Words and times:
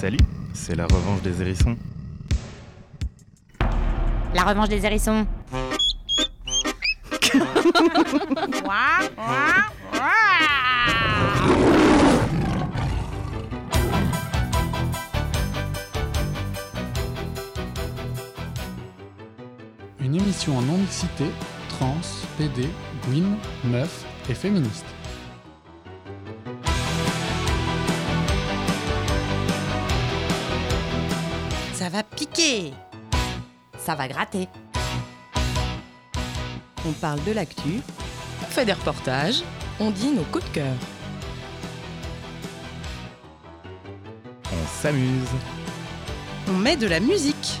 Salut, 0.00 0.16
c'est 0.54 0.74
la 0.76 0.86
revanche 0.86 1.20
des 1.20 1.42
hérissons. 1.42 1.76
La 4.34 4.44
revanche 4.44 4.70
des 4.70 4.86
hérissons. 4.86 5.26
Une 20.00 20.16
émission 20.16 20.56
en 20.56 20.62
non-mixité, 20.62 21.26
trans, 21.68 22.00
PD, 22.38 22.70
gwyn, 23.06 23.36
meuf 23.64 24.06
et 24.30 24.34
féministe. 24.34 24.86
Ça 33.78 33.94
va 33.94 34.08
gratter. 34.08 34.48
On 36.86 36.92
parle 36.92 37.22
de 37.24 37.32
l'actu, 37.32 37.80
on 38.42 38.46
fait 38.46 38.64
des 38.64 38.72
reportages, 38.72 39.42
on 39.78 39.90
dit 39.90 40.10
nos 40.10 40.24
coups 40.24 40.44
de 40.46 40.50
cœur. 40.50 40.74
On 44.52 44.66
s'amuse. 44.66 45.28
On 46.48 46.54
met 46.54 46.76
de 46.76 46.86
la 46.86 46.98
musique. 46.98 47.60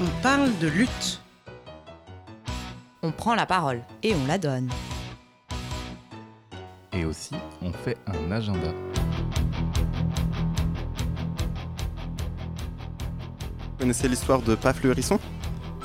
On 0.00 0.22
parle 0.22 0.56
de 0.58 0.68
lutte. 0.68 1.20
On 3.02 3.10
prend 3.10 3.34
la 3.34 3.46
parole. 3.46 3.82
Et 4.02 4.14
on 4.14 4.26
la 4.26 4.38
donne. 4.38 4.70
Et 6.92 7.04
aussi, 7.04 7.34
on 7.62 7.72
fait 7.72 7.96
un 8.06 8.30
agenda. 8.30 8.72
Vous 13.76 13.80
connaissez 13.80 14.08
l'histoire 14.08 14.40
de 14.40 14.54
Paf 14.54 14.82
le 14.82 14.92
hérisson? 14.92 15.18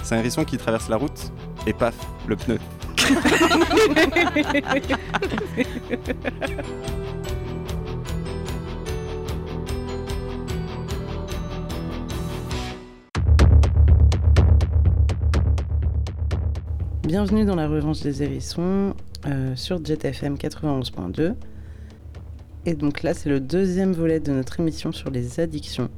C'est 0.01 0.15
un 0.15 0.19
hérisson 0.19 0.45
qui 0.45 0.57
traverse 0.57 0.87
la 0.87 0.95
route 0.95 1.33
et 1.67 1.73
paf, 1.73 1.93
le 2.25 2.37
pneu. 2.37 2.57
Bienvenue 17.03 17.43
dans 17.43 17.55
la 17.55 17.67
revanche 17.67 17.99
des 17.99 18.23
hérissons 18.23 18.95
euh, 19.25 19.53
sur 19.57 19.83
JetFM 19.83 20.35
91.2. 20.35 21.33
Et 22.65 22.73
donc 22.73 23.03
là, 23.03 23.13
c'est 23.13 23.27
le 23.27 23.41
deuxième 23.41 23.91
volet 23.91 24.21
de 24.21 24.31
notre 24.31 24.61
émission 24.61 24.93
sur 24.93 25.09
les 25.09 25.41
addictions. 25.41 25.89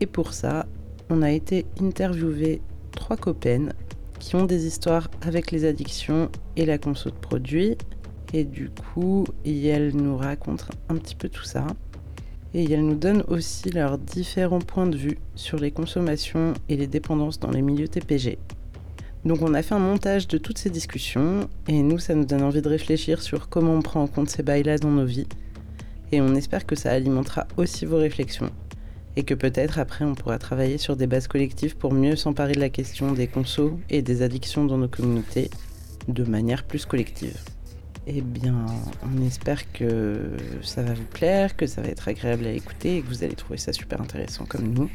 Et 0.00 0.06
pour 0.06 0.34
ça, 0.34 0.66
on 1.10 1.22
a 1.22 1.30
été 1.30 1.66
interviewé 1.80 2.60
trois 2.92 3.16
copaines 3.16 3.72
qui 4.18 4.34
ont 4.34 4.44
des 4.44 4.66
histoires 4.66 5.08
avec 5.22 5.50
les 5.50 5.64
addictions 5.64 6.30
et 6.56 6.66
la 6.66 6.78
conso 6.78 7.10
de 7.10 7.14
produits. 7.14 7.76
Et 8.32 8.44
du 8.44 8.70
coup, 8.70 9.24
elles 9.44 9.94
nous 9.94 10.16
racontent 10.16 10.66
un 10.88 10.96
petit 10.96 11.14
peu 11.14 11.28
tout 11.28 11.44
ça. 11.44 11.66
Et 12.54 12.64
elles 12.64 12.84
nous 12.84 12.96
donnent 12.96 13.24
aussi 13.28 13.70
leurs 13.70 13.98
différents 13.98 14.60
points 14.60 14.86
de 14.86 14.96
vue 14.96 15.18
sur 15.34 15.58
les 15.58 15.70
consommations 15.70 16.54
et 16.68 16.76
les 16.76 16.86
dépendances 16.86 17.38
dans 17.38 17.50
les 17.50 17.62
milieux 17.62 17.88
TPG. 17.88 18.38
Donc 19.24 19.42
on 19.42 19.54
a 19.54 19.62
fait 19.62 19.74
un 19.74 19.80
montage 19.80 20.28
de 20.28 20.38
toutes 20.38 20.58
ces 20.58 20.70
discussions 20.70 21.48
et 21.66 21.82
nous 21.82 21.98
ça 21.98 22.14
nous 22.14 22.24
donne 22.24 22.42
envie 22.42 22.62
de 22.62 22.68
réfléchir 22.68 23.22
sur 23.22 23.48
comment 23.48 23.74
on 23.74 23.82
prend 23.82 24.02
en 24.02 24.06
compte 24.06 24.30
ces 24.30 24.44
bails-là 24.44 24.78
dans 24.78 24.90
nos 24.90 25.04
vies. 25.04 25.26
Et 26.12 26.20
on 26.20 26.34
espère 26.34 26.64
que 26.64 26.76
ça 26.76 26.92
alimentera 26.92 27.46
aussi 27.56 27.84
vos 27.84 27.98
réflexions 27.98 28.50
et 29.16 29.24
que 29.24 29.34
peut-être 29.34 29.78
après 29.78 30.04
on 30.04 30.14
pourra 30.14 30.38
travailler 30.38 30.78
sur 30.78 30.96
des 30.96 31.06
bases 31.06 31.26
collectives 31.26 31.76
pour 31.76 31.92
mieux 31.92 32.16
s'emparer 32.16 32.52
de 32.52 32.60
la 32.60 32.68
question 32.68 33.12
des 33.12 33.26
consos 33.26 33.78
et 33.90 34.02
des 34.02 34.22
addictions 34.22 34.64
dans 34.64 34.78
nos 34.78 34.88
communautés 34.88 35.50
de 36.08 36.24
manière 36.24 36.64
plus 36.64 36.86
collective. 36.86 37.36
Eh 38.08 38.20
bien, 38.20 38.66
on 39.02 39.20
espère 39.26 39.72
que 39.72 40.30
ça 40.62 40.82
va 40.82 40.94
vous 40.94 41.02
plaire, 41.04 41.56
que 41.56 41.66
ça 41.66 41.82
va 41.82 41.88
être 41.88 42.06
agréable 42.06 42.46
à 42.46 42.52
écouter 42.52 42.98
et 42.98 43.02
que 43.02 43.08
vous 43.08 43.24
allez 43.24 43.34
trouver 43.34 43.58
ça 43.58 43.72
super 43.72 44.00
intéressant 44.00 44.44
comme 44.44 44.68
nous. 44.72 44.88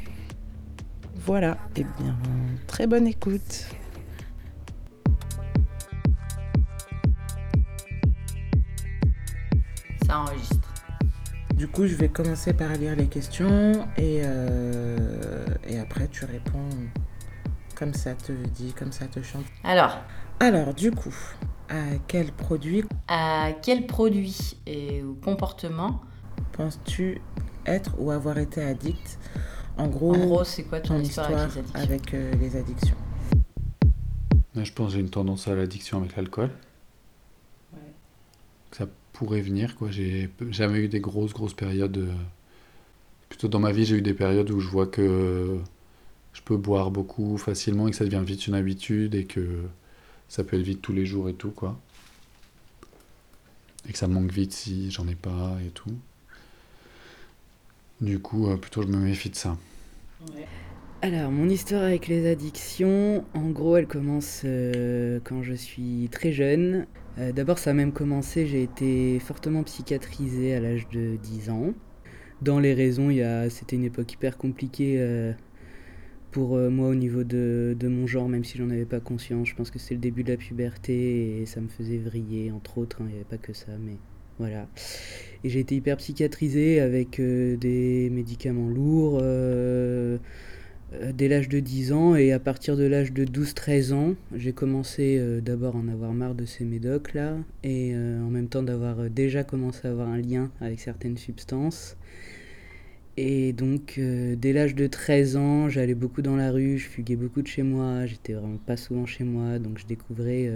Voilà, 1.25 1.57
eh 1.75 1.83
bien, 1.83 2.15
très 2.67 2.87
bonne 2.87 3.07
écoute. 3.07 3.65
Ça 10.07 10.19
enregistre. 10.19 10.70
Du 11.61 11.67
coup, 11.67 11.85
je 11.85 11.93
vais 11.93 12.09
commencer 12.09 12.53
par 12.53 12.71
lire 12.73 12.95
les 12.95 13.05
questions 13.05 13.87
et, 13.95 14.21
euh, 14.23 15.45
et 15.67 15.77
après 15.77 16.07
tu 16.07 16.25
réponds 16.25 16.69
comme 17.75 17.93
ça 17.93 18.15
te 18.15 18.31
dit, 18.31 18.73
comme 18.73 18.91
ça 18.91 19.05
te 19.05 19.21
chante. 19.21 19.45
Alors, 19.63 19.99
Alors, 20.39 20.73
du 20.73 20.89
coup, 20.89 21.13
à 21.69 21.99
quel 22.07 22.31
produit 22.31 22.83
à 23.07 23.51
quel 23.61 23.85
produit 23.85 24.57
et 24.65 25.03
ou 25.03 25.13
comportement, 25.23 26.01
penses-tu 26.53 27.21
être 27.67 27.93
ou 27.99 28.09
avoir 28.09 28.39
été 28.39 28.63
addict? 28.63 29.19
En 29.77 29.85
gros, 29.85 30.15
en 30.15 30.25
gros, 30.25 30.43
c'est 30.43 30.63
quoi 30.63 30.79
ton 30.79 30.95
ton 30.95 31.01
histoire, 31.01 31.29
histoire 31.29 31.75
avec 31.75 31.75
les 31.75 31.75
addictions? 31.75 31.93
avec 31.93 32.13
euh, 32.15 32.31
les 32.39 32.55
addictions. 32.55 32.97
Moi, 34.55 34.63
je 34.63 34.73
pense 34.73 34.87
que 34.87 34.93
j'ai 34.95 34.99
une 34.99 35.11
tendance 35.11 35.47
à 35.47 35.53
l'addiction 35.53 35.99
avec 35.99 36.15
l'alcool. 36.15 36.49
Ça 38.71 38.87
pourrait 39.21 39.41
venir, 39.41 39.75
quoi. 39.75 39.91
J'ai 39.91 40.31
jamais 40.49 40.79
eu 40.79 40.87
des 40.87 40.99
grosses, 40.99 41.31
grosses 41.33 41.53
périodes. 41.53 41.97
euh, 41.97 42.11
Plutôt 43.29 43.47
dans 43.47 43.59
ma 43.59 43.71
vie, 43.71 43.85
j'ai 43.85 43.95
eu 43.97 44.01
des 44.01 44.13
périodes 44.13 44.49
où 44.51 44.59
je 44.59 44.67
vois 44.67 44.87
que 44.87 45.57
je 46.33 46.41
peux 46.41 46.57
boire 46.57 46.91
beaucoup 46.91 47.37
facilement 47.37 47.87
et 47.87 47.91
que 47.91 47.97
ça 47.97 48.05
devient 48.05 48.23
vite 48.25 48.47
une 48.47 48.55
habitude 48.55 49.15
et 49.15 49.25
que 49.25 49.63
ça 50.29 50.43
peut 50.43 50.57
être 50.57 50.63
vite 50.65 50.81
tous 50.81 50.93
les 50.93 51.05
jours 51.05 51.29
et 51.29 51.33
tout, 51.33 51.51
quoi. 51.51 51.79
Et 53.87 53.91
que 53.93 53.97
ça 53.97 54.07
me 54.07 54.13
manque 54.15 54.31
vite 54.31 54.53
si 54.53 54.89
j'en 54.91 55.07
ai 55.07 55.15
pas 55.15 55.57
et 55.65 55.69
tout. 55.69 55.93
Du 58.01 58.19
coup, 58.19 58.49
euh, 58.49 58.57
plutôt 58.57 58.81
je 58.81 58.87
me 58.87 58.97
méfie 58.97 59.29
de 59.29 59.35
ça. 59.35 59.57
Alors, 61.01 61.31
mon 61.31 61.49
histoire 61.49 61.83
avec 61.83 62.07
les 62.07 62.29
addictions, 62.29 63.25
en 63.33 63.49
gros, 63.49 63.77
elle 63.77 63.87
commence 63.87 64.41
euh, 64.45 65.19
quand 65.23 65.41
je 65.41 65.53
suis 65.53 66.09
très 66.11 66.31
jeune. 66.31 66.85
Euh, 67.17 67.31
D'abord, 67.31 67.59
ça 67.59 67.71
a 67.71 67.73
même 67.73 67.91
commencé, 67.93 68.47
j'ai 68.47 68.63
été 68.63 69.19
fortement 69.19 69.63
psychiatrisé 69.63 70.55
à 70.55 70.59
l'âge 70.59 70.87
de 70.89 71.17
10 71.17 71.49
ans. 71.49 71.73
Dans 72.41 72.59
les 72.59 72.73
raisons, 72.73 73.09
c'était 73.49 73.75
une 73.75 73.83
époque 73.85 74.13
hyper 74.13 74.37
compliquée 74.37 74.95
euh, 74.99 75.33
pour 76.31 76.55
euh, 76.55 76.69
moi 76.69 76.89
au 76.89 76.95
niveau 76.95 77.23
de, 77.23 77.75
mon 77.83 78.07
genre, 78.07 78.29
même 78.29 78.43
si 78.43 78.57
j'en 78.57 78.69
avais 78.69 78.85
pas 78.85 78.99
conscience. 78.99 79.49
Je 79.49 79.55
pense 79.55 79.71
que 79.71 79.79
c'est 79.79 79.93
le 79.95 79.99
début 80.01 80.23
de 80.23 80.31
la 80.31 80.37
puberté 80.37 81.41
et 81.41 81.45
ça 81.45 81.61
me 81.61 81.67
faisait 81.69 81.97
vriller, 81.97 82.51
entre 82.51 82.77
autres. 82.79 83.01
hein, 83.01 83.05
Il 83.09 83.13
n'y 83.13 83.15
avait 83.15 83.25
pas 83.25 83.37
que 83.37 83.53
ça, 83.53 83.71
mais 83.79 83.97
voilà. 84.39 84.67
Et 85.43 85.49
j'ai 85.49 85.59
été 85.59 85.75
hyper 85.75 85.97
psychiatrisé 85.97 86.79
avec 86.81 87.21
des 87.21 88.09
médicaments 88.11 88.69
lourds. 88.69 89.21
Euh, 90.93 91.11
dès 91.13 91.27
l'âge 91.27 91.47
de 91.47 91.59
10 91.59 91.93
ans 91.93 92.15
et 92.15 92.33
à 92.33 92.39
partir 92.39 92.75
de 92.75 92.83
l'âge 92.83 93.13
de 93.13 93.23
12-13 93.23 93.93
ans, 93.93 94.15
j'ai 94.35 94.51
commencé 94.51 95.17
euh, 95.19 95.39
d'abord 95.39 95.75
à 95.75 95.79
en 95.79 95.87
avoir 95.87 96.11
marre 96.11 96.35
de 96.35 96.45
ces 96.45 96.65
médocs 96.65 97.13
là 97.13 97.37
et 97.63 97.91
euh, 97.93 98.21
en 98.21 98.29
même 98.29 98.47
temps 98.47 98.63
d'avoir 98.63 99.09
déjà 99.09 99.43
commencé 99.43 99.87
à 99.87 99.91
avoir 99.91 100.09
un 100.09 100.17
lien 100.17 100.51
avec 100.59 100.79
certaines 100.79 101.17
substances. 101.17 101.95
Et 103.17 103.53
donc 103.53 103.99
dès 103.99 104.53
l'âge 104.53 104.73
de 104.73 104.87
13 104.87 105.35
ans, 105.35 105.69
j'allais 105.69 105.95
beaucoup 105.95 106.21
dans 106.21 106.37
la 106.37 106.49
rue, 106.49 106.77
je 106.77 106.87
fuguais 106.87 107.17
beaucoup 107.17 107.41
de 107.41 107.47
chez 107.47 107.61
moi, 107.61 108.05
j'étais 108.05 108.33
vraiment 108.33 108.57
pas 108.65 108.77
souvent 108.77 109.05
chez 109.05 109.25
moi, 109.25 109.59
donc 109.59 109.79
je 109.79 109.85
découvrais 109.85 110.49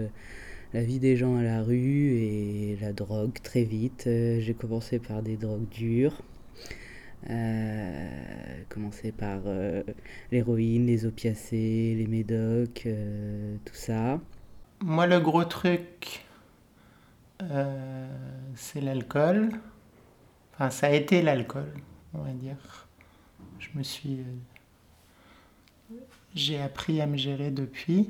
la 0.73 0.81
vie 0.81 0.99
des 0.99 1.17
gens 1.17 1.35
à 1.35 1.43
la 1.43 1.61
rue 1.61 2.13
et 2.13 2.77
la 2.81 2.93
drogue 2.93 3.33
très 3.43 3.65
vite. 3.65 4.03
J'ai 4.05 4.55
commencé 4.57 4.99
par 4.99 5.21
des 5.21 5.35
drogues 5.35 5.67
dures. 5.69 6.23
Euh, 7.29 8.07
commencé 8.69 9.11
par 9.11 9.39
euh, 9.47 9.81
l'héroïne, 10.31 10.85
les 10.85 11.05
opiacés, 11.07 11.95
les 11.97 12.05
médocs, 12.07 12.83
euh, 12.85 13.55
tout 13.65 13.73
ça. 13.73 14.19
Moi, 14.81 15.07
le 15.07 15.19
gros 15.19 15.45
truc, 15.45 16.23
c'est 18.55 18.81
l'alcool. 18.81 19.49
Enfin, 20.53 20.69
ça 20.69 20.87
a 20.87 20.91
été 20.91 21.21
l'alcool, 21.21 21.71
on 22.13 22.19
va 22.19 22.31
dire. 22.31 22.87
Je 23.59 23.69
me 23.75 23.83
suis. 23.83 24.19
J'ai 26.35 26.61
appris 26.61 27.01
à 27.01 27.07
me 27.07 27.17
gérer 27.17 27.49
depuis. 27.49 28.09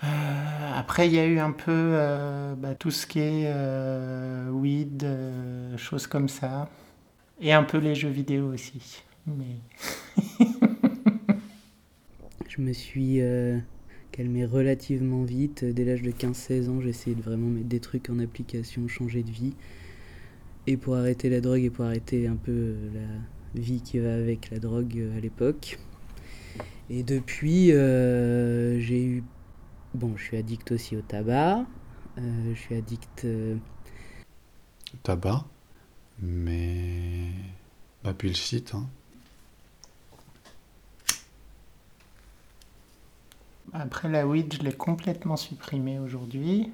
Après, 0.00 1.08
il 1.08 1.14
y 1.14 1.18
a 1.18 1.26
eu 1.26 1.38
un 1.38 1.52
peu 1.52 1.96
bah, 2.56 2.74
tout 2.74 2.90
ce 2.90 3.06
qui 3.06 3.20
est 3.20 3.52
weed, 4.50 5.06
choses 5.76 6.06
comme 6.06 6.28
ça. 6.28 6.68
Et 7.40 7.52
un 7.52 7.64
peu 7.64 7.78
les 7.78 7.94
jeux 7.94 8.08
vidéo 8.08 8.52
aussi. 8.52 9.02
Mais 9.26 9.56
Je 12.48 12.60
me 12.60 12.72
suis 12.72 13.20
euh, 13.20 13.58
calmé 14.12 14.44
relativement 14.44 15.24
vite. 15.24 15.64
Dès 15.64 15.84
l'âge 15.84 16.02
de 16.02 16.12
15-16 16.12 16.68
ans, 16.70 16.80
j'ai 16.80 16.90
essayé 16.90 17.16
de 17.16 17.22
vraiment 17.22 17.48
mettre 17.48 17.66
des 17.68 17.80
trucs 17.80 18.10
en 18.10 18.18
application, 18.20 18.86
changer 18.86 19.22
de 19.24 19.30
vie. 19.30 19.54
Et 20.66 20.76
pour 20.76 20.94
arrêter 20.94 21.28
la 21.28 21.40
drogue 21.40 21.62
et 21.64 21.70
pour 21.70 21.84
arrêter 21.84 22.26
un 22.28 22.36
peu 22.36 22.52
euh, 22.52 23.18
vie 23.54 23.82
qui 23.82 23.98
va 23.98 24.14
avec 24.14 24.50
la 24.50 24.58
drogue 24.58 25.04
à 25.16 25.20
l'époque. 25.20 25.78
Et 26.90 27.02
depuis, 27.02 27.68
j'ai 27.68 29.04
eu. 29.04 29.24
Bon, 29.94 30.16
je 30.16 30.22
suis 30.22 30.36
addict 30.36 30.70
aussi 30.72 30.96
au 30.96 31.00
tabac. 31.00 31.66
je 32.16 32.54
suis 32.54 32.74
addict. 32.76 33.26
Tabac? 35.02 35.44
Mais. 36.24 37.28
Bah, 38.02 38.12
puis 38.16 38.28
le 38.28 38.34
shit, 38.34 38.72
hein. 38.74 38.86
Après 43.72 44.08
la 44.08 44.26
weed, 44.26 44.54
je 44.54 44.62
l'ai 44.62 44.72
complètement 44.72 45.36
supprimé 45.36 45.98
aujourd'hui. 45.98 46.70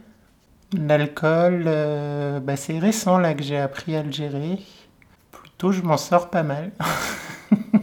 L'alcool, 0.72 1.64
euh, 1.66 2.40
bah, 2.40 2.56
c'est 2.56 2.78
récent 2.78 3.18
là 3.18 3.34
que 3.34 3.42
j'ai 3.42 3.56
appris 3.56 3.96
à 3.96 4.02
le 4.02 4.12
gérer. 4.12 4.58
Plutôt, 5.32 5.72
je 5.72 5.82
m'en 5.82 5.96
sors 5.96 6.30
pas 6.30 6.42
mal. 6.42 6.72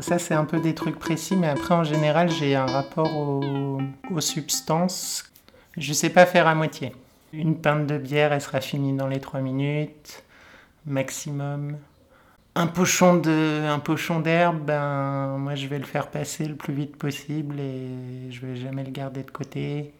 Ça, 0.00 0.18
c'est 0.18 0.34
un 0.34 0.44
peu 0.44 0.60
des 0.60 0.74
trucs 0.74 0.98
précis, 0.98 1.36
mais 1.36 1.48
après, 1.48 1.74
en 1.74 1.84
général, 1.84 2.30
j'ai 2.30 2.54
un 2.54 2.66
rapport 2.66 3.16
aux, 3.16 3.80
substances. 4.20 5.30
Je 5.76 5.92
sais 5.92 6.10
pas 6.10 6.26
faire 6.26 6.46
à 6.46 6.54
moitié. 6.54 6.92
Une 7.32 7.60
pinte 7.60 7.86
de 7.86 7.98
bière, 7.98 8.32
elle 8.32 8.40
sera 8.40 8.60
finie 8.60 8.94
dans 8.94 9.06
les 9.06 9.20
3 9.20 9.40
minutes, 9.40 10.22
maximum. 10.86 11.76
Un 12.54 12.66
pochon 12.66 13.16
de, 13.16 13.78
pochon 13.80 14.20
d'herbe, 14.20 14.64
ben 14.64 15.36
moi 15.36 15.54
je 15.54 15.66
vais 15.66 15.78
le 15.78 15.84
faire 15.84 16.08
passer 16.08 16.46
le 16.46 16.54
plus 16.54 16.72
vite 16.72 16.96
possible 16.96 17.60
et 17.60 18.30
je 18.30 18.46
vais 18.46 18.56
jamais 18.56 18.82
le 18.82 18.90
garder 18.90 19.22
de 19.22 19.30
côté. 19.30 19.92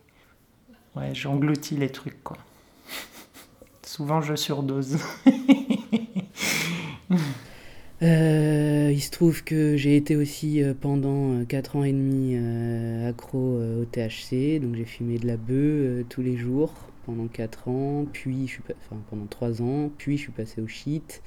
Ouais, 0.94 1.14
j'engloutis 1.14 1.76
les 1.76 1.90
trucs 1.90 2.24
quoi. 2.24 2.38
Souvent 3.82 4.22
je 4.22 4.34
surdose. 4.34 4.98
Euh, 8.02 8.90
il 8.92 9.00
se 9.00 9.10
trouve 9.10 9.42
que 9.42 9.78
j'ai 9.78 9.96
été 9.96 10.16
aussi 10.16 10.62
euh, 10.62 10.74
pendant 10.78 11.42
4 11.46 11.76
euh, 11.76 11.78
ans 11.78 11.84
et 11.84 11.92
demi 11.92 12.36
accro 13.06 13.38
au 13.58 13.84
THC, 13.86 14.60
donc 14.60 14.74
j'ai 14.74 14.84
fumé 14.84 15.18
de 15.18 15.26
la 15.26 15.38
bœuf 15.38 16.04
tous 16.10 16.20
les 16.20 16.36
jours 16.36 16.74
pendant 17.06 17.26
4 17.26 17.68
ans, 17.68 18.04
puis 18.12 18.46
je 18.46 18.52
suis 18.52 18.62
enfin, 18.68 19.00
pendant 19.08 19.24
3 19.24 19.62
ans, 19.62 19.90
puis 19.96 20.18
je 20.18 20.22
suis 20.24 20.32
passé 20.32 20.60
au 20.60 20.66
shit, 20.66 21.22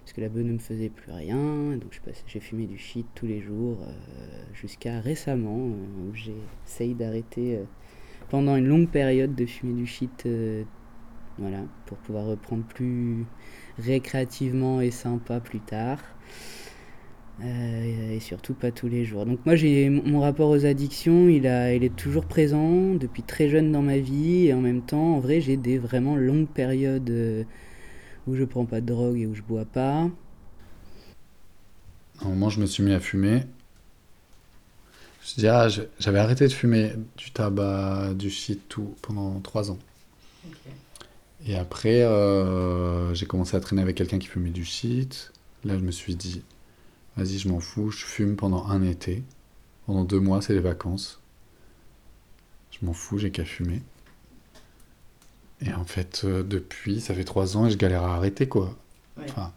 parce 0.00 0.14
que 0.14 0.22
la 0.22 0.30
bonne 0.30 0.46
ne 0.46 0.52
me 0.54 0.58
faisait 0.58 0.88
plus 0.88 1.12
rien, 1.12 1.76
donc 1.76 2.00
j'ai 2.26 2.40
fumé 2.40 2.66
du 2.66 2.78
shit 2.78 3.06
tous 3.14 3.26
les 3.26 3.42
jours, 3.42 3.78
jusqu'à 4.54 5.00
récemment, 5.00 5.58
où 5.58 6.14
j'essaye 6.14 6.94
d'arrêter 6.94 7.56
euh, 7.56 7.64
pendant 8.30 8.56
une 8.56 8.66
longue 8.66 8.88
période 8.88 9.34
de 9.34 9.44
fumer 9.44 9.74
du 9.74 9.86
shit, 9.86 10.26
voilà, 11.36 11.60
pour 11.84 11.98
pouvoir 11.98 12.26
reprendre 12.26 12.64
plus 12.64 13.26
récréativement 13.78 14.80
et 14.80 14.90
sympa 14.90 15.40
plus 15.40 15.60
tard. 15.60 15.98
Euh, 17.40 18.16
et 18.16 18.18
surtout 18.18 18.54
pas 18.54 18.72
tous 18.72 18.88
les 18.88 19.04
jours. 19.04 19.24
Donc 19.24 19.38
moi 19.46 19.54
j'ai 19.54 19.88
mon 19.88 20.20
rapport 20.20 20.50
aux 20.50 20.66
addictions, 20.66 21.28
il, 21.28 21.46
a, 21.46 21.72
il 21.72 21.84
est 21.84 21.94
toujours 21.94 22.24
présent 22.24 22.94
depuis 22.94 23.22
très 23.22 23.48
jeune 23.48 23.70
dans 23.70 23.82
ma 23.82 23.98
vie 23.98 24.46
et 24.46 24.54
en 24.54 24.60
même 24.60 24.82
temps 24.82 25.14
en 25.14 25.20
vrai 25.20 25.40
j'ai 25.40 25.56
des 25.56 25.78
vraiment 25.78 26.16
longues 26.16 26.48
périodes 26.48 27.10
euh, 27.10 27.44
où 28.26 28.34
je 28.34 28.42
prends 28.42 28.64
pas 28.64 28.80
de 28.80 28.86
drogue 28.86 29.18
et 29.20 29.26
où 29.26 29.36
je 29.36 29.42
bois 29.42 29.64
pas. 29.64 30.10
À 32.20 32.24
un 32.24 32.28
moment 32.28 32.50
je 32.50 32.60
me 32.60 32.66
suis 32.66 32.82
mis 32.82 32.92
à 32.92 32.98
fumer. 32.98 33.42
Je 35.36 35.46
ah, 35.46 35.68
j'avais 36.00 36.18
arrêté 36.18 36.48
de 36.48 36.52
fumer 36.52 36.92
du 37.16 37.30
tabac, 37.30 38.14
du 38.14 38.30
shit, 38.30 38.68
tout 38.68 38.96
pendant 39.02 39.38
trois 39.40 39.70
ans. 39.70 39.78
Et 41.48 41.56
après 41.56 42.02
euh, 42.02 43.12
j'ai 43.14 43.26
commencé 43.26 43.56
à 43.56 43.60
traîner 43.60 43.82
avec 43.82 43.96
quelqu'un 43.96 44.20
qui 44.20 44.28
fumait 44.28 44.50
du 44.50 44.64
shit. 44.64 45.32
Là 45.64 45.76
je 45.76 45.82
me 45.82 45.90
suis 45.90 46.14
dit 46.14 46.42
Vas-y, 47.18 47.38
je 47.38 47.48
m'en 47.48 47.58
fous, 47.58 47.90
je 47.90 48.04
fume 48.04 48.36
pendant 48.36 48.66
un 48.68 48.80
été. 48.82 49.24
Pendant 49.86 50.04
deux 50.04 50.20
mois, 50.20 50.40
c'est 50.40 50.52
les 50.52 50.60
vacances. 50.60 51.20
Je 52.70 52.86
m'en 52.86 52.92
fous, 52.92 53.18
j'ai 53.18 53.32
qu'à 53.32 53.44
fumer. 53.44 53.82
Et 55.60 55.72
en 55.74 55.84
fait, 55.84 56.22
euh, 56.24 56.44
depuis, 56.44 57.00
ça 57.00 57.12
fait 57.12 57.24
trois 57.24 57.56
ans 57.56 57.66
et 57.66 57.70
je 57.70 57.76
galère 57.76 58.04
à 58.04 58.14
arrêter, 58.14 58.46
quoi. 58.46 58.76
Enfin, 59.20 59.52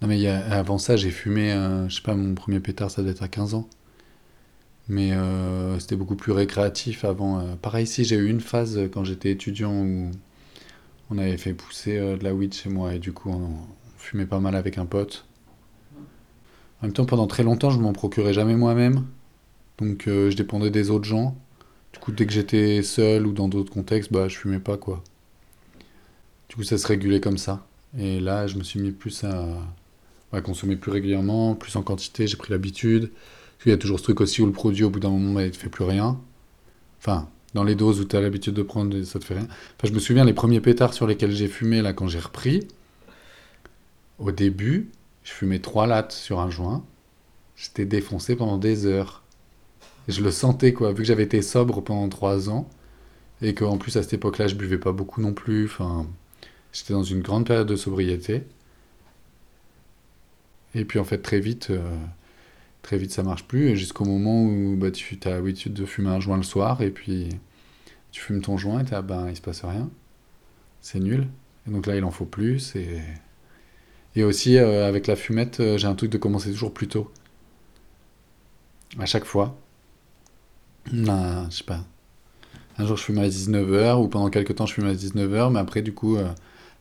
non, 0.00 0.06
mais 0.06 0.24
avant 0.28 0.78
ça, 0.78 0.96
j'ai 0.96 1.10
fumé, 1.10 1.52
euh, 1.52 1.88
je 1.88 1.96
sais 1.96 2.02
pas, 2.02 2.14
mon 2.14 2.34
premier 2.34 2.60
pétard, 2.60 2.92
ça 2.92 3.02
doit 3.02 3.10
être 3.10 3.24
à 3.24 3.28
15 3.28 3.54
ans. 3.54 3.68
Mais 4.88 5.12
euh, 5.12 5.78
c'était 5.80 5.96
beaucoup 5.96 6.14
plus 6.14 6.30
récréatif 6.32 7.04
avant. 7.04 7.56
pareil, 7.56 7.86
si 7.88 8.04
j'ai 8.04 8.16
eu 8.16 8.28
une 8.28 8.40
phase 8.40 8.78
quand 8.92 9.02
j'étais 9.02 9.32
étudiant 9.32 9.72
où 9.72 10.10
on 11.10 11.18
avait 11.18 11.36
fait 11.36 11.54
pousser 11.54 11.98
de 11.98 12.24
la 12.24 12.34
weed 12.34 12.54
chez 12.54 12.70
moi 12.70 12.94
et 12.94 12.98
du 12.98 13.12
coup, 13.12 13.30
on 13.30 13.56
fumait 13.98 14.26
pas 14.26 14.40
mal 14.40 14.54
avec 14.54 14.78
un 14.78 14.86
pote. 14.86 15.26
En 16.80 16.86
même 16.86 16.92
temps, 16.92 17.06
pendant 17.06 17.26
très 17.26 17.42
longtemps, 17.42 17.70
je 17.70 17.78
m'en 17.78 17.92
procurais 17.92 18.34
jamais 18.34 18.56
moi-même. 18.56 19.06
Donc 19.78 20.06
euh, 20.06 20.30
je 20.30 20.36
dépendais 20.36 20.70
des 20.70 20.90
autres 20.90 21.06
gens. 21.06 21.36
Du 21.92 21.98
coup, 21.98 22.12
dès 22.12 22.26
que 22.26 22.32
j'étais 22.32 22.82
seul 22.82 23.26
ou 23.26 23.32
dans 23.32 23.48
d'autres 23.48 23.72
contextes, 23.72 24.12
bah 24.12 24.28
je 24.28 24.36
fumais 24.36 24.58
pas 24.58 24.76
quoi. 24.76 25.02
Du 26.48 26.56
coup, 26.56 26.62
ça 26.62 26.78
se 26.78 26.86
régulait 26.86 27.20
comme 27.20 27.38
ça. 27.38 27.66
Et 27.98 28.20
là, 28.20 28.46
je 28.46 28.56
me 28.56 28.64
suis 28.64 28.80
mis 28.80 28.90
plus 28.90 29.24
à, 29.24 30.40
consommer 30.42 30.76
plus 30.76 30.90
régulièrement, 30.90 31.54
plus 31.54 31.76
en 31.76 31.82
quantité, 31.82 32.26
j'ai 32.26 32.36
pris 32.36 32.52
l'habitude. 32.52 33.12
Il 33.64 33.70
y 33.70 33.72
a 33.72 33.78
toujours 33.78 33.98
ce 33.98 34.04
truc 34.04 34.20
aussi 34.20 34.42
où 34.42 34.46
le 34.46 34.52
produit, 34.52 34.84
au 34.84 34.90
bout 34.90 35.00
d'un 35.00 35.10
moment, 35.10 35.40
ne 35.40 35.50
fait 35.52 35.68
plus 35.68 35.84
rien. 35.84 36.20
Enfin, 36.98 37.28
dans 37.54 37.64
les 37.64 37.74
doses 37.74 38.00
où 38.00 38.04
tu 38.04 38.16
as 38.16 38.20
l'habitude 38.20 38.54
de 38.54 38.62
prendre, 38.62 39.02
ça 39.04 39.18
te 39.18 39.24
fait 39.24 39.34
rien. 39.34 39.46
Enfin, 39.46 39.88
je 39.88 39.92
me 39.92 40.00
souviens, 40.00 40.24
les 40.24 40.32
premiers 40.32 40.60
pétards 40.60 40.92
sur 40.92 41.06
lesquels 41.06 41.32
j'ai 41.32 41.48
fumé, 41.48 41.82
là, 41.82 41.92
quand 41.92 42.08
j'ai 42.08 42.18
repris, 42.18 42.66
au 44.18 44.32
début, 44.32 44.90
je 45.22 45.32
fumais 45.32 45.58
trois 45.60 45.86
lattes 45.86 46.12
sur 46.12 46.40
un 46.40 46.50
joint. 46.50 46.84
J'étais 47.56 47.86
défoncé 47.86 48.36
pendant 48.36 48.58
des 48.58 48.86
heures. 48.86 49.22
Et 50.08 50.12
je 50.12 50.22
le 50.22 50.30
sentais, 50.30 50.72
quoi, 50.72 50.90
vu 50.90 50.98
que 50.98 51.04
j'avais 51.04 51.22
été 51.22 51.42
sobre 51.42 51.80
pendant 51.80 52.08
trois 52.08 52.50
ans. 52.50 52.68
Et 53.42 53.54
qu'en 53.54 53.78
plus, 53.78 53.96
à 53.96 54.02
cette 54.02 54.14
époque-là, 54.14 54.48
je 54.48 54.54
buvais 54.54 54.78
pas 54.78 54.92
beaucoup 54.92 55.20
non 55.20 55.32
plus. 55.32 55.66
Enfin, 55.66 56.06
j'étais 56.72 56.92
dans 56.92 57.02
une 57.02 57.20
grande 57.20 57.46
période 57.46 57.66
de 57.66 57.76
sobriété. 57.76 58.42
Et 60.74 60.84
puis, 60.84 60.98
en 60.98 61.04
fait, 61.04 61.18
très 61.18 61.40
vite, 61.40 61.68
euh, 61.70 61.96
très 62.82 62.98
vite, 62.98 63.12
ça 63.12 63.22
marche 63.22 63.44
plus. 63.44 63.76
Jusqu'au 63.76 64.04
moment 64.04 64.44
où 64.44 64.76
bah, 64.76 64.90
tu 64.90 65.18
as 65.24 65.30
l'habitude 65.30 65.72
de 65.72 65.86
fumer 65.86 66.10
un 66.10 66.20
joint 66.20 66.36
le 66.36 66.42
soir. 66.42 66.82
Et 66.82 66.90
puis, 66.90 67.28
tu 68.14 68.20
fumes 68.20 68.42
ton 68.42 68.56
joint 68.56 68.78
et 68.78 68.84
tu 68.84 68.94
ben, 69.02 69.28
il 69.28 69.34
se 69.34 69.42
passe 69.42 69.64
rien. 69.64 69.90
C'est 70.80 71.00
nul. 71.00 71.26
Et 71.66 71.70
donc 71.72 71.86
là, 71.86 71.96
il 71.96 72.04
en 72.04 72.12
faut 72.12 72.26
plus. 72.26 72.76
Et 72.76 73.00
et 74.16 74.22
aussi, 74.22 74.56
euh, 74.58 74.86
avec 74.86 75.06
la 75.06 75.16
fumette, 75.16 75.60
euh, 75.60 75.76
j'ai 75.78 75.86
un 75.88 75.94
truc 75.94 76.10
de 76.10 76.18
commencer 76.18 76.50
toujours 76.52 76.72
plus 76.72 76.88
tôt. 76.88 77.10
À 78.98 79.06
chaque 79.06 79.24
fois. 79.24 79.56
je 80.92 81.46
sais 81.50 81.64
pas. 81.64 81.84
Un 82.78 82.86
jour, 82.86 82.96
je 82.96 83.02
fume 83.02 83.18
à 83.18 83.28
19h, 83.28 84.00
ou 84.00 84.08
pendant 84.08 84.30
quelques 84.30 84.54
temps, 84.54 84.66
je 84.66 84.74
fume 84.74 84.86
à 84.86 84.94
19h, 84.94 85.52
mais 85.52 85.58
après, 85.58 85.82
du 85.82 85.92
coup, 85.92 86.16
euh, 86.16 86.28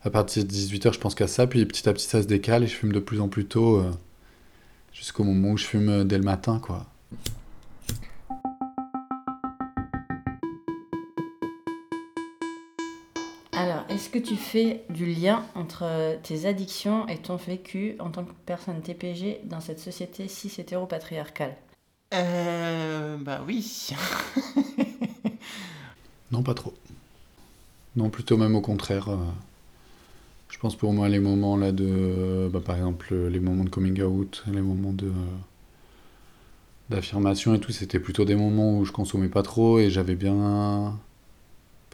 à 0.04 0.10
partir 0.12 0.44
de 0.46 0.50
18h, 0.52 0.94
je 0.94 1.00
pense 1.00 1.16
qu'à 1.16 1.28
ça, 1.28 1.48
puis 1.48 1.66
petit 1.66 1.90
à 1.90 1.94
petit, 1.94 2.06
ça 2.08 2.22
se 2.22 2.28
décale, 2.28 2.64
et 2.64 2.68
je 2.68 2.76
fume 2.76 2.92
de 2.92 3.00
plus 3.00 3.20
en 3.20 3.28
plus 3.30 3.46
tôt, 3.46 3.84
jusqu'au 4.92 5.24
moment 5.24 5.52
où 5.52 5.58
je 5.58 5.66
fume 5.66 6.04
dès 6.04 6.18
le 6.18 6.24
matin, 6.24 6.60
quoi. 6.60 6.86
Que 14.14 14.20
tu 14.20 14.36
fais 14.36 14.84
du 14.92 15.08
lien 15.08 15.44
entre 15.56 16.20
tes 16.22 16.46
addictions 16.46 17.08
et 17.08 17.18
ton 17.18 17.36
vécu 17.36 17.96
en 17.98 18.12
tant 18.12 18.24
que 18.24 18.32
personne 18.46 18.80
TPG 18.80 19.42
dans 19.46 19.60
cette 19.60 19.80
société 19.80 20.28
cis 20.28 20.54
hétéro-patriarcale 20.56 21.56
Euh. 22.14 23.18
Bah 23.18 23.42
oui. 23.48 23.90
non, 26.32 26.44
pas 26.44 26.54
trop. 26.54 26.76
Non, 27.96 28.12
plutôt 28.12 28.38
même 28.38 28.56
au 28.56 28.62
contraire. 28.62 29.10
Euh, 29.10 29.18
je 30.50 30.60
pense 30.60 30.76
pour 30.76 30.94
moi, 30.94 31.10
les 31.10 31.20
moments 31.20 31.58
là 31.58 31.72
de. 31.72 32.48
Bah, 32.54 32.62
par 32.64 32.76
exemple, 32.76 33.16
les 33.16 33.40
moments 33.40 33.64
de 33.64 33.70
coming 33.70 34.00
out, 34.04 34.44
les 34.46 34.62
moments 34.62 34.94
de. 34.94 35.12
d'affirmation 36.92 37.56
et 37.56 37.60
tout, 37.60 37.72
c'était 37.72 38.00
plutôt 38.00 38.26
des 38.26 38.36
moments 38.36 38.78
où 38.78 38.86
je 38.86 38.92
consommais 38.92 39.30
pas 39.30 39.42
trop 39.42 39.80
et 39.80 39.90
j'avais 39.90 40.16
bien 40.16 41.00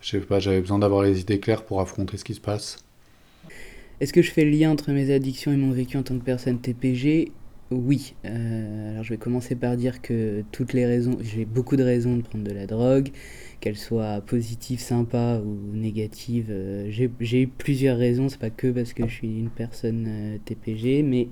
je 0.01 0.09
sais 0.09 0.19
pas, 0.19 0.39
j'avais 0.39 0.61
besoin 0.61 0.79
d'avoir 0.79 1.03
les 1.03 1.19
idées 1.21 1.39
claires 1.39 1.63
pour 1.63 1.81
affronter 1.81 2.17
ce 2.17 2.23
qui 2.23 2.33
se 2.33 2.41
passe. 2.41 2.77
Est-ce 3.99 4.13
que 4.13 4.21
je 4.21 4.31
fais 4.31 4.45
le 4.45 4.51
lien 4.51 4.71
entre 4.71 4.91
mes 4.91 5.13
addictions 5.13 5.51
et 5.51 5.57
mon 5.57 5.71
vécu 5.71 5.97
en 5.97 6.03
tant 6.03 6.17
que 6.17 6.23
personne 6.23 6.59
TPG 6.59 7.31
Oui. 7.71 8.15
Euh, 8.25 8.91
alors 8.93 9.03
je 9.03 9.09
vais 9.11 9.17
commencer 9.17 9.55
par 9.55 9.77
dire 9.77 10.01
que 10.01 10.43
toutes 10.51 10.73
les 10.73 10.87
raisons, 10.87 11.17
j'ai 11.21 11.45
beaucoup 11.45 11.75
de 11.75 11.83
raisons 11.83 12.17
de 12.17 12.23
prendre 12.23 12.43
de 12.43 12.51
la 12.51 12.65
drogue, 12.65 13.09
qu'elle 13.59 13.77
soit 13.77 14.21
positive, 14.21 14.79
sympa 14.79 15.39
ou 15.45 15.75
négative. 15.75 16.47
euh, 16.49 16.87
j'ai- 16.89 17.41
eu 17.43 17.47
plusieurs 17.47 17.97
raisons, 17.97 18.27
c'est 18.27 18.39
pas 18.39 18.49
que 18.49 18.71
parce 18.71 18.93
que 18.93 19.07
je 19.07 19.13
suis 19.13 19.37
une 19.39 19.51
personne 19.51 20.05
euh, 20.07 20.37
TPG, 20.43 21.03
mais 21.03 21.27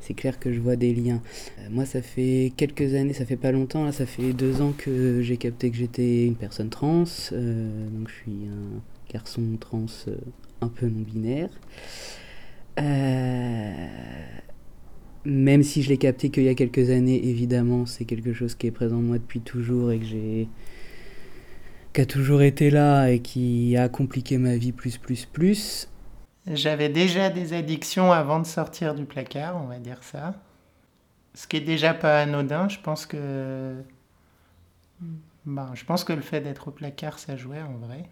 c'est 0.00 0.14
clair 0.14 0.40
que 0.40 0.52
je 0.52 0.58
vois 0.60 0.74
des 0.76 0.92
liens. 0.94 1.22
Euh, 1.60 1.68
moi, 1.70 1.84
ça 1.86 2.02
fait 2.02 2.52
quelques 2.56 2.94
années, 2.94 3.12
ça 3.12 3.24
fait 3.24 3.36
pas 3.36 3.52
longtemps, 3.52 3.84
là, 3.84 3.92
ça 3.92 4.06
fait 4.06 4.32
deux 4.32 4.60
ans 4.62 4.72
que 4.76 5.22
j'ai 5.22 5.36
capté 5.36 5.70
que 5.70 5.76
j'étais 5.76 6.26
une 6.26 6.36
personne 6.36 6.70
trans, 6.70 7.04
euh, 7.32 7.88
donc 7.90 8.08
je 8.08 8.14
suis 8.14 8.48
un 8.48 8.82
garçon 9.12 9.42
trans 9.60 9.86
un 10.60 10.68
peu 10.68 10.86
non-binaire. 10.88 11.50
Euh, 12.78 13.86
même 15.28 15.62
si 15.62 15.82
je 15.82 15.90
l'ai 15.90 15.98
capté 15.98 16.30
qu'il 16.30 16.44
y 16.44 16.48
a 16.48 16.54
quelques 16.54 16.88
années, 16.88 17.28
évidemment, 17.28 17.84
c'est 17.84 18.06
quelque 18.06 18.32
chose 18.32 18.54
qui 18.54 18.66
est 18.66 18.70
présent 18.70 18.96
en 18.96 19.02
moi 19.02 19.18
depuis 19.18 19.40
toujours 19.40 19.92
et 19.92 19.98
que 19.98 20.06
j'ai 20.06 20.48
qui 21.92 22.00
a 22.00 22.06
toujours 22.06 22.42
été 22.42 22.70
là 22.70 23.08
et 23.08 23.20
qui 23.20 23.76
a 23.76 23.88
compliqué 23.88 24.38
ma 24.38 24.56
vie 24.56 24.72
plus 24.72 24.96
plus 24.96 25.26
plus. 25.26 25.88
J'avais 26.46 26.88
déjà 26.88 27.28
des 27.28 27.52
addictions 27.52 28.10
avant 28.10 28.40
de 28.40 28.46
sortir 28.46 28.94
du 28.94 29.04
placard, 29.04 29.62
on 29.62 29.66
va 29.66 29.78
dire 29.78 30.02
ça. 30.02 30.34
Ce 31.34 31.46
qui 31.46 31.58
est 31.58 31.62
déjà 31.62 31.92
pas 31.92 32.22
anodin, 32.22 32.68
je 32.68 32.78
pense 32.78 33.04
que. 33.04 33.74
Ben, 35.44 35.70
je 35.74 35.84
pense 35.84 36.04
que 36.04 36.12
le 36.12 36.22
fait 36.22 36.40
d'être 36.40 36.68
au 36.68 36.70
placard, 36.70 37.18
ça 37.18 37.36
jouait 37.36 37.62
en 37.62 37.74
vrai. 37.74 38.04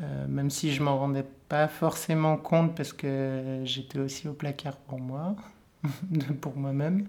Euh, 0.00 0.26
même 0.28 0.50
si 0.50 0.72
je 0.72 0.82
m'en 0.82 0.98
rendais 0.98 1.24
pas 1.48 1.68
forcément 1.68 2.36
compte 2.36 2.76
parce 2.76 2.92
que 2.92 3.62
j'étais 3.64 3.98
aussi 3.98 4.28
au 4.28 4.32
placard 4.34 4.76
pour 4.76 4.98
moi, 4.98 5.36
pour 6.40 6.56
moi-même. 6.56 7.08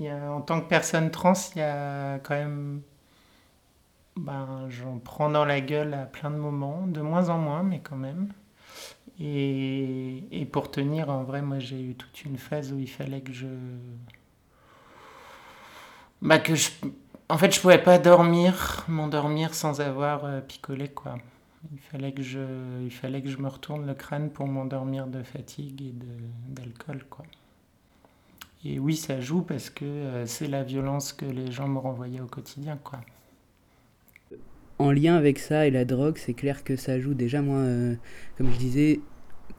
Euh, 0.00 0.28
en 0.28 0.40
tant 0.40 0.60
que 0.60 0.68
personne 0.68 1.10
trans, 1.10 1.34
il 1.54 1.58
y 1.58 1.62
a 1.62 2.18
quand 2.18 2.34
même. 2.34 2.82
Ben, 4.16 4.66
j'en 4.68 4.98
prends 4.98 5.28
dans 5.28 5.44
la 5.44 5.60
gueule 5.60 5.94
à 5.94 6.06
plein 6.06 6.30
de 6.30 6.36
moments, 6.36 6.86
de 6.86 7.00
moins 7.00 7.28
en 7.30 7.38
moins, 7.38 7.62
mais 7.62 7.80
quand 7.80 7.96
même. 7.96 8.32
Et, 9.20 10.24
et 10.32 10.44
pour 10.46 10.70
tenir, 10.70 11.10
en 11.10 11.22
vrai, 11.24 11.42
moi 11.42 11.58
j'ai 11.58 11.80
eu 11.80 11.94
toute 11.94 12.24
une 12.24 12.38
phase 12.38 12.72
où 12.72 12.78
il 12.78 12.90
fallait 12.90 13.20
que 13.20 13.32
je. 13.32 13.46
Bah, 16.22 16.38
que. 16.38 16.52
En 17.28 17.38
fait, 17.38 17.54
je 17.54 17.60
pouvais 17.60 17.82
pas 17.82 17.98
dormir, 17.98 18.84
m'endormir 18.88 19.54
sans 19.54 19.80
avoir 19.80 20.24
euh, 20.24 20.40
picolé, 20.40 20.88
quoi. 20.88 21.16
Il 21.72 21.78
fallait, 21.78 22.12
que 22.12 22.22
je, 22.22 22.40
il 22.82 22.90
fallait 22.90 23.22
que 23.22 23.30
je 23.30 23.38
me 23.38 23.48
retourne 23.48 23.86
le 23.86 23.94
crâne 23.94 24.30
pour 24.30 24.46
m'endormir 24.46 25.06
de 25.06 25.22
fatigue 25.22 25.80
et 25.82 25.94
d'alcool, 26.48 27.04
quoi. 27.08 27.24
Et 28.64 28.78
oui, 28.78 28.96
ça 28.96 29.20
joue 29.20 29.42
parce 29.42 29.68
que 29.68 29.84
euh, 29.84 30.26
c'est 30.26 30.48
la 30.48 30.62
violence 30.62 31.12
que 31.12 31.26
les 31.26 31.52
gens 31.52 31.68
me 31.68 31.78
renvoyaient 31.78 32.20
au 32.20 32.26
quotidien, 32.26 32.78
quoi. 32.82 33.00
En 34.78 34.90
lien 34.90 35.16
avec 35.16 35.38
ça 35.38 35.66
et 35.66 35.70
la 35.70 35.84
drogue, 35.84 36.16
c'est 36.16 36.32
clair 36.32 36.64
que 36.64 36.74
ça 36.74 36.98
joue. 36.98 37.12
Déjà, 37.12 37.42
moi, 37.42 37.58
euh, 37.58 37.94
comme 38.38 38.50
je 38.50 38.56
disais, 38.56 39.00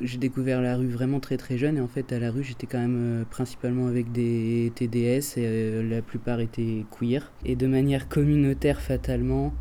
j'ai 0.02 0.18
découvert 0.18 0.60
la 0.60 0.76
rue 0.76 0.90
vraiment 0.90 1.20
très 1.20 1.38
très 1.38 1.58
jeune 1.58 1.78
et 1.78 1.82
en 1.82 1.88
fait 1.88 2.12
à 2.12 2.20
la 2.20 2.30
rue 2.30 2.44
j'étais 2.44 2.68
quand 2.68 2.80
même 2.80 3.22
euh, 3.22 3.24
principalement 3.24 3.88
avec 3.88 4.12
des 4.12 4.74
TDS 4.76 5.38
et 5.38 5.84
la 5.84 6.02
plupart 6.02 6.40
étaient 6.40 6.84
queer. 6.92 7.32
Et 7.46 7.56
de 7.56 7.68
manière 7.68 8.10
communautaire 8.10 8.82
fatalement, 8.82 9.54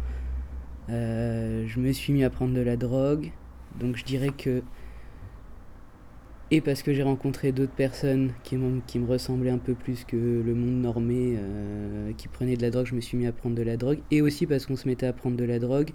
je 0.88 1.78
me 1.80 1.92
suis 1.92 2.12
mis 2.12 2.24
à 2.24 2.30
prendre 2.30 2.54
de 2.54 2.62
la 2.62 2.76
drogue. 2.76 3.30
Donc 3.78 3.96
je 3.96 4.04
dirais 4.04 4.32
que... 4.36 4.62
Et 6.54 6.60
parce 6.60 6.84
que 6.84 6.94
j'ai 6.94 7.02
rencontré 7.02 7.50
d'autres 7.50 7.72
personnes 7.72 8.30
qui, 8.44 8.56
me 8.56 9.06
ressemblaient 9.08 9.50
un 9.50 9.58
peu 9.58 9.74
plus 9.74 10.04
que 10.04 10.14
le 10.14 10.54
monde 10.54 10.82
normé, 10.82 11.34
euh, 11.36 12.12
qui 12.16 12.28
prenaient 12.28 12.56
de 12.56 12.62
la 12.62 12.70
drogue, 12.70 12.86
je 12.86 12.94
me 12.94 13.00
suis 13.00 13.16
mis 13.16 13.26
à 13.26 13.32
prendre 13.32 13.56
de 13.56 13.62
la 13.62 13.76
drogue. 13.76 13.98
Et 14.12 14.22
aussi 14.22 14.46
parce 14.46 14.64
qu'on 14.64 14.76
se 14.76 14.86
mettait 14.86 15.06
à 15.06 15.12
prendre 15.12 15.36
de 15.36 15.42
la 15.42 15.58
drogue, 15.58 15.90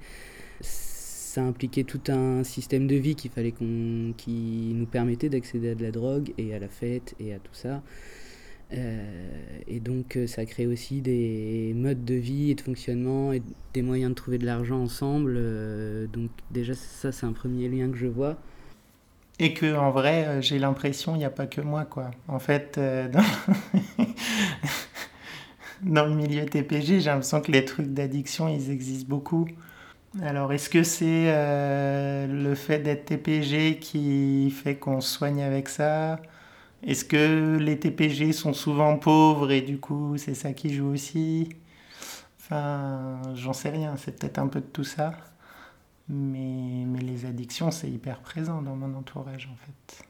ça 0.60 1.44
impliquait 1.44 1.86
tout 1.86 2.02
un 2.10 2.44
système 2.44 2.88
de 2.88 2.96
vie 2.96 3.16
qu'il 3.16 3.32
fallait 3.32 3.54
qu'on, 3.54 4.14
qui 4.18 4.74
nous 4.76 4.86
permettait 4.86 5.30
d'accéder 5.30 5.70
à 5.70 5.76
de 5.76 5.82
la 5.82 5.92
drogue 5.92 6.34
et 6.38 6.54
à 6.54 6.60
la 6.60 6.68
fête 6.68 7.16
et 7.22 7.34
à 7.34 7.40
tout 7.40 7.54
ça. 7.54 7.82
Euh, 8.74 9.40
et 9.66 9.80
donc 9.80 10.18
euh, 10.18 10.28
ça 10.28 10.44
crée 10.46 10.68
aussi 10.68 11.00
des 11.00 11.72
modes 11.74 12.04
de 12.04 12.16
vie 12.16 12.52
et 12.52 12.56
de 12.56 12.62
fonctionnement 12.62 13.32
et 13.32 13.42
des 13.74 13.82
moyens 13.82 14.10
de 14.10 14.16
trouver 14.16 14.38
de 14.38 14.46
l'argent 14.46 14.82
ensemble. 14.82 15.40
donc 16.12 16.30
déjà 16.52 16.74
ça 16.74 17.14
c'est 17.14 17.26
un 17.26 17.32
premier 17.32 17.70
lien 17.70 17.90
que 17.90 17.98
je 17.98 18.08
vois. 18.08 18.38
Et 19.40 19.54
que 19.54 19.76
en 19.78 19.92
vrai, 19.92 20.26
euh, 20.28 20.42
j'ai 20.42 20.60
l'impression, 20.60 21.16
il 21.16 21.20
n'y 21.20 21.26
a 21.26 21.30
pas 21.30 21.48
que 21.48 21.62
moi, 21.62 21.86
quoi. 21.86 22.12
En 22.28 22.40
fait, 22.40 22.78
euh, 22.78 23.08
dans... 25.82 26.06
le 26.06 26.14
milieu 26.14 26.46
TPG, 26.46 27.00
j'ai 27.00 27.10
l'impression 27.10 27.40
que 27.42 27.52
les 27.52 27.64
trucs 27.64 27.94
d'addiction, 27.94 28.50
ils 28.50 28.70
existent 28.70 29.08
beaucoup. 29.08 29.48
Alors, 30.24 30.52
est-ce 30.54 30.70
que 30.70 30.84
c'est 30.84 31.26
euh, 31.28 32.28
le 32.28 32.56
fait 32.56 32.80
d'être 32.80 33.06
TPG 33.06 33.80
qui 33.80 34.50
fait 34.52 34.76
qu'on 34.76 35.02
soigne 35.02 35.44
avec 35.44 35.70
ça? 35.70 36.20
Est-ce 36.86 37.06
que 37.06 37.58
les 37.58 37.80
TPG 37.80 38.34
sont 38.34 38.54
souvent 38.54 38.98
pauvres 38.98 39.52
et 39.52 39.62
du 39.62 39.80
coup, 39.80 40.18
c'est 40.18 40.34
ça 40.36 40.54
qui 40.54 40.74
joue 40.74 40.88
aussi? 40.92 41.50
Enfin, 42.40 43.22
j'en 43.36 43.54
sais 43.54 43.70
rien, 43.70 43.96
c'est 43.98 44.20
peut-être 44.20 44.40
un 44.40 44.48
peu 44.48 44.60
de 44.62 44.66
tout 44.66 44.84
ça. 44.84 45.14
Mais, 46.10 46.86
mais 46.88 47.00
les 47.02 47.26
addictions, 47.26 47.70
c'est 47.72 47.90
hyper 47.90 48.20
présent 48.22 48.62
dans 48.62 48.76
mon 48.76 48.96
entourage, 48.96 49.48
en 49.52 49.56
fait. 49.56 50.04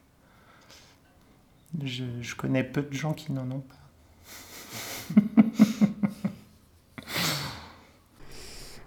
Je, 1.84 2.04
je 2.20 2.34
connais 2.34 2.64
peu 2.64 2.82
de 2.82 2.92
gens 2.92 3.12
qui 3.12 3.32
n'en 3.32 3.48
ont 3.50 3.60
pas. 3.60 5.20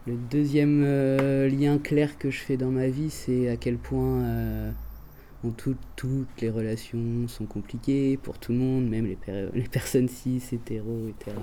Le 0.05 0.17
deuxième 0.17 0.83
euh, 0.85 1.47
lien 1.47 1.77
clair 1.77 2.17
que 2.17 2.29
je 2.29 2.39
fais 2.39 2.57
dans 2.57 2.71
ma 2.71 2.87
vie, 2.89 3.09
c'est 3.09 3.47
à 3.47 3.55
quel 3.55 3.77
point 3.77 4.21
euh, 4.23 4.71
bon, 5.43 5.51
tout- 5.51 5.77
toutes 5.95 6.41
les 6.41 6.49
relations 6.49 7.27
sont 7.29 7.45
compliquées 7.45 8.17
pour 8.17 8.37
tout 8.37 8.51
le 8.51 8.57
monde, 8.57 8.89
même 8.89 9.05
les, 9.05 9.17
les 9.53 9.67
personnes 9.69 10.09
cis, 10.09 10.41
hétéros, 10.51 11.07
etc. 11.09 11.37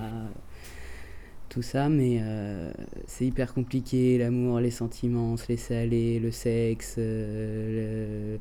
Tout 1.51 1.61
ça, 1.61 1.89
mais 1.89 2.19
euh, 2.21 2.71
c'est 3.07 3.25
hyper 3.25 3.53
compliqué, 3.53 4.17
l'amour, 4.17 4.61
les 4.61 4.71
sentiments, 4.71 5.35
se 5.35 5.49
laisser 5.49 5.75
aller, 5.75 6.17
le 6.17 6.31
sexe, 6.31 6.95
euh, 6.97 8.37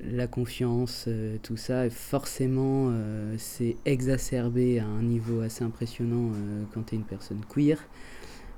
la 0.00 0.28
confiance, 0.28 1.06
euh, 1.08 1.38
tout 1.42 1.56
ça. 1.56 1.90
Forcément, 1.90 2.92
c'est 3.36 3.74
exacerbé 3.84 4.78
à 4.78 4.86
un 4.86 5.02
niveau 5.02 5.40
assez 5.40 5.64
impressionnant 5.64 6.30
quand 6.72 6.84
tu 6.84 6.94
es 6.94 6.98
une 6.98 7.04
personne 7.04 7.40
queer 7.52 7.84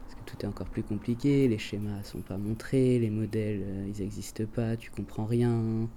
parce 0.02 0.20
que 0.20 0.30
tout 0.30 0.36
est 0.44 0.48
encore 0.48 0.68
plus 0.68 0.82
compliqué, 0.82 1.48
les 1.48 1.56
schémas 1.56 2.02
sont 2.02 2.20
pas 2.20 2.36
montrés, 2.36 2.98
les 2.98 3.08
modèles 3.08 3.62
ils 3.86 4.02
n'existent 4.02 4.44
pas, 4.54 4.76
tu 4.76 4.90
comprends 4.90 5.24
rien. 5.24 5.88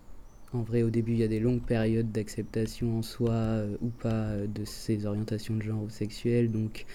En 0.54 0.62
vrai, 0.62 0.82
au 0.82 0.90
début, 0.90 1.12
il 1.12 1.18
y 1.18 1.24
a 1.24 1.28
des 1.28 1.42
longues 1.42 1.62
périodes 1.62 2.14
d'acceptation 2.14 3.00
en 3.00 3.02
soi 3.02 3.66
ou 3.82 3.90
pas 3.90 4.38
de 4.48 4.64
ces 4.64 5.06
orientations 5.06 5.58
de 5.58 5.62
genre 5.62 5.84
ou 5.84 5.90
sexuelles, 5.90 6.50
donc 6.50 6.86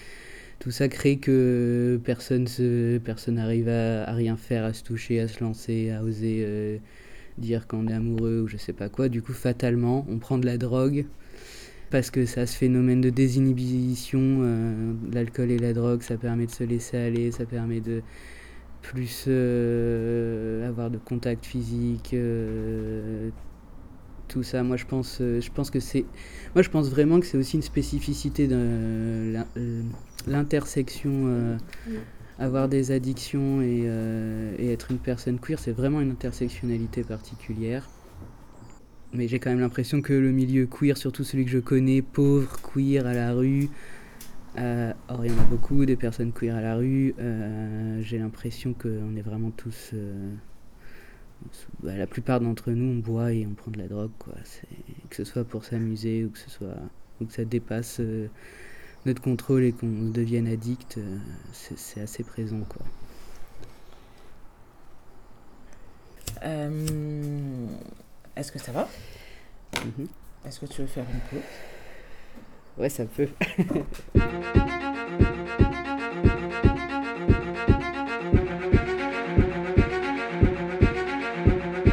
tout 0.61 0.69
ça 0.69 0.87
crée 0.87 1.17
que 1.17 1.99
personne 2.03 2.45
se, 2.45 2.99
personne 2.99 3.35
n'arrive 3.35 3.67
à, 3.67 4.13
rien 4.13 4.37
faire, 4.37 4.63
à 4.63 4.73
se 4.73 4.83
toucher, 4.83 5.19
à 5.19 5.27
se 5.27 5.43
lancer, 5.43 5.89
à 5.89 6.03
oser 6.03 6.43
euh, 6.45 6.77
dire 7.39 7.65
qu'on 7.67 7.87
est 7.87 7.93
amoureux 7.93 8.41
ou 8.41 8.47
je 8.47 8.57
sais 8.57 8.71
pas 8.71 8.87
quoi. 8.87 9.09
Du 9.09 9.23
coup, 9.23 9.33
fatalement, 9.33 10.05
on 10.07 10.19
prend 10.19 10.37
de 10.37 10.45
la 10.45 10.59
drogue 10.59 11.05
parce 11.89 12.11
que 12.11 12.27
ça 12.27 12.45
ce 12.45 12.55
phénomène 12.55 13.01
de 13.01 13.09
désinhibition, 13.09 14.19
euh, 14.21 14.93
l'alcool 15.11 15.49
et 15.49 15.57
la 15.57 15.73
drogue, 15.73 16.03
ça 16.03 16.15
permet 16.15 16.45
de 16.45 16.51
se 16.51 16.63
laisser 16.63 16.95
aller, 16.95 17.31
ça 17.31 17.45
permet 17.45 17.81
de 17.81 18.03
plus 18.83 19.25
euh, 19.27 20.69
avoir 20.69 20.91
de 20.91 20.99
contact 20.99 21.43
physique, 21.43 22.15
tout 24.27 24.43
ça. 24.43 24.61
Moi, 24.61 24.77
je 24.77 24.85
pense, 24.85 25.17
je 25.17 25.49
pense 25.49 25.71
que 25.71 25.79
c'est, 25.79 26.05
moi, 26.53 26.61
je 26.61 26.69
pense 26.69 26.87
vraiment 26.91 27.19
que 27.19 27.25
c'est 27.25 27.37
aussi 27.37 27.55
une 27.55 27.63
spécificité 27.63 28.47
de 28.47 29.43
l'intersection. 30.27 31.11
euh, 31.27 31.57
avoir 32.39 32.67
des 32.67 32.91
addictions 32.91 33.61
et, 33.61 33.83
euh, 33.85 34.55
et 34.57 34.73
être 34.73 34.89
une 34.89 34.97
personne 34.97 35.37
queer, 35.37 35.59
c'est 35.59 35.71
vraiment 35.71 36.01
une 36.01 36.09
intersectionnalité 36.11 37.03
particulière. 37.03 37.87
Mais 39.13 39.27
j'ai 39.27 39.37
quand 39.37 39.51
même 39.51 39.59
l'impression 39.59 40.01
que 40.01 40.13
le 40.13 40.31
milieu 40.31 40.65
queer, 40.65 40.97
surtout 40.97 41.23
celui 41.23 41.45
que 41.45 41.51
je 41.51 41.59
connais, 41.59 42.01
pauvre, 42.01 42.59
queer 42.61 43.05
à 43.05 43.13
la 43.13 43.33
rue, 43.33 43.69
euh, 44.57 44.91
or 45.07 45.23
il 45.23 45.31
y 45.31 45.35
en 45.35 45.39
a 45.39 45.45
beaucoup 45.45 45.85
des 45.85 45.95
personnes 45.95 46.31
queer 46.31 46.55
à 46.55 46.61
la 46.61 46.77
rue, 46.77 47.13
j'ai 48.01 48.17
l'impression 48.17 48.73
qu'on 48.73 49.15
est 49.15 49.21
vraiment 49.21 49.51
tous... 49.51 49.93
bah, 51.83 51.95
la 51.95 52.07
plupart 52.07 52.39
d'entre 52.39 52.71
nous, 52.71 52.91
on 52.91 52.99
boit 52.99 53.33
et 53.33 53.45
on 53.45 53.53
prend 53.53 53.69
de 53.69 53.77
la 53.77 53.87
drogue, 53.87 54.11
quoi. 54.17 54.33
Que 55.09 55.15
ce 55.15 55.25
soit 55.25 55.43
pour 55.43 55.63
s'amuser 55.63 56.25
ou 56.25 56.29
que 56.29 56.39
ce 56.39 56.49
soit 56.49 56.77
ou 57.19 57.25
que 57.25 57.33
ça 57.33 57.45
dépasse 57.45 58.01
notre 59.05 59.21
contrôle 59.21 59.63
et 59.63 59.71
qu'on 59.71 60.09
devienne 60.09 60.47
addict, 60.47 60.97
euh, 60.97 61.17
c'est 61.53 62.01
assez 62.01 62.23
présent, 62.23 62.61
quoi. 62.69 62.81
Euh, 66.43 67.67
Est-ce 68.35 68.51
que 68.51 68.59
ça 68.59 68.71
va? 68.71 68.87
Mhm. 69.83 70.07
Est-ce 70.45 70.59
que 70.59 70.65
tu 70.65 70.81
veux 70.81 70.87
faire 70.87 71.05
une 71.11 71.19
pause? 71.29 71.45
Ouais, 72.77 72.89
ça 72.89 73.05
peut. 73.05 73.27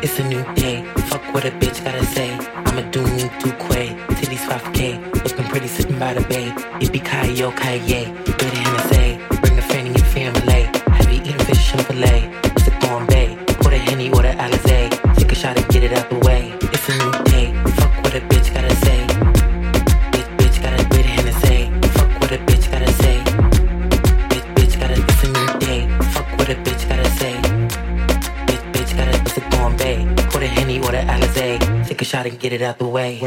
It's 0.02 0.18
a 0.20 0.24
new 0.28 0.42
day. 0.54 0.84
Fuck 1.08 1.22
what 1.34 1.44
a 1.44 1.50
bitch 1.50 1.82
gotta 1.84 2.04
say. 2.04 2.30
I'ma 2.66 2.82
do 2.90 3.02
me 3.02 3.28
do 3.42 3.50
quay. 3.68 3.96
Titties 4.16 4.44
5K. 4.46 5.17
Pretty 5.58 5.74
sitting 5.74 5.98
by 5.98 6.14
the 6.14 6.20
bay. 6.28 6.52
Yippee 6.78 7.02
ki 7.02 7.32
yo 7.32 7.50
Kanye. 7.50 8.02
Good 8.24 8.54
Hennessy. 8.62 9.18
Bring 9.40 9.56
the 9.56 9.62
fanny 9.62 9.90
and 9.90 10.06
family. 10.14 10.62
Heavy 10.96 11.16
eating 11.16 11.38
fish 11.46 11.74
and 11.74 11.84
filet. 11.84 12.30
It's 12.54 12.68
a 12.68 12.70
Thorn 12.78 13.06
Bay. 13.06 13.36
Pour 13.58 13.72
the 13.72 13.78
Henny 13.78 14.08
or 14.10 14.22
the 14.22 14.34
Alizé. 14.38 14.88
Take 15.16 15.32
a 15.32 15.34
shot 15.34 15.56
and 15.58 15.68
get 15.68 15.82
it 15.82 15.92
out 15.98 16.08
the 16.10 16.18
way. 16.20 16.54
It's 16.62 16.88
a 16.88 16.94
new 17.02 17.10
day. 17.24 17.46
Fuck 17.74 17.92
what 18.04 18.14
a 18.14 18.20
bitch 18.30 18.54
gotta 18.54 18.72
say. 18.86 19.00
Bitch, 20.14 20.30
bitch 20.38 20.62
gotta 20.62 20.84
good 20.94 21.04
Hennessy. 21.04 21.60
Fuck 21.96 22.10
what 22.20 22.30
a 22.30 22.38
bitch 22.46 22.70
gotta 22.70 22.92
say. 23.02 23.16
Bitch, 24.30 24.46
bitch 24.54 24.78
gotta. 24.78 24.94
It's 24.94 25.24
a 25.24 25.26
new 25.26 25.58
day. 25.58 25.80
Fuck 26.14 26.28
what 26.38 26.48
a 26.50 26.54
bitch 26.54 26.88
gotta 26.88 27.10
say. 27.18 27.34
Bitch, 28.46 28.64
bitch 28.72 28.96
gotta. 28.96 29.20
It's 29.22 29.36
a 29.36 29.40
Thorn 29.50 29.76
Bay. 29.76 30.06
Pour 30.30 30.40
the 30.40 30.46
Henny 30.46 30.78
or 30.78 30.92
the 30.92 31.02
Alizé. 31.14 31.58
Take 31.88 32.00
a 32.02 32.04
shot 32.04 32.26
and 32.26 32.38
get 32.38 32.52
it 32.52 32.62
out 32.62 32.78
the 32.78 32.86
way. 32.86 33.18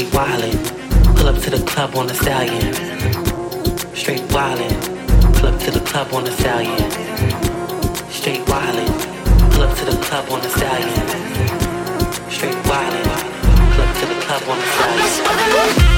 Straight 0.00 0.14
wildin'. 0.14 1.16
Pull 1.16 1.28
up 1.28 1.36
to 1.42 1.50
the 1.50 1.62
club 1.66 1.94
on 1.94 2.06
the 2.06 2.14
stallion. 2.14 2.72
Straight 3.94 4.22
wildin'. 4.30 5.34
Pull 5.34 5.48
up 5.48 5.60
to 5.60 5.70
the 5.70 5.80
club 5.80 6.14
on 6.14 6.24
the 6.24 6.32
stallion. 6.32 6.90
Straight 8.10 8.40
wildin'. 8.46 9.50
Pull 9.52 9.62
up 9.62 9.76
to 9.76 9.84
the 9.84 10.02
club 10.02 10.30
on 10.30 10.40
the 10.40 10.48
stallion. 10.48 12.30
Straight 12.30 12.56
wildin'. 12.64 13.04
Pull 13.74 13.84
up 13.84 13.96
to 13.98 14.06
the 14.06 14.20
club 14.22 14.42
on 14.48 14.58
the 14.58 14.66
stallion. 14.66 15.89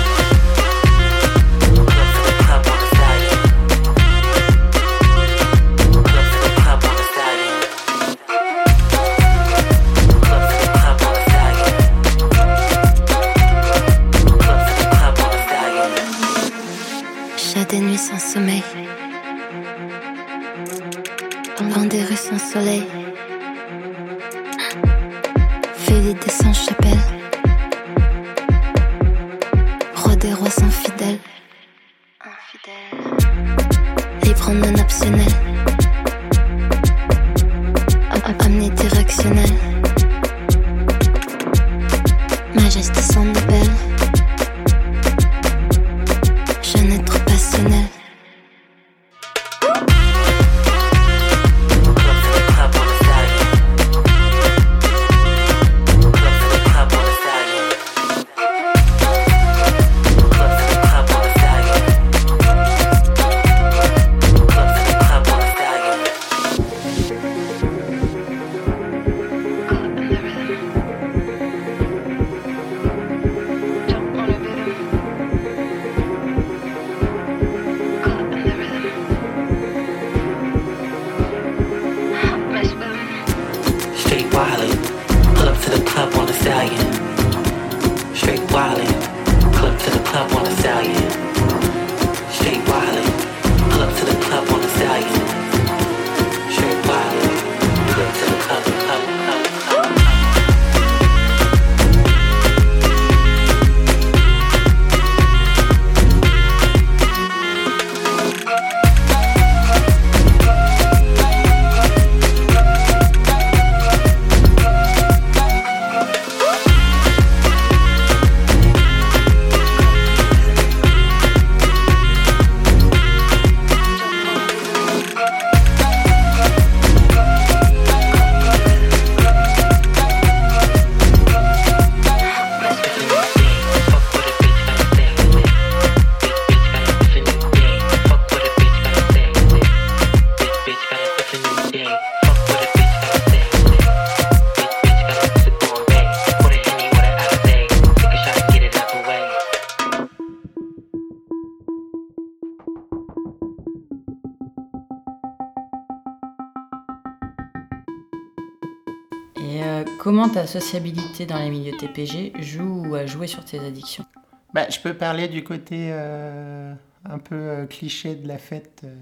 Sociabilité 160.61 161.25
dans 161.27 161.39
les 161.39 161.51
milieux 161.51 161.77
TPG 161.77 162.33
joue 162.41 162.87
ou 162.87 162.95
a 162.95 163.07
joué 163.07 163.27
sur 163.27 163.45
tes 163.45 163.59
addictions 163.59 164.05
Bah, 164.53 164.69
je 164.69 164.79
peux 164.81 164.95
parler 164.95 165.29
du 165.29 165.43
côté 165.45 165.89
euh, 165.91 166.75
un 167.05 167.19
peu 167.19 167.35
euh, 167.35 167.67
cliché 167.67 168.15
de 168.15 168.29
la 168.29 168.37
fête 168.39 168.83
euh, 168.85 168.95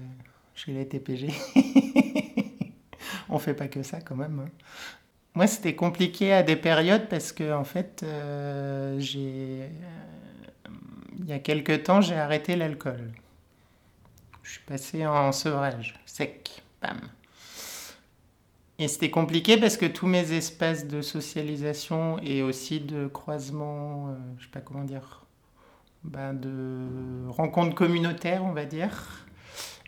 chez 0.55 0.71
les 0.71 0.87
TPG. 0.87 1.33
On 3.29 3.37
fait 3.39 3.53
pas 3.53 3.67
que 3.67 3.83
ça 3.83 3.99
quand 4.01 4.15
même. 4.15 4.39
hein. 4.45 4.49
Moi, 5.33 5.47
c'était 5.47 5.75
compliqué 5.75 6.33
à 6.33 6.43
des 6.43 6.55
périodes 6.57 7.07
parce 7.09 7.31
que 7.31 7.53
en 7.53 7.63
fait, 7.63 8.05
j'ai 8.99 9.69
il 11.19 11.25
y 11.29 11.33
a 11.33 11.39
quelque 11.39 11.73
temps, 11.77 12.01
j'ai 12.01 12.15
arrêté 12.15 12.55
l'alcool. 12.57 13.11
Je 14.43 14.51
suis 14.51 14.61
passé 14.65 15.05
en 15.05 15.31
sevrage 15.31 15.95
sec, 16.05 16.63
bam. 16.81 16.99
Et 18.81 18.87
c'était 18.87 19.11
compliqué 19.11 19.57
parce 19.57 19.77
que 19.77 19.85
tous 19.85 20.07
mes 20.07 20.33
espaces 20.33 20.87
de 20.87 21.03
socialisation 21.03 22.17
et 22.23 22.41
aussi 22.41 22.79
de 22.79 23.05
croisement, 23.05 24.07
euh, 24.07 24.13
je 24.39 24.45
sais 24.45 24.49
pas 24.49 24.59
comment 24.59 24.83
dire, 24.83 25.23
ben 26.03 26.33
de 26.33 27.27
rencontres 27.29 27.75
communautaires, 27.75 28.43
on 28.43 28.53
va 28.53 28.65
dire, 28.65 29.27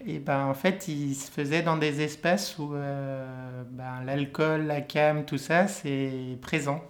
et 0.05 0.19
ben 0.19 0.45
en 0.45 0.53
fait, 0.53 0.87
ils 0.87 1.15
se 1.15 1.31
faisaient 1.31 1.63
dans 1.63 1.77
des 1.77 2.01
espaces 2.01 2.59
où 2.59 2.75
euh, 2.75 3.63
ben, 3.71 4.03
l'alcool, 4.05 4.67
la 4.67 4.81
cam, 4.81 5.25
tout 5.25 5.39
ça, 5.39 5.67
c'est 5.67 6.37
présent. 6.43 6.83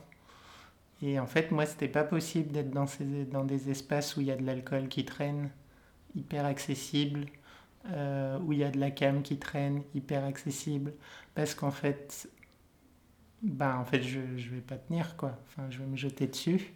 Et 1.01 1.21
en 1.21 1.25
fait, 1.25 1.51
moi, 1.51 1.65
c'était 1.65 1.87
pas 1.87 2.03
possible 2.03 2.51
d'être 2.51 2.71
dans, 2.71 2.87
ces, 2.87 3.05
dans 3.05 3.45
des 3.45 3.69
espaces 3.71 4.17
où 4.17 4.21
il 4.21 4.27
y 4.27 4.31
a 4.31 4.35
de 4.35 4.45
l'alcool 4.45 4.89
qui 4.89 5.05
traîne, 5.05 5.51
hyper 6.17 6.45
accessible, 6.45 7.27
euh, 7.91 8.39
où 8.39 8.53
il 8.53 8.59
y 8.59 8.63
a 8.63 8.71
de 8.71 8.79
la 8.79 8.91
cam 8.91 9.21
qui 9.23 9.37
traîne, 9.37 9.83
hyper 9.95 10.23
accessible, 10.25 10.93
parce 11.35 11.55
qu'en 11.55 11.71
fait, 11.71 12.29
ben, 13.41 13.75
en 13.77 13.85
fait 13.85 14.01
je, 14.01 14.19
je 14.37 14.49
vais 14.49 14.61
pas 14.61 14.77
tenir, 14.77 15.15
quoi. 15.17 15.37
Enfin, 15.47 15.63
je 15.69 15.79
vais 15.79 15.85
me 15.85 15.97
jeter 15.97 16.27
dessus. 16.27 16.73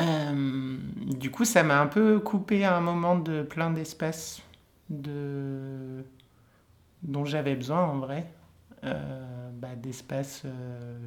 Euh, 0.00 0.78
du 1.06 1.30
coup, 1.30 1.44
ça 1.44 1.62
m'a 1.62 1.80
un 1.80 1.86
peu 1.86 2.20
coupé 2.20 2.64
à 2.64 2.76
un 2.76 2.80
moment 2.80 3.18
de 3.18 3.42
plein 3.42 3.70
d'espaces 3.70 4.42
de... 4.90 6.04
dont 7.02 7.24
j'avais 7.24 7.56
besoin 7.56 7.82
en 7.84 7.98
vrai. 7.98 8.26
Euh, 8.84 9.50
bah, 9.54 9.74
d'espaces 9.76 10.42
euh, 10.44 10.98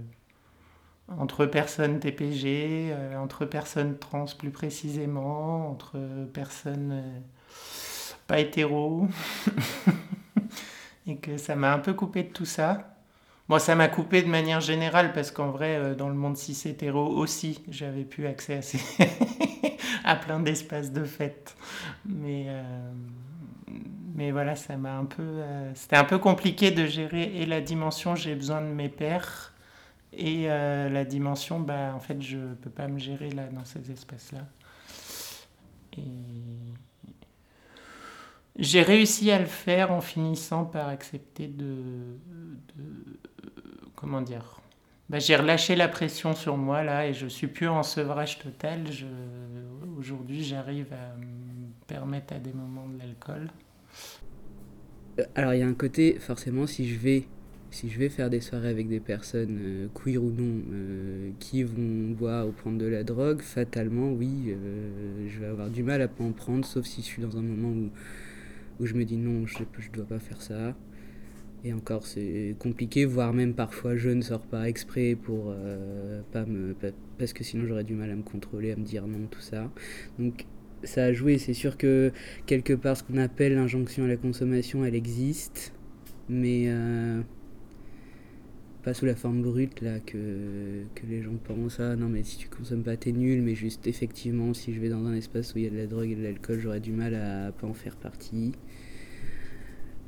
entre 1.08 1.45
personnes 1.45 2.00
TPG, 2.00 2.93
entre 3.17 3.45
personnes 3.45 3.97
trans 3.97 4.26
plus 4.38 4.52
précisément, 4.52 5.69
entre 5.69 5.97
personnes 6.34 7.02
pas 8.32 8.39
hétéro, 8.39 9.10
et 11.06 11.17
que 11.17 11.36
ça 11.36 11.58
m'a 11.58 11.74
un 11.74 11.80
peu 11.80 11.94
coupé 11.94 12.24
de 12.24 12.30
tout 12.30 12.46
ça. 12.46 12.96
Moi, 13.50 13.60
ça 13.60 13.76
m'a 13.76 13.89
coupé 13.89 14.22
de 14.22 14.30
manière 14.30 14.62
générale 14.62 15.12
parce 15.12 15.32
qu'en 15.32 15.52
vrai, 15.52 15.76
euh, 15.76 15.96
dans 15.96 16.08
le 16.08 16.15
monde 16.15 16.38
cis 16.38 16.58
hétéro 16.63 17.08
aussi, 17.08 17.62
j'avais 17.67 18.06
plus 18.06 18.28
accès 18.28 18.56
à, 18.56 18.62
ces 18.62 18.80
à 20.06 20.15
plein 20.15 20.39
d'espaces 20.39 20.94
de 20.94 21.04
fête. 21.04 21.58
Mais, 22.06 22.46
euh, 22.48 22.63
mais 24.15 24.32
voilà, 24.32 24.56
ça 24.56 24.78
m'a 24.78 24.96
un 24.96 25.04
peu. 25.04 25.24
Euh, 25.24 25.70
c'était 25.76 25.98
un 25.98 26.06
peu 26.06 26.17
compliqué 26.17 26.72
de 26.72 26.86
gérer 26.86 27.36
et 27.36 27.46
la 27.46 27.60
dimension 27.60 28.15
j'ai 28.15 28.34
besoin 28.36 28.62
de 28.62 28.67
mes 28.67 28.88
pères 28.88 29.54
et 30.13 30.46
la 30.48 31.04
dimension, 31.04 31.60
bah, 31.60 31.94
en 31.94 32.00
fait, 32.00 32.22
je 32.22 32.38
peux 32.62 32.70
pas 32.70 32.88
me 32.88 32.98
gérer 32.98 33.30
là 33.30 33.48
dans 33.48 33.65
ces 33.65 33.91
espaces-là. 33.91 34.46
Et 35.98 36.02
j'ai 38.62 38.84
réussi 38.84 39.32
à 39.32 39.39
le 39.39 39.45
faire 39.45 39.91
en 39.91 40.02
finissant 40.02 40.65
par 40.65 40.88
accepter 40.88 41.47
de. 41.47 41.76
comment 43.95 44.21
dire 44.21 44.62
bah, 45.10 45.19
J'ai 45.19 45.36
relâché 45.36 45.76
la 45.76 45.88
pression 45.88 46.34
sur 46.34 46.58
moi 46.58 46.84
là 46.84 47.08
et 47.08 47.13
je 47.13 47.28
suis 47.28 47.47
plus 47.47 47.67
en 47.67 47.84
sevrage 47.84 48.39
total. 48.39 48.84
Aujourd'hui, 49.97 50.43
j'arrive 50.43 50.93
à 50.93 51.17
me 51.17 51.71
permettre 51.88 52.34
à 52.36 52.39
des 52.39 52.54
moments 52.54 52.88
de 52.88 53.00
l'alcool. 53.00 53.50
Euh, 55.19 55.24
alors, 55.36 55.54
il 55.54 55.60
y 55.60 55.63
a 55.63 55.67
un 55.67 55.74
côté, 55.74 56.17
forcément, 56.19 56.67
si 56.67 56.88
je 56.88 56.97
vais. 56.97 57.26
Si 57.74 57.89
je 57.89 57.97
vais 57.97 58.10
faire 58.10 58.30
des 58.30 58.41
soirées 58.41 58.67
avec 58.67 58.89
des 58.89 59.00
personnes, 59.00 59.58
euh, 59.62 59.88
queer 59.95 60.21
ou 60.21 60.30
non, 60.30 60.62
euh, 60.74 61.30
qui 61.39 61.63
vont 61.63 62.12
boire 62.12 62.45
ou 62.45 62.52
prendre 62.52 62.78
de 62.78 62.86
la 62.86 63.06
drogue, 63.06 63.41
fatalement, 63.41 64.12
oui, 64.12 64.54
je 65.30 65.39
vais 65.39 65.45
avoir 65.45 65.69
du 65.69 65.82
mal 65.82 66.02
à 66.02 66.10
pas 66.10 66.21
en 66.21 66.34
prendre, 66.34 66.65
sauf 66.65 66.86
si 66.86 67.02
je 67.02 67.06
suis 67.06 67.21
dans 67.21 67.38
un 67.38 67.41
moment 67.41 67.69
où, 67.69 67.89
où 68.82 68.86
je 68.86 68.96
me 68.96 69.06
dis 69.06 69.17
non, 69.17 69.46
je 69.46 69.60
ne 69.60 69.94
dois 69.94 70.06
pas 70.06 70.20
faire 70.20 70.41
ça. 70.41 70.76
Et 71.63 71.74
encore, 71.74 72.08
c'est 72.08 72.56
compliqué, 72.58 73.06
voire 73.06 73.34
même 73.34 73.54
parfois 73.54 73.96
je 73.96 74.10
ne 74.10 74.22
sors 74.22 74.41
pas 74.41 74.67
exprès 74.67 75.15
pour 75.15 75.50
euh, 75.50 76.22
pas 76.32 76.46
me. 76.46 76.76
parce 77.20 77.34
que 77.34 77.44
sinon 77.44 77.65
j'aurais 77.67 77.84
du 77.84 77.94
mal 77.94 78.10
à 78.10 78.15
me 78.15 78.24
contrôler, 78.24 78.72
à 78.72 78.76
me 78.76 78.84
dire 78.84 79.06
non, 79.06 79.28
tout 79.30 79.41
ça. 79.41 79.72
Donc 80.17 80.46
ça 80.84 81.04
a 81.04 81.13
joué, 81.13 81.38
c'est 81.38 81.54
sûr 81.54 81.78
que 81.78 82.12
quelque 82.48 82.74
part 82.74 82.98
ce 82.98 83.04
qu'on 83.04 83.17
appelle 83.17 83.54
l'injonction 83.54 84.06
à 84.06 84.08
la 84.08 84.17
consommation, 84.17 84.84
elle 84.84 84.96
existe, 84.96 85.74
mais 86.28 86.63
euh, 86.67 87.22
pas 88.84 88.94
sous 88.96 89.06
la 89.06 89.15
forme 89.15 89.41
brute 89.44 89.82
là 89.82 90.00
que, 90.00 90.84
les 91.08 91.22
gens 91.22 91.36
pensent 91.44 91.80
ah 91.80 91.96
non 91.96 92.10
mais 92.10 92.24
si 92.24 92.38
tu 92.38 92.48
consommes 92.48 92.84
pas 92.84 92.98
t'es 92.98 93.12
nul 93.12 93.41
mais 93.41 93.54
juste 93.54 93.86
effectivement 93.88 94.54
si 94.54 94.74
je 94.74 94.80
vais 94.80 94.89
dans 94.89 95.06
un 95.06 95.13
espace 95.13 95.54
où 95.54 95.60
il 95.60 95.65
y 95.65 95.67
a 95.67 95.70
de 95.70 95.78
la 95.78 95.88
drogue 95.88 96.10
et 96.10 96.15
de 96.15 96.24
l'alcool 96.24 96.60
j'aurais 96.60 96.80
du 96.80 96.91
mal 96.91 97.13
à 97.15 97.52
pas 97.52 97.67
en 97.67 97.74
faire 97.74 97.96
partie 97.96 98.54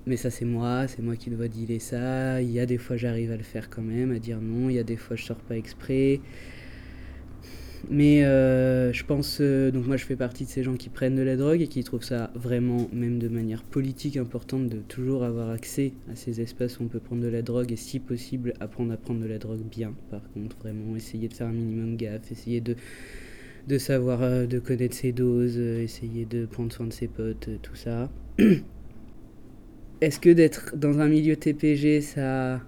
mais 0.06 0.18
ça 0.18 0.30
c'est 0.30 0.46
moi, 0.46 0.88
c'est 0.88 1.02
moi 1.02 1.16
qui 1.16 1.30
dois 1.30 1.48
dealer 1.48 1.80
ça. 1.80 2.42
Il 2.42 2.52
y 2.52 2.60
a 2.60 2.66
des 2.66 2.78
fois 2.78 2.98
j'arrive 2.98 3.32
à 3.32 3.38
le 3.38 3.44
faire 3.44 3.70
quand 3.70 3.82
même, 3.82 4.12
à 4.12 4.20
dire 4.20 4.39
non. 4.42 4.70
Il 4.70 4.76
y 4.76 4.80
a 4.80 4.84
des 4.84 4.98
fois 4.98 5.16
je 5.16 5.24
sors 5.24 5.38
pas 5.38 5.56
exprès. 5.58 6.20
Mais 7.89 8.24
euh, 8.24 8.94
je 8.94 9.04
pense, 9.04 9.39
euh, 9.42 9.70
donc 9.70 9.88
moi 9.88 9.98
je 9.98 10.06
fais 10.06 10.16
partie 10.16 10.46
de 10.46 10.50
ces 10.50 10.63
gens 10.63 10.76
qui 10.76 10.88
prennent 10.88 11.16
de 11.16 11.22
la 11.22 11.36
drogue 11.36 11.62
et 11.62 11.68
qui 11.68 11.84
trouvent 11.84 12.04
ça 12.04 12.32
vraiment, 12.34 12.89
même 12.94 13.20
de 13.20 13.28
manière 13.28 13.62
politique, 13.63 14.16
importante 14.16 14.70
de 14.70 14.78
toujours 14.78 15.24
avoir 15.24 15.50
accès 15.50 15.92
à 16.10 16.16
ces 16.16 16.39
espaces 16.39 16.80
où 16.80 16.84
on 16.84 16.88
peut 16.88 17.02
prendre 17.02 17.22
de 17.22 17.28
la 17.28 17.42
drogue 17.42 17.74
et 17.74 17.76
si 17.76 18.00
possible 18.00 18.54
apprendre 18.62 18.94
à 18.94 18.98
prendre 18.98 19.20
de 19.20 19.28
la 19.28 19.38
drogue 19.38 19.63
bien. 19.70 19.94
Par 20.12 20.22
contre, 20.34 20.58
vraiment 20.58 20.96
essayer 20.96 21.28
de 21.28 21.34
faire 21.34 21.48
un 21.48 21.52
minimum 21.52 21.98
gaffe, 21.98 22.32
essayer 22.32 22.62
de, 22.62 22.78
de 23.68 23.78
savoir, 23.78 24.22
euh, 24.24 24.46
de 24.46 24.60
connaître 24.60 24.96
ses 24.96 25.12
doses, 25.12 25.58
essayer 25.58 26.24
de 26.24 26.46
prendre 26.46 26.72
soin 26.72 26.88
de 26.88 26.94
ses 26.94 27.10
potes, 27.10 27.50
tout 27.62 27.76
ça. 27.76 28.10
Est-ce 30.02 30.20
que 30.20 30.30
d'être 30.30 30.76
dans 30.76 31.00
un 31.00 31.08
milieu 31.08 31.36
TPG, 31.36 32.02
ça, 32.02 32.60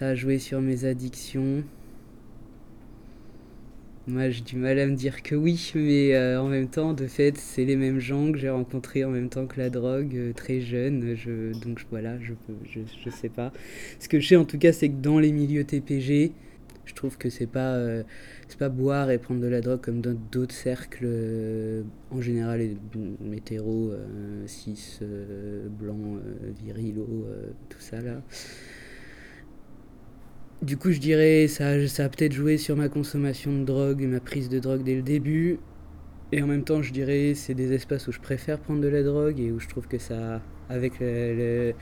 a 0.00 0.14
joué 0.14 0.38
sur 0.38 0.60
mes 0.60 0.84
addictions? 0.84 1.64
Moi, 4.06 4.30
j'ai 4.30 4.42
du 4.42 4.56
mal 4.56 4.78
à 4.78 4.86
me 4.86 4.94
dire 4.94 5.22
que 5.22 5.34
oui, 5.34 5.72
mais 5.74 6.14
euh, 6.14 6.40
en 6.40 6.48
même 6.48 6.68
temps, 6.68 6.94
de 6.94 7.06
fait, 7.06 7.36
c'est 7.36 7.64
les 7.64 7.76
mêmes 7.76 7.98
gens 8.00 8.32
que 8.32 8.38
j'ai 8.38 8.48
rencontrés 8.48 9.04
en 9.04 9.10
même 9.10 9.28
temps 9.28 9.46
que 9.46 9.58
la 9.60 9.68
drogue, 9.68 10.14
euh, 10.14 10.32
très 10.32 10.60
jeune. 10.60 11.14
Je, 11.14 11.52
donc 11.58 11.84
voilà, 11.90 12.18
je, 12.20 12.32
je, 12.64 12.80
je 13.04 13.10
sais 13.10 13.28
pas. 13.28 13.52
Ce 13.98 14.08
que 14.08 14.18
je 14.18 14.28
sais 14.28 14.36
en 14.36 14.46
tout 14.46 14.58
cas, 14.58 14.72
c'est 14.72 14.88
que 14.88 14.96
dans 14.96 15.18
les 15.18 15.32
milieux 15.32 15.64
TPG, 15.64 16.32
je 16.88 16.94
trouve 16.94 17.18
que 17.18 17.28
c'est 17.28 17.46
pas 17.46 17.74
euh, 17.74 18.02
c'est 18.48 18.58
pas 18.58 18.70
boire 18.70 19.10
et 19.10 19.18
prendre 19.18 19.40
de 19.40 19.46
la 19.46 19.60
drogue 19.60 19.80
comme 19.80 20.00
dans 20.00 20.16
d'autres 20.32 20.54
cercles 20.54 21.04
euh, 21.04 21.82
en 22.10 22.20
général 22.22 22.62
hétéro 23.32 23.92
euh, 23.92 24.46
cis 24.46 25.00
blancs 25.78 26.20
virilo 26.58 27.26
tout 27.68 27.80
ça 27.80 28.00
là. 28.00 28.22
Du 30.62 30.76
coup 30.76 30.90
je 30.90 30.98
dirais 30.98 31.46
ça 31.46 31.86
ça 31.86 32.06
a 32.06 32.08
peut-être 32.08 32.32
joué 32.32 32.56
sur 32.56 32.74
ma 32.74 32.88
consommation 32.88 33.52
de 33.52 33.64
drogue 33.64 34.02
ma 34.02 34.20
prise 34.20 34.48
de 34.48 34.58
drogue 34.58 34.82
dès 34.82 34.96
le 34.96 35.02
début. 35.02 35.58
Et 36.32 36.42
en 36.42 36.46
même 36.46 36.64
temps 36.64 36.82
je 36.82 36.92
dirais 36.92 37.34
c'est 37.34 37.54
des 37.54 37.72
espaces 37.74 38.08
où 38.08 38.12
je 38.12 38.20
préfère 38.20 38.58
prendre 38.58 38.80
de 38.80 38.88
la 38.88 39.02
drogue 39.02 39.38
et 39.40 39.52
où 39.52 39.60
je 39.60 39.68
trouve 39.68 39.86
que 39.86 39.98
ça 39.98 40.40
avec 40.70 41.00
le 41.00 41.74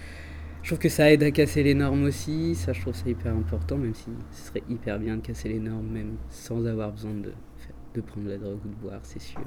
je 0.66 0.70
trouve 0.72 0.80
que 0.80 0.88
ça 0.88 1.12
aide 1.12 1.22
à 1.22 1.30
casser 1.30 1.62
les 1.62 1.74
normes 1.74 2.02
aussi, 2.02 2.56
ça 2.56 2.72
je 2.72 2.80
trouve 2.80 2.92
ça 2.92 3.08
hyper 3.08 3.32
important, 3.32 3.76
même 3.76 3.94
si 3.94 4.06
ce 4.32 4.48
serait 4.48 4.64
hyper 4.68 4.98
bien 4.98 5.16
de 5.16 5.20
casser 5.20 5.48
les 5.48 5.60
normes 5.60 5.86
même 5.86 6.16
sans 6.28 6.66
avoir 6.66 6.90
besoin 6.90 7.14
de, 7.14 7.32
de 7.94 8.00
prendre 8.00 8.28
la 8.28 8.36
drogue 8.36 8.58
ou 8.64 8.68
de 8.70 8.74
boire, 8.74 8.98
c'est 9.04 9.22
sûr. 9.22 9.42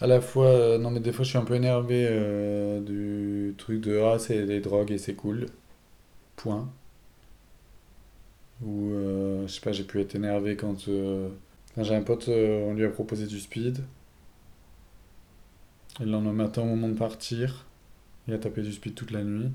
À 0.00 0.06
la 0.06 0.22
fois, 0.22 0.46
euh, 0.46 0.78
non 0.78 0.90
mais 0.90 1.00
des 1.00 1.12
fois 1.12 1.26
je 1.26 1.28
suis 1.28 1.38
un 1.38 1.44
peu 1.44 1.54
énervé 1.54 2.06
euh, 2.08 2.80
du 2.80 3.54
truc 3.58 3.82
de 3.82 4.00
ah 4.00 4.18
c'est 4.18 4.46
les 4.46 4.60
drogues 4.60 4.90
et 4.90 4.96
c'est 4.96 5.14
cool, 5.14 5.44
point. 6.34 6.72
Ou 8.62 8.92
euh, 8.92 9.46
je 9.46 9.52
sais 9.52 9.60
pas, 9.60 9.72
j'ai 9.72 9.84
pu 9.84 10.00
être 10.00 10.14
énervé 10.14 10.56
quand, 10.56 10.86
quand 11.74 11.82
j'ai 11.82 11.94
un 11.94 12.02
pote, 12.02 12.28
on 12.28 12.72
lui 12.72 12.84
a 12.86 12.88
proposé 12.88 13.26
du 13.26 13.38
speed. 13.40 13.84
Et 16.00 16.04
le 16.04 16.10
lendemain 16.12 16.32
matin 16.32 16.62
au 16.62 16.66
moment 16.66 16.88
de 16.88 16.94
partir, 16.96 17.66
il 18.28 18.34
a 18.34 18.38
tapé 18.38 18.62
du 18.62 18.72
speed 18.72 18.94
toute 18.94 19.10
la 19.10 19.22
nuit. 19.22 19.50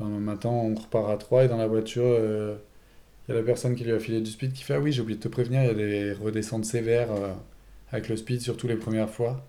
Le 0.00 0.06
matin, 0.06 0.48
on 0.48 0.74
repart 0.74 1.10
à 1.10 1.16
3 1.16 1.44
et 1.44 1.48
dans 1.48 1.56
la 1.56 1.66
voiture, 1.66 2.02
euh, 2.04 2.56
il 3.28 3.32
y 3.32 3.34
a 3.34 3.40
la 3.40 3.44
personne 3.44 3.76
qui 3.76 3.84
lui 3.84 3.92
a 3.92 4.00
filé 4.00 4.20
du 4.20 4.30
speed 4.30 4.52
qui 4.52 4.64
fait 4.64 4.74
Ah 4.74 4.80
oui, 4.80 4.92
j'ai 4.92 5.02
oublié 5.02 5.16
de 5.16 5.22
te 5.22 5.28
prévenir, 5.28 5.62
il 5.62 5.66
y 5.66 5.70
a 5.70 5.74
des 5.74 6.12
redescentes 6.12 6.64
sévères 6.64 7.12
euh, 7.12 7.32
avec 7.92 8.08
le 8.08 8.16
speed, 8.16 8.40
surtout 8.40 8.66
les 8.66 8.76
premières 8.76 9.10
fois. 9.10 9.46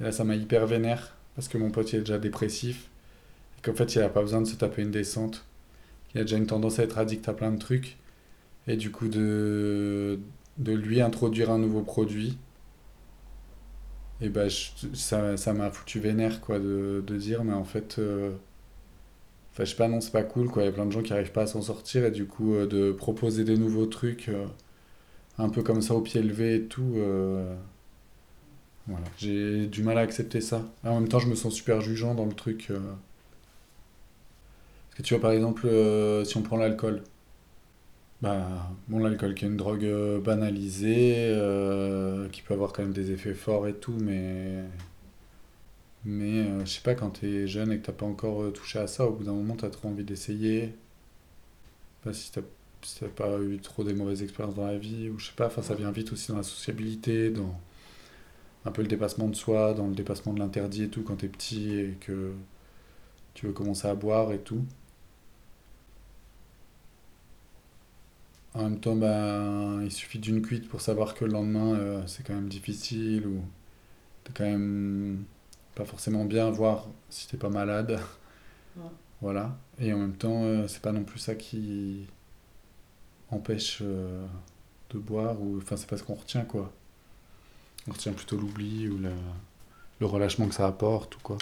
Et 0.00 0.04
là, 0.04 0.12
ça 0.12 0.24
m'a 0.24 0.36
hyper 0.36 0.66
vénère 0.66 1.16
parce 1.34 1.48
que 1.48 1.58
mon 1.58 1.70
pote 1.70 1.92
il 1.92 1.96
est 1.96 2.00
déjà 2.00 2.18
dépressif 2.18 2.88
et 3.58 3.62
qu'en 3.62 3.74
fait, 3.74 3.94
il 3.94 4.00
n'a 4.00 4.08
pas 4.08 4.22
besoin 4.22 4.42
de 4.42 4.46
se 4.46 4.56
taper 4.56 4.82
une 4.82 4.90
descente. 4.90 5.44
Il 6.14 6.20
a 6.20 6.24
déjà 6.24 6.36
une 6.36 6.46
tendance 6.46 6.78
à 6.78 6.82
être 6.82 6.98
addict 6.98 7.28
à 7.28 7.32
plein 7.32 7.50
de 7.50 7.58
trucs. 7.58 7.96
Et 8.68 8.76
du 8.76 8.90
coup, 8.90 9.08
de, 9.08 10.18
de 10.58 10.72
lui 10.72 11.00
introduire 11.00 11.50
un 11.50 11.58
nouveau 11.58 11.82
produit 11.82 12.36
et 14.20 14.28
bah, 14.28 14.46
ça, 14.94 15.36
ça 15.36 15.52
m'a 15.52 15.70
foutu 15.70 16.00
vénère, 16.00 16.40
quoi, 16.40 16.58
de, 16.58 17.02
de, 17.06 17.16
dire, 17.16 17.44
mais 17.44 17.52
en 17.52 17.64
fait, 17.64 17.98
euh, 17.98 18.30
enfin, 19.52 19.64
je 19.64 19.70
sais 19.70 19.76
pas, 19.76 19.88
non, 19.88 20.00
c'est 20.00 20.12
pas 20.12 20.22
cool, 20.22 20.48
quoi. 20.48 20.62
Il 20.62 20.66
y 20.66 20.68
a 20.68 20.72
plein 20.72 20.86
de 20.86 20.92
gens 20.92 21.02
qui 21.02 21.12
arrivent 21.12 21.32
pas 21.32 21.42
à 21.42 21.46
s'en 21.46 21.62
sortir, 21.62 22.04
et 22.04 22.10
du 22.10 22.26
coup, 22.26 22.54
euh, 22.54 22.66
de 22.66 22.92
proposer 22.92 23.44
des 23.44 23.58
nouveaux 23.58 23.86
trucs, 23.86 24.28
euh, 24.28 24.46
un 25.38 25.48
peu 25.50 25.62
comme 25.62 25.82
ça, 25.82 25.94
au 25.94 26.00
pied 26.00 26.22
levé 26.22 26.56
et 26.56 26.62
tout, 26.64 26.96
voilà. 28.88 29.04
J'ai 29.18 29.66
du 29.66 29.82
mal 29.82 29.98
à 29.98 30.02
accepter 30.02 30.40
ça. 30.40 30.62
en 30.84 31.00
même 31.00 31.08
temps, 31.08 31.18
je 31.18 31.28
me 31.28 31.34
sens 31.34 31.52
super 31.54 31.80
jugeant 31.80 32.14
dans 32.14 32.24
le 32.24 32.32
truc. 32.32 32.68
Parce 32.68 32.78
que 34.96 35.02
tu 35.02 35.14
vois, 35.14 35.20
par 35.20 35.32
exemple, 35.32 35.68
si 36.24 36.36
on 36.36 36.42
prend 36.42 36.56
l'alcool, 36.56 37.02
bah, 38.22 38.72
bon, 38.88 38.98
l'alcool 38.98 39.34
qui 39.34 39.44
est 39.44 39.48
une 39.48 39.56
drogue 39.56 39.84
euh, 39.84 40.20
banalisée, 40.20 41.14
euh, 41.18 42.28
qui 42.30 42.42
peut 42.42 42.54
avoir 42.54 42.72
quand 42.72 42.82
même 42.82 42.92
des 42.92 43.10
effets 43.12 43.34
forts 43.34 43.66
et 43.68 43.74
tout, 43.74 43.96
mais. 44.00 44.64
Mais 46.04 46.40
euh, 46.44 46.64
je 46.64 46.70
sais 46.70 46.80
pas, 46.82 46.94
quand 46.94 47.10
t'es 47.10 47.46
jeune 47.46 47.72
et 47.72 47.78
que 47.78 47.86
t'as 47.86 47.92
pas 47.92 48.06
encore 48.06 48.52
touché 48.52 48.78
à 48.78 48.86
ça, 48.86 49.06
au 49.06 49.12
bout 49.12 49.24
d'un 49.24 49.32
moment 49.32 49.56
t'as 49.56 49.70
trop 49.70 49.88
envie 49.88 50.04
d'essayer. 50.04 50.74
Pas 52.02 52.12
si 52.12 52.32
t'as 52.32 52.42
si 52.82 53.04
pas 53.04 53.38
eu 53.40 53.58
trop 53.58 53.84
des 53.84 53.94
mauvaises 53.94 54.22
expériences 54.22 54.54
dans 54.54 54.66
la 54.66 54.78
vie, 54.78 55.10
ou 55.10 55.18
je 55.18 55.26
sais 55.26 55.32
pas, 55.36 55.46
enfin 55.46 55.62
ça 55.62 55.74
vient 55.74 55.90
vite 55.90 56.12
aussi 56.12 56.28
dans 56.30 56.36
la 56.38 56.42
sociabilité, 56.44 57.30
dans 57.30 57.58
un 58.64 58.70
peu 58.72 58.82
le 58.82 58.88
dépassement 58.88 59.28
de 59.28 59.36
soi, 59.36 59.74
dans 59.74 59.88
le 59.88 59.94
dépassement 59.94 60.32
de 60.32 60.38
l'interdit 60.40 60.84
et 60.84 60.88
tout, 60.88 61.02
quand 61.02 61.16
t'es 61.16 61.28
petit 61.28 61.74
et 61.74 61.96
que 62.00 62.32
tu 63.34 63.46
veux 63.46 63.52
commencer 63.52 63.88
à 63.88 63.94
boire 63.94 64.32
et 64.32 64.38
tout. 64.40 64.64
En 68.56 68.62
même 68.62 68.80
temps, 68.80 68.96
ben, 68.96 69.82
il 69.84 69.92
suffit 69.92 70.18
d'une 70.18 70.40
cuite 70.40 70.66
pour 70.66 70.80
savoir 70.80 71.14
que 71.14 71.26
le 71.26 71.32
lendemain, 71.32 71.74
euh, 71.74 72.02
c'est 72.06 72.26
quand 72.26 72.32
même 72.32 72.48
difficile 72.48 73.26
ou 73.26 73.42
t'es 74.24 74.32
quand 74.34 74.44
même 74.44 75.24
pas 75.74 75.84
forcément 75.84 76.24
bien, 76.24 76.48
voir 76.50 76.88
si 77.10 77.28
t'es 77.28 77.36
pas 77.36 77.50
malade. 77.50 78.00
Voilà. 79.22 79.56
Et 79.80 79.94
en 79.94 79.98
même 79.98 80.12
temps, 80.12 80.44
euh, 80.44 80.68
c'est 80.68 80.82
pas 80.82 80.92
non 80.92 81.02
plus 81.02 81.18
ça 81.18 81.34
qui, 81.34 82.06
empêche 83.30 83.78
euh, 83.80 84.26
de 84.90 84.98
boire, 84.98 85.40
ou 85.40 85.56
enfin 85.56 85.76
c'est 85.78 85.88
pas 85.88 85.96
ce 85.96 86.02
qu'on 86.02 86.14
retient 86.14 86.44
quoi. 86.44 86.70
On 87.88 87.92
retient 87.92 88.12
plutôt 88.12 88.36
l'oubli 88.36 88.88
ou 88.88 88.98
le 88.98 90.06
relâchement 90.06 90.46
que 90.48 90.54
ça 90.54 90.66
apporte 90.66 91.16
ou 91.16 91.20
quoi. 91.20 91.38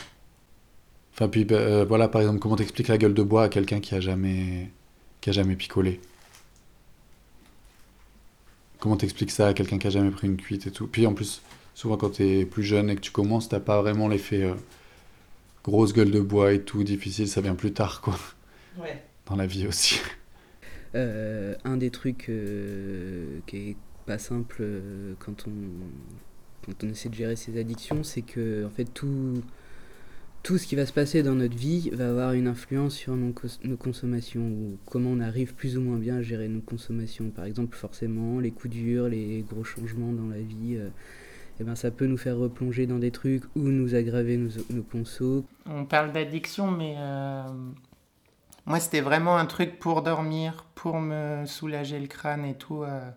Enfin 1.12 1.28
puis 1.28 1.44
bah, 1.44 1.84
voilà 1.84 2.08
par 2.08 2.20
exemple 2.20 2.38
comment 2.38 2.56
t'expliques 2.56 2.88
la 2.88 2.96
gueule 2.96 3.12
de 3.14 3.22
bois 3.24 3.42
à 3.44 3.48
quelqu'un 3.48 3.80
qui 3.80 3.94
a 3.96 4.00
jamais 4.00 4.70
qui 5.20 5.30
a 5.30 5.32
jamais 5.32 5.56
picolé? 5.56 6.00
Comment 8.84 8.98
t'expliques 8.98 9.30
ça 9.30 9.46
à 9.48 9.54
quelqu'un 9.54 9.78
qui 9.78 9.86
a 9.86 9.90
jamais 9.90 10.10
pris 10.10 10.26
une 10.26 10.36
cuite 10.36 10.66
et 10.66 10.70
tout? 10.70 10.86
Puis 10.86 11.06
en 11.06 11.14
plus 11.14 11.40
souvent 11.72 11.96
quand 11.96 12.10
t'es 12.10 12.44
plus 12.44 12.62
jeune 12.62 12.90
et 12.90 12.96
que 12.96 13.00
tu 13.00 13.10
commences 13.12 13.48
t'as 13.48 13.58
pas 13.58 13.80
vraiment 13.80 14.08
l'effet 14.08 14.42
euh, 14.42 14.52
grosse 15.64 15.94
gueule 15.94 16.10
de 16.10 16.20
bois 16.20 16.52
et 16.52 16.60
tout 16.60 16.84
difficile 16.84 17.26
ça 17.26 17.40
vient 17.40 17.54
plus 17.54 17.72
tard 17.72 18.02
quoi 18.02 18.14
Ouais. 18.78 19.02
dans 19.24 19.36
la 19.36 19.46
vie 19.46 19.66
aussi. 19.66 20.00
Euh, 20.94 21.54
un 21.64 21.78
des 21.78 21.90
trucs 21.90 22.28
euh, 22.28 23.38
qui 23.46 23.70
est 23.70 23.76
pas 24.04 24.18
simple 24.18 24.58
euh, 24.60 25.14
quand 25.18 25.46
on 25.48 25.52
quand 26.66 26.84
on 26.84 26.90
essaie 26.90 27.08
de 27.08 27.14
gérer 27.14 27.36
ses 27.36 27.58
addictions, 27.58 28.04
c'est 28.04 28.20
que 28.22 28.66
en 28.66 28.70
fait 28.70 28.84
tout 28.84 29.42
tout 30.44 30.58
ce 30.58 30.66
qui 30.68 30.76
va 30.76 30.86
se 30.86 30.92
passer 30.92 31.24
dans 31.24 31.34
notre 31.34 31.56
vie 31.56 31.90
va 31.90 32.10
avoir 32.10 32.32
une 32.34 32.46
influence 32.48 32.94
sur 32.94 33.16
nos, 33.16 33.32
cons- 33.32 33.58
nos 33.64 33.78
consommations 33.78 34.42
ou 34.46 34.78
comment 34.86 35.10
on 35.10 35.20
arrive 35.20 35.54
plus 35.54 35.76
ou 35.78 35.80
moins 35.80 35.98
bien 35.98 36.18
à 36.18 36.22
gérer 36.22 36.48
nos 36.48 36.60
consommations. 36.60 37.30
Par 37.30 37.46
exemple, 37.46 37.76
forcément, 37.76 38.40
les 38.40 38.52
coups 38.52 38.74
durs, 38.74 39.08
les 39.08 39.44
gros 39.48 39.64
changements 39.64 40.12
dans 40.12 40.28
la 40.28 40.40
vie, 40.40 40.76
euh, 40.76 40.90
eh 41.60 41.64
ben, 41.64 41.74
ça 41.74 41.90
peut 41.90 42.06
nous 42.06 42.18
faire 42.18 42.36
replonger 42.36 42.86
dans 42.86 42.98
des 43.00 43.10
trucs 43.10 43.44
ou 43.56 43.62
nous 43.62 43.96
aggraver 43.96 44.36
nos, 44.36 44.50
nos 44.70 44.82
consos. 44.84 45.44
On 45.66 45.86
parle 45.86 46.12
d'addiction, 46.12 46.70
mais 46.70 46.94
euh, 46.98 47.42
moi, 48.66 48.80
c'était 48.80 49.00
vraiment 49.02 49.36
un 49.36 49.46
truc 49.46 49.78
pour 49.78 50.02
dormir, 50.02 50.66
pour 50.74 50.98
me 51.00 51.44
soulager 51.46 51.98
le 51.98 52.06
crâne 52.06 52.44
et 52.44 52.54
tout. 52.56 52.82
euh, 52.82 53.10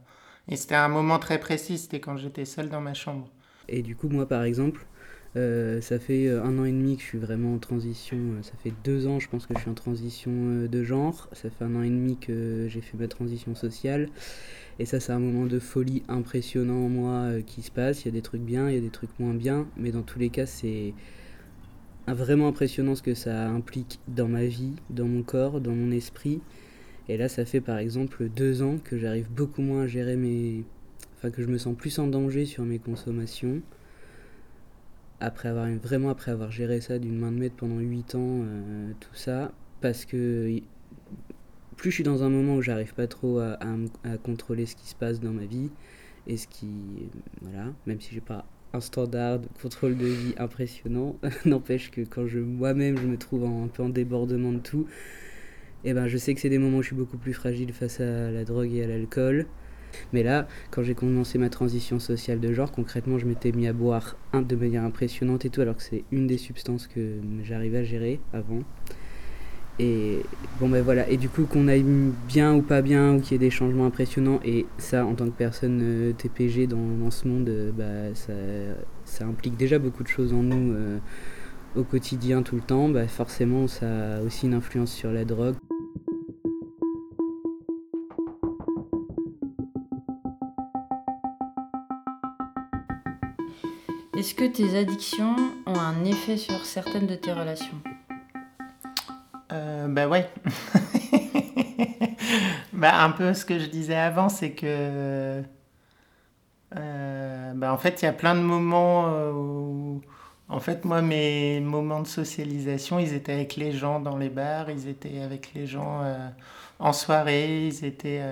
et 0.49 0.55
c'était 0.55 0.75
un 0.75 0.87
moment 0.89 1.19
très 1.19 1.39
précis, 1.39 1.77
c'était 1.77 1.99
quand 1.99 2.17
j'étais 2.17 2.45
seul 2.45 2.69
dans 2.69 2.81
ma 2.81 2.93
chambre. 2.93 3.29
Et 3.69 3.81
du 3.81 3.95
coup, 3.95 4.09
moi, 4.09 4.27
par 4.27 4.43
exemple, 4.43 4.85
euh, 5.38 5.82
ça 5.82 6.00
fait 6.00 6.28
euh, 6.28 6.43
un 6.43 6.58
an 6.60 6.65
et 6.65 6.71
demi 6.71 6.95
que 6.97 7.02
je 7.04 7.08
suis 7.08 7.17
vraiment 7.17 7.54
en 7.54 7.60
transition. 7.60 8.17
euh, 8.17 8.43
Ça 8.43 8.54
fait 8.63 8.73
deux 8.84 9.08
ans, 9.08 9.19
je 9.19 9.30
pense 9.30 9.45
que 9.45 9.54
je 9.56 9.60
suis 9.62 9.69
en 9.69 9.73
transition 9.76 10.32
de 10.69 10.84
genre. 10.84 11.30
Ça 11.34 11.50
fait 11.50 11.63
un 11.63 11.76
an 11.76 11.84
et 11.84 11.89
demi 11.89 12.17
que 12.17 12.67
j'ai 12.69 12.82
fait 12.82 12.97
ma 12.97 13.08
transition 13.08 13.56
sociale. 13.56 14.10
Et 14.80 14.86
ça, 14.86 15.00
c'est 15.00 15.12
un 15.12 15.19
moment 15.19 15.45
de 15.45 15.60
folie 15.60 16.04
impressionnant 16.08 16.86
en 16.86 16.89
moi 16.89 17.41
qui 17.45 17.62
se 17.62 17.71
passe. 17.71 18.04
Il 18.04 18.08
y 18.08 18.10
a 18.10 18.12
des 18.12 18.21
trucs 18.21 18.41
bien, 18.41 18.69
il 18.69 18.76
y 18.76 18.78
a 18.78 18.82
des 18.82 18.89
trucs 18.89 19.17
moins 19.19 19.34
bien. 19.34 19.67
Mais 19.78 19.91
dans 19.91 20.04
tous 20.04 20.19
les 20.19 20.30
cas, 20.30 20.45
c'est 20.45 20.93
vraiment 22.08 22.47
impressionnant 22.47 22.95
ce 22.95 23.02
que 23.02 23.13
ça 23.13 23.50
implique 23.50 24.00
dans 24.08 24.28
ma 24.28 24.45
vie, 24.45 24.73
dans 24.89 25.08
mon 25.08 25.23
corps, 25.23 25.62
dans 25.62 25.73
mon 25.76 25.91
esprit. 25.91 26.41
Et 27.10 27.17
là, 27.17 27.30
ça 27.30 27.45
fait 27.45 27.62
par 27.62 27.78
exemple 27.78 28.30
deux 28.30 28.62
ans 28.63 28.78
que 28.84 28.97
j'arrive 28.97 29.30
beaucoup 29.32 29.62
moins 29.62 29.84
à 29.84 29.88
gérer 29.88 30.15
mes. 30.15 30.63
Enfin, 31.17 31.32
que 31.32 31.41
je 31.41 31.47
me 31.47 31.58
sens 31.58 31.76
plus 31.76 31.97
en 32.00 32.08
danger 32.08 32.45
sur 32.45 32.63
mes 32.63 32.80
consommations. 32.80 33.62
Après 35.19 35.49
avoir, 35.49 35.67
vraiment 35.67 36.10
après 36.10 36.32
avoir 36.32 36.51
géré 36.51 36.80
ça 36.80 36.99
d'une 36.99 37.17
main 37.17 37.32
de 37.32 37.38
maître 37.38 37.56
pendant 37.56 37.80
8 37.80 38.15
ans, 38.15 38.41
euh, 38.43 38.91
tout 38.99 39.15
ça, 39.15 39.51
parce 39.82 40.06
que 40.06 40.60
plus 41.75 41.91
je 41.91 41.95
suis 41.95 42.03
dans 42.03 42.23
un 42.23 42.30
moment 42.30 42.56
où 42.56 42.62
j'arrive 42.62 42.93
pas 42.93 43.08
trop 43.08 43.39
à, 43.39 43.58
contrôler 44.23 44.65
ce 44.65 44.75
qui 44.75 44.88
se 44.88 44.95
passe 44.95 45.19
dans 45.19 45.32
ma 45.32 45.45
vie, 45.45 45.69
et 46.27 46.38
ce 46.38 46.47
qui. 46.47 46.69
Voilà, 47.41 47.73
même 47.86 47.99
si 47.99 48.13
j'ai 48.13 48.21
pas 48.21 48.45
un 48.73 48.82
standard 48.82 49.39
de 49.39 49.47
contrôle 49.62 49.97
de 49.97 50.06
vie 50.06 50.36
impressionnant, 50.38 51.17
n'empêche 51.45 51.89
que 51.89 52.01
quand 52.01 52.27
je 52.27 52.39
moi-même 52.39 52.97
je 52.97 53.08
me 53.08 53.17
trouve 53.17 53.45
un 53.45 53.67
peu 53.67 53.84
en 53.84 53.89
débordement 53.89 54.51
de 54.51 54.60
tout, 54.60 54.88
et 55.84 55.93
ben 55.93 56.08
je 56.08 56.17
sais 56.17 56.34
que 56.34 56.41
c'est 56.41 56.49
des 56.49 56.58
moments 56.58 56.77
où 56.77 56.82
je 56.82 56.88
suis 56.88 56.95
beaucoup 56.95 57.17
plus 57.17 57.34
fragile 57.34 57.73
face 57.73 57.99
à 58.01 58.32
la 58.32 58.43
drogue 58.43 58.73
et 58.73 58.84
à 58.84 58.88
l'alcool. 58.88 59.47
Mais 60.13 60.23
là, 60.23 60.47
quand 60.71 60.84
j'ai 60.84 60.95
commencé 60.95 61.38
ma 61.38 61.50
transition 61.50 62.00
sociale 62.00 62.39
de 62.39 62.54
genre, 62.54 62.71
concrètement, 62.71 63.17
je 63.17 63.26
m'étais 63.26 63.52
mis 63.52 63.67
à 63.67 63.73
boire 63.73 64.15
de 64.34 64.56
manière 64.56 64.84
impressionnante 64.84 65.45
et 65.45 65.50
tout, 65.50 65.62
alors 65.62 65.78
que 65.78 65.84
c'est 65.84 66.04
une 66.12 66.28
des 66.28 66.38
substances 66.38 66.88
que 66.88 67.17
j'arrivais 67.43 67.80
à 67.80 67.84
gérer 67.84 68.19
avant. 68.34 68.63
Et 69.80 70.23
bon, 70.60 70.69
ben 70.69 70.82
voilà. 70.82 71.08
Et 71.10 71.17
du 71.17 71.30
coup, 71.30 71.43
qu'on 71.43 71.67
aille 71.67 71.86
bien 72.28 72.56
ou 72.56 72.62
pas 72.62 72.82
bien, 72.82 73.15
ou 73.15 73.21
qu'il 73.21 73.34
y 73.34 73.36
ait 73.36 73.38
des 73.38 73.52
changements 73.52 73.86
impressionnants, 73.86 74.39
et 74.43 74.65
ça, 74.78 75.06
en 75.06 75.13
tant 75.13 75.26
que 75.26 75.38
personne 75.38 75.80
euh, 75.84 76.13
TPG 76.13 76.67
dans, 76.67 76.78
dans 76.78 77.12
ce 77.12 77.28
monde, 77.28 77.47
euh, 77.50 77.71
bah, 77.71 78.15
ça, 78.15 78.34
ça 79.06 79.26
implique 79.26 79.56
déjà 79.56 79.78
beaucoup 79.78 80.04
de 80.04 80.08
choses 80.08 80.34
en 80.34 80.41
nous 80.41 80.73
euh, 80.73 80.97
au 81.76 81.84
quotidien, 81.84 82.41
tout 82.41 82.56
le 82.56 82.62
temps. 82.62 82.89
Bah, 82.89 83.08
forcément, 83.08 83.67
ça 83.67 84.17
a 84.17 84.21
aussi 84.21 84.47
une 84.47 84.56
influence 84.56 84.91
sur 84.91 85.12
la 85.12 85.26
drogue. 85.26 85.56
Est-ce 94.17 94.34
que 94.34 94.45
tes 94.45 94.75
addictions 94.75 95.36
ont 95.67 95.80
un 95.80 96.03
effet 96.03 96.38
sur 96.38 96.65
certaines 96.65 97.06
de 97.06 97.13
tes 97.13 97.32
relations? 97.32 97.77
Euh, 99.51 99.88
bah 99.88 100.08
ouais. 100.08 100.27
bah 102.73 103.03
un 103.03 103.12
peu 103.12 103.36
ce 103.36 103.45
que 103.45 103.60
je 103.60 103.67
disais 103.67 103.93
avant, 103.95 104.27
c'est 104.27 104.53
que 104.53 105.43
euh, 106.75 107.53
bah 107.53 107.71
en 107.71 107.77
fait 107.77 108.01
il 108.01 108.06
y 108.06 108.08
a 108.08 108.13
plein 108.13 108.34
de 108.34 108.39
moments 108.39 109.06
euh, 109.06 109.32
où 109.34 110.01
en 110.49 110.60
fait 110.60 110.84
moi 110.84 111.03
mes 111.03 111.60
moments 111.60 112.01
de 112.01 112.08
socialisation 112.08 112.97
ils 112.97 113.13
étaient 113.13 113.34
avec 113.34 113.56
les 113.56 113.71
gens 113.71 113.99
dans 113.99 114.17
les 114.17 114.30
bars, 114.30 114.71
ils 114.71 114.88
étaient 114.88 115.21
avec 115.21 115.53
les 115.53 115.67
gens 115.67 116.01
en 116.80 116.91
soirée, 116.91 117.67
ils 117.67 117.86
étaient 117.86 118.23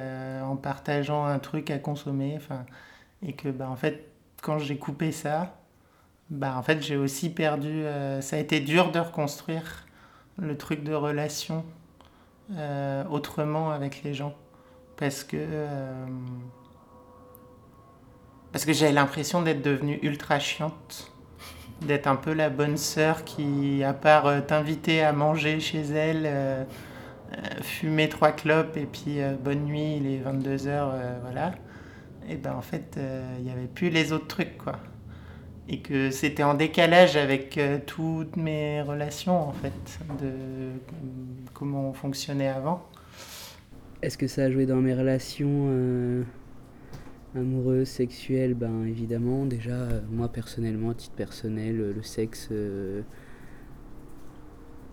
en 0.43 0.55
partageant 0.55 1.25
un 1.25 1.37
truc 1.37 1.69
à 1.69 1.77
consommer, 1.77 2.39
et 3.21 3.33
que 3.33 3.49
bah 3.49 3.69
en 3.69 3.75
fait 3.75 4.09
quand 4.41 4.57
j'ai 4.57 4.77
coupé 4.77 5.11
ça, 5.11 5.55
bah 6.29 6.55
en 6.57 6.63
fait 6.63 6.81
j'ai 6.81 6.97
aussi 6.97 7.29
perdu, 7.29 7.69
euh, 7.69 8.21
ça 8.21 8.37
a 8.37 8.39
été 8.39 8.59
dur 8.59 8.91
de 8.91 8.99
reconstruire 8.99 9.85
le 10.39 10.57
truc 10.57 10.83
de 10.83 10.93
relation 10.93 11.63
euh, 12.53 13.03
autrement 13.09 13.71
avec 13.71 14.03
les 14.03 14.13
gens. 14.13 14.33
Parce 14.97 15.23
que, 15.23 15.37
euh, 15.37 16.05
parce 18.51 18.65
que 18.65 18.73
j'avais 18.73 18.93
l'impression 18.93 19.41
d'être 19.41 19.61
devenue 19.61 19.99
ultra 20.01 20.39
chiante. 20.39 21.11
D'être 21.81 22.07
un 22.07 22.15
peu 22.15 22.33
la 22.33 22.49
bonne 22.49 22.77
sœur 22.77 23.25
qui, 23.25 23.83
à 23.83 23.93
part 23.93 24.45
t'inviter 24.47 25.03
à 25.03 25.11
manger 25.11 25.59
chez 25.59 25.81
elle, 25.81 26.65
fumer 27.61 28.07
trois 28.07 28.31
clopes 28.31 28.77
et 28.77 28.85
puis 28.85 29.19
bonne 29.43 29.65
nuit, 29.65 29.97
il 29.97 30.07
est 30.07 30.19
22h, 30.19 31.19
voilà. 31.21 31.51
Et 32.29 32.37
ben 32.37 32.53
en 32.53 32.61
fait, 32.61 32.97
il 33.37 33.43
n'y 33.43 33.51
avait 33.51 33.67
plus 33.67 33.89
les 33.89 34.13
autres 34.13 34.27
trucs, 34.27 34.57
quoi 34.57 34.79
et 35.67 35.79
que 35.79 36.11
c'était 36.11 36.43
en 36.43 36.53
décalage 36.53 37.17
avec 37.17 37.57
euh, 37.57 37.79
toutes 37.85 38.37
mes 38.37 38.81
relations 38.81 39.49
en 39.49 39.53
fait, 39.53 39.99
de 40.21 40.31
comment 41.53 41.89
on 41.89 41.93
fonctionnait 41.93 42.49
avant. 42.49 42.87
Est-ce 44.01 44.17
que 44.17 44.27
ça 44.27 44.43
a 44.43 44.51
joué 44.51 44.65
dans 44.65 44.75
mes 44.75 44.93
relations 44.93 45.67
euh, 45.69 46.23
amoureuses, 47.35 47.87
sexuelles? 47.87 48.53
Ben 48.53 48.85
évidemment, 48.85 49.45
déjà, 49.45 49.71
euh, 49.71 50.01
moi 50.11 50.27
personnellement, 50.27 50.91
à 50.91 50.93
titre 50.93 51.15
personnel, 51.15 51.93
le 51.95 52.03
sexe. 52.03 52.49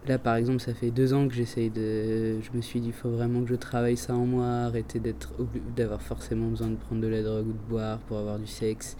Là 0.09 0.19
par 0.19 0.35
exemple, 0.37 0.61
ça 0.61 0.75
fait 0.75 0.91
deux 0.91 1.13
ans 1.13 1.29
que 1.29 1.35
j'essaye 1.35 1.69
de. 1.71 2.41
Je 2.41 2.57
me 2.57 2.63
suis 2.63 2.81
dit, 2.81 2.89
il 2.89 2.93
faut 2.95 3.11
vraiment 3.11 3.43
que 3.43 3.51
je 3.51 3.55
travaille 3.57 3.99
ça 3.99 4.15
en 4.15 4.25
moi, 4.25 4.47
arrêter 4.47 4.99
d'être 5.01 5.35
d'avoir 5.77 6.01
forcément 6.01 6.49
besoin 6.49 6.69
de 6.69 6.77
prendre 6.77 7.03
de 7.03 7.09
la 7.09 7.23
drogue 7.23 7.49
ou 7.49 7.53
de 7.53 7.69
boire 7.69 7.99
pour 7.99 8.17
avoir 8.17 8.39
du 8.39 8.47
sexe. 8.47 8.97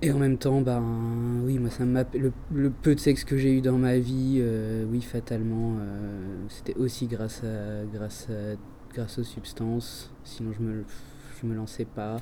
Et 0.00 0.12
en 0.12 0.18
même 0.18 0.38
temps, 0.38 0.60
ben 0.60 1.42
oui, 1.44 1.58
moi 1.58 1.70
ça 1.70 1.84
m'a 1.84 2.04
le, 2.14 2.70
peu 2.70 2.94
de 2.94 3.00
sexe 3.00 3.24
que 3.24 3.36
j'ai 3.36 3.52
eu 3.52 3.60
dans 3.60 3.78
ma 3.78 3.98
vie, 3.98 4.38
euh, 4.38 4.84
oui 4.88 5.02
fatalement, 5.02 5.76
euh, 5.80 6.44
c'était 6.48 6.76
aussi 6.76 7.08
grâce 7.08 7.42
à 7.42 7.84
grâce 7.92 8.28
à 8.30 8.56
grâce 8.94 9.18
aux 9.18 9.24
substances. 9.24 10.12
Sinon 10.22 10.52
je 10.56 10.62
me 10.62 10.84
je 11.40 11.46
me 11.46 11.54
lançais 11.56 11.84
pas. 11.84 12.18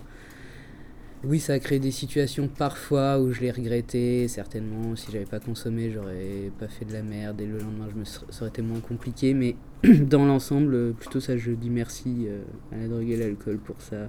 Oui, 1.22 1.38
ça 1.38 1.54
a 1.54 1.58
créé 1.58 1.78
des 1.78 1.90
situations 1.90 2.48
parfois 2.48 3.18
où 3.18 3.32
je 3.32 3.40
l'ai 3.42 3.50
regretté. 3.50 4.26
Certainement, 4.28 4.96
si 4.96 5.10
j'avais 5.12 5.24
pas 5.24 5.40
consommé, 5.40 5.90
j'aurais 5.90 6.50
pas 6.58 6.68
fait 6.68 6.84
de 6.86 6.92
la 6.92 7.02
merde 7.02 7.40
et 7.42 7.46
le 7.46 7.58
lendemain, 7.58 7.88
je 7.90 7.98
me 7.98 8.04
ça 8.04 8.22
aurait 8.40 8.48
été 8.48 8.62
moins 8.62 8.80
compliqué. 8.80 9.34
Mais 9.34 9.54
dans 9.84 10.24
l'ensemble, 10.24 10.94
plutôt 10.94 11.20
ça, 11.20 11.36
je 11.36 11.50
dis 11.52 11.70
merci 11.70 12.26
euh, 12.26 12.42
à 12.72 12.78
la 12.78 12.88
drogue 12.88 13.10
et 13.10 13.16
l'alcool 13.16 13.58
pour 13.58 13.82
ça 13.82 14.08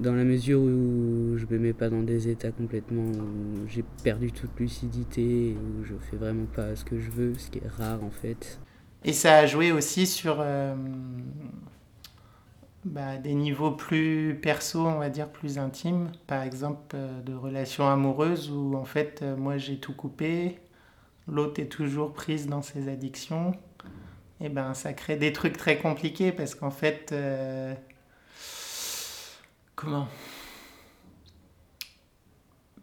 dans 0.00 0.14
la 0.14 0.24
mesure 0.24 0.60
où 0.60 1.36
je 1.36 1.44
me 1.50 1.58
mets 1.58 1.74
pas 1.74 1.90
dans 1.90 2.02
des 2.02 2.28
états 2.28 2.50
complètement 2.50 3.02
où 3.02 3.68
j'ai 3.68 3.84
perdu 4.02 4.32
toute 4.32 4.58
lucidité 4.58 5.54
où 5.56 5.84
je 5.84 5.94
fais 6.10 6.16
vraiment 6.16 6.46
pas 6.46 6.74
ce 6.74 6.84
que 6.84 6.98
je 6.98 7.10
veux, 7.10 7.34
ce 7.36 7.50
qui 7.50 7.58
est 7.58 7.68
rare 7.68 8.02
en 8.02 8.10
fait. 8.10 8.58
Et 9.04 9.12
ça 9.12 9.36
a 9.38 9.46
joué 9.46 9.72
aussi 9.72 10.06
sur 10.06 10.38
euh, 10.40 10.74
bah, 12.84 13.18
des 13.18 13.34
niveaux 13.34 13.72
plus 13.72 14.38
perso, 14.42 14.86
on 14.86 14.98
va 14.98 15.10
dire, 15.10 15.28
plus 15.28 15.58
intimes. 15.58 16.10
Par 16.26 16.42
exemple, 16.42 16.94
euh, 16.94 17.20
de 17.20 17.34
relations 17.34 17.88
amoureuses 17.88 18.50
où 18.50 18.74
en 18.76 18.84
fait, 18.84 19.20
euh, 19.22 19.36
moi 19.36 19.58
j'ai 19.58 19.78
tout 19.78 19.94
coupé, 19.94 20.58
l'autre 21.28 21.60
est 21.60 21.68
toujours 21.68 22.14
prise 22.14 22.46
dans 22.46 22.62
ses 22.62 22.88
addictions. 22.88 23.52
et 24.40 24.48
ben 24.48 24.72
ça 24.72 24.94
crée 24.94 25.16
des 25.16 25.32
trucs 25.32 25.58
très 25.58 25.76
compliqués 25.78 26.32
parce 26.32 26.54
qu'en 26.54 26.70
fait, 26.70 27.14
comment? 29.80 30.08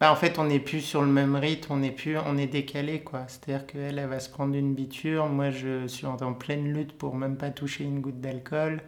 Bah, 0.00 0.12
en 0.12 0.16
fait, 0.16 0.38
on 0.38 0.44
n'est 0.44 0.60
plus 0.60 0.80
sur 0.80 1.02
le 1.02 1.08
même 1.08 1.34
rythme, 1.34 1.72
on 1.72 1.82
est 1.82 1.90
plus, 1.90 2.16
on 2.18 2.36
est 2.38 2.46
décalé 2.46 3.00
quoi. 3.00 3.24
C'est-à-dire 3.26 3.66
qu'elle, 3.66 3.98
elle 3.98 4.08
va 4.08 4.20
se 4.20 4.30
prendre 4.30 4.54
une 4.54 4.74
biture, 4.74 5.26
moi 5.26 5.50
je 5.50 5.86
suis 5.88 6.06
en, 6.06 6.32
pleine 6.34 6.72
lutte 6.72 6.96
pour 6.96 7.16
même 7.16 7.36
pas 7.36 7.50
toucher 7.50 7.84
une 7.84 8.00
goutte 8.00 8.20
d'alcool, 8.20 8.80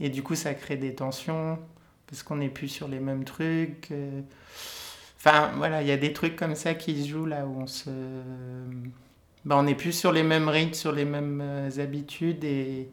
et 0.00 0.08
du 0.08 0.22
coup 0.22 0.34
ça 0.34 0.54
crée 0.54 0.76
des 0.76 0.94
tensions 0.94 1.58
parce 2.06 2.22
qu'on 2.22 2.36
n'est 2.36 2.48
plus 2.48 2.68
sur 2.68 2.88
les 2.88 3.00
mêmes 3.00 3.24
trucs. 3.24 3.90
euh. 3.90 4.22
Enfin 5.18 5.50
voilà, 5.56 5.82
il 5.82 5.88
y 5.88 5.92
a 5.92 5.96
des 5.98 6.12
trucs 6.12 6.36
comme 6.36 6.54
ça 6.54 6.74
qui 6.74 7.02
se 7.02 7.08
jouent 7.08 7.26
là 7.26 7.44
où 7.46 7.60
on 7.60 7.66
se, 7.66 7.90
bah, 9.44 9.56
on 9.58 9.64
n'est 9.64 9.74
plus 9.74 9.92
sur 9.92 10.12
les 10.12 10.22
mêmes 10.22 10.48
rythmes, 10.48 10.74
sur 10.74 10.92
les 10.92 11.04
mêmes 11.04 11.40
euh, 11.42 11.70
habitudes 11.78 12.44
et 12.44 12.90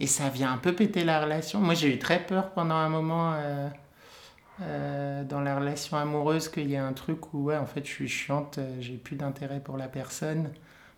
et 0.00 0.06
ça 0.06 0.28
vient 0.28 0.52
un 0.52 0.58
peu 0.58 0.74
péter 0.74 1.04
la 1.04 1.22
relation. 1.22 1.60
Moi 1.60 1.74
j'ai 1.74 1.94
eu 1.94 1.98
très 1.98 2.24
peur 2.24 2.52
pendant 2.52 2.74
un 2.76 2.88
moment. 2.88 3.34
euh, 3.34 3.68
euh, 4.62 5.24
dans 5.24 5.40
la 5.40 5.58
relation 5.58 5.96
amoureuse 5.96 6.48
qu'il 6.48 6.70
y 6.70 6.76
a 6.76 6.86
un 6.86 6.92
truc 6.92 7.34
où 7.34 7.44
ouais 7.44 7.56
en 7.56 7.66
fait 7.66 7.84
je 7.84 7.90
suis 7.90 8.08
chiante, 8.08 8.58
euh, 8.58 8.76
j'ai 8.80 8.96
plus 8.96 9.16
d'intérêt 9.16 9.58
pour 9.60 9.76
la 9.76 9.88
personne 9.88 10.50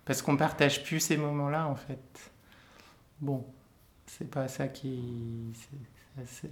parce 0.05 0.21
qu'on 0.21 0.37
partage 0.37 0.85
plus 0.85 1.01
ces 1.01 1.17
moments-là 1.17 1.67
en 1.67 1.75
fait. 1.75 2.33
Bon, 3.21 3.47
c'est 4.07 4.31
pas 4.31 4.49
ça 4.49 4.69
qui 4.69 5.53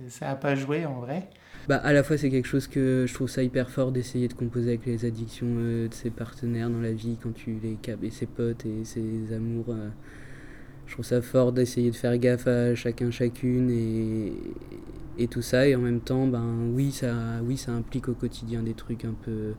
ça 0.09 0.30
a 0.30 0.35
pas 0.37 0.54
joué 0.54 0.87
en 0.87 1.00
vrai. 1.00 1.28
Bah, 1.68 1.76
à 1.76 1.92
la 1.94 2.02
fois, 2.02 2.18
c'est 2.18 2.28
quelque 2.28 2.48
chose 2.48 2.66
que 2.66 3.07
je 3.09 3.14
trouve 3.14 3.28
ça 3.28 3.42
hyper 3.42 3.70
fort 3.70 3.92
d'essayer 3.92 4.28
de 4.28 4.35
composer 4.35 4.68
avec 4.70 4.85
les 4.85 5.07
addictions 5.07 5.46
de 5.46 5.88
ses 5.90 6.11
partenaires 6.11 6.68
dans 6.68 6.80
la 6.80 6.92
vie 6.92 7.16
quand 7.22 7.33
tu 7.33 7.59
les 7.62 7.76
capes 7.76 8.04
et 8.04 8.11
ses 8.11 8.26
potes 8.26 8.66
et 8.66 8.85
ses 8.85 9.33
amours. 9.33 9.74
Je 10.87 10.92
trouve 10.92 11.05
ça 11.05 11.23
fort 11.23 11.53
d'essayer 11.53 11.90
de 11.90 11.97
faire 11.97 12.16
gaffe 12.18 12.47
à 12.47 12.75
chacun, 12.75 13.11
chacune 13.11 13.70
et, 13.70 14.33
et 15.18 15.29
tout 15.29 15.42
ça. 15.42 15.66
Et 15.68 15.75
en 15.75 15.81
même 15.81 16.01
temps, 16.01 16.27
ben 16.27 16.70
oui, 16.75 16.92
ça, 16.92 17.14
oui, 17.44 17.57
ça 17.57 17.73
implique 17.73 18.09
au 18.09 18.14
quotidien 18.14 18.62
des 18.62 18.75
trucs 18.75 19.05
un 19.05 19.14
peu. 19.14 19.55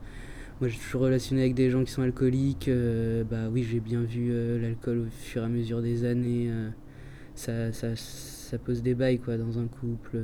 Moi, 0.61 0.69
je 0.69 0.77
suis 0.77 0.97
relationné 0.97 1.41
avec 1.41 1.55
des 1.55 1.69
gens 1.69 1.83
qui 1.83 1.91
sont 1.91 2.01
alcooliques. 2.03 2.67
euh, 2.69 3.23
bah 3.23 3.49
oui, 3.51 3.63
j'ai 3.63 3.79
bien 3.81 4.03
vu 4.03 4.29
euh, 4.31 4.59
l'alcool 4.61 4.99
au 4.99 5.05
fur 5.11 5.41
et 5.43 5.45
à 5.45 5.49
mesure 5.49 5.81
des 5.81 6.05
années. 6.05 6.47
euh, 6.49 6.69
ça, 7.35 7.71
ça, 7.73 7.95
ça 7.95 8.57
pose 8.57 8.81
des 8.81 8.93
bails 8.95 9.19
quoi, 9.19 9.37
dans 9.37 9.59
un 9.59 9.67
couple. 9.67 10.17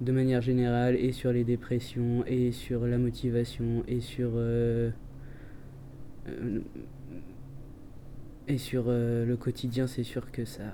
de 0.00 0.12
manière 0.12 0.42
générale 0.42 0.96
et 0.96 1.12
sur 1.12 1.32
les 1.32 1.44
dépressions 1.44 2.24
et 2.26 2.52
sur 2.52 2.86
la 2.86 2.98
motivation 2.98 3.84
et 3.88 4.00
sur 4.00 4.32
et 8.48 8.58
sur 8.58 8.84
euh, 8.88 9.24
le 9.24 9.36
quotidien 9.36 9.86
c'est 9.86 10.02
sûr 10.04 10.30
que 10.32 10.44
ça 10.44 10.64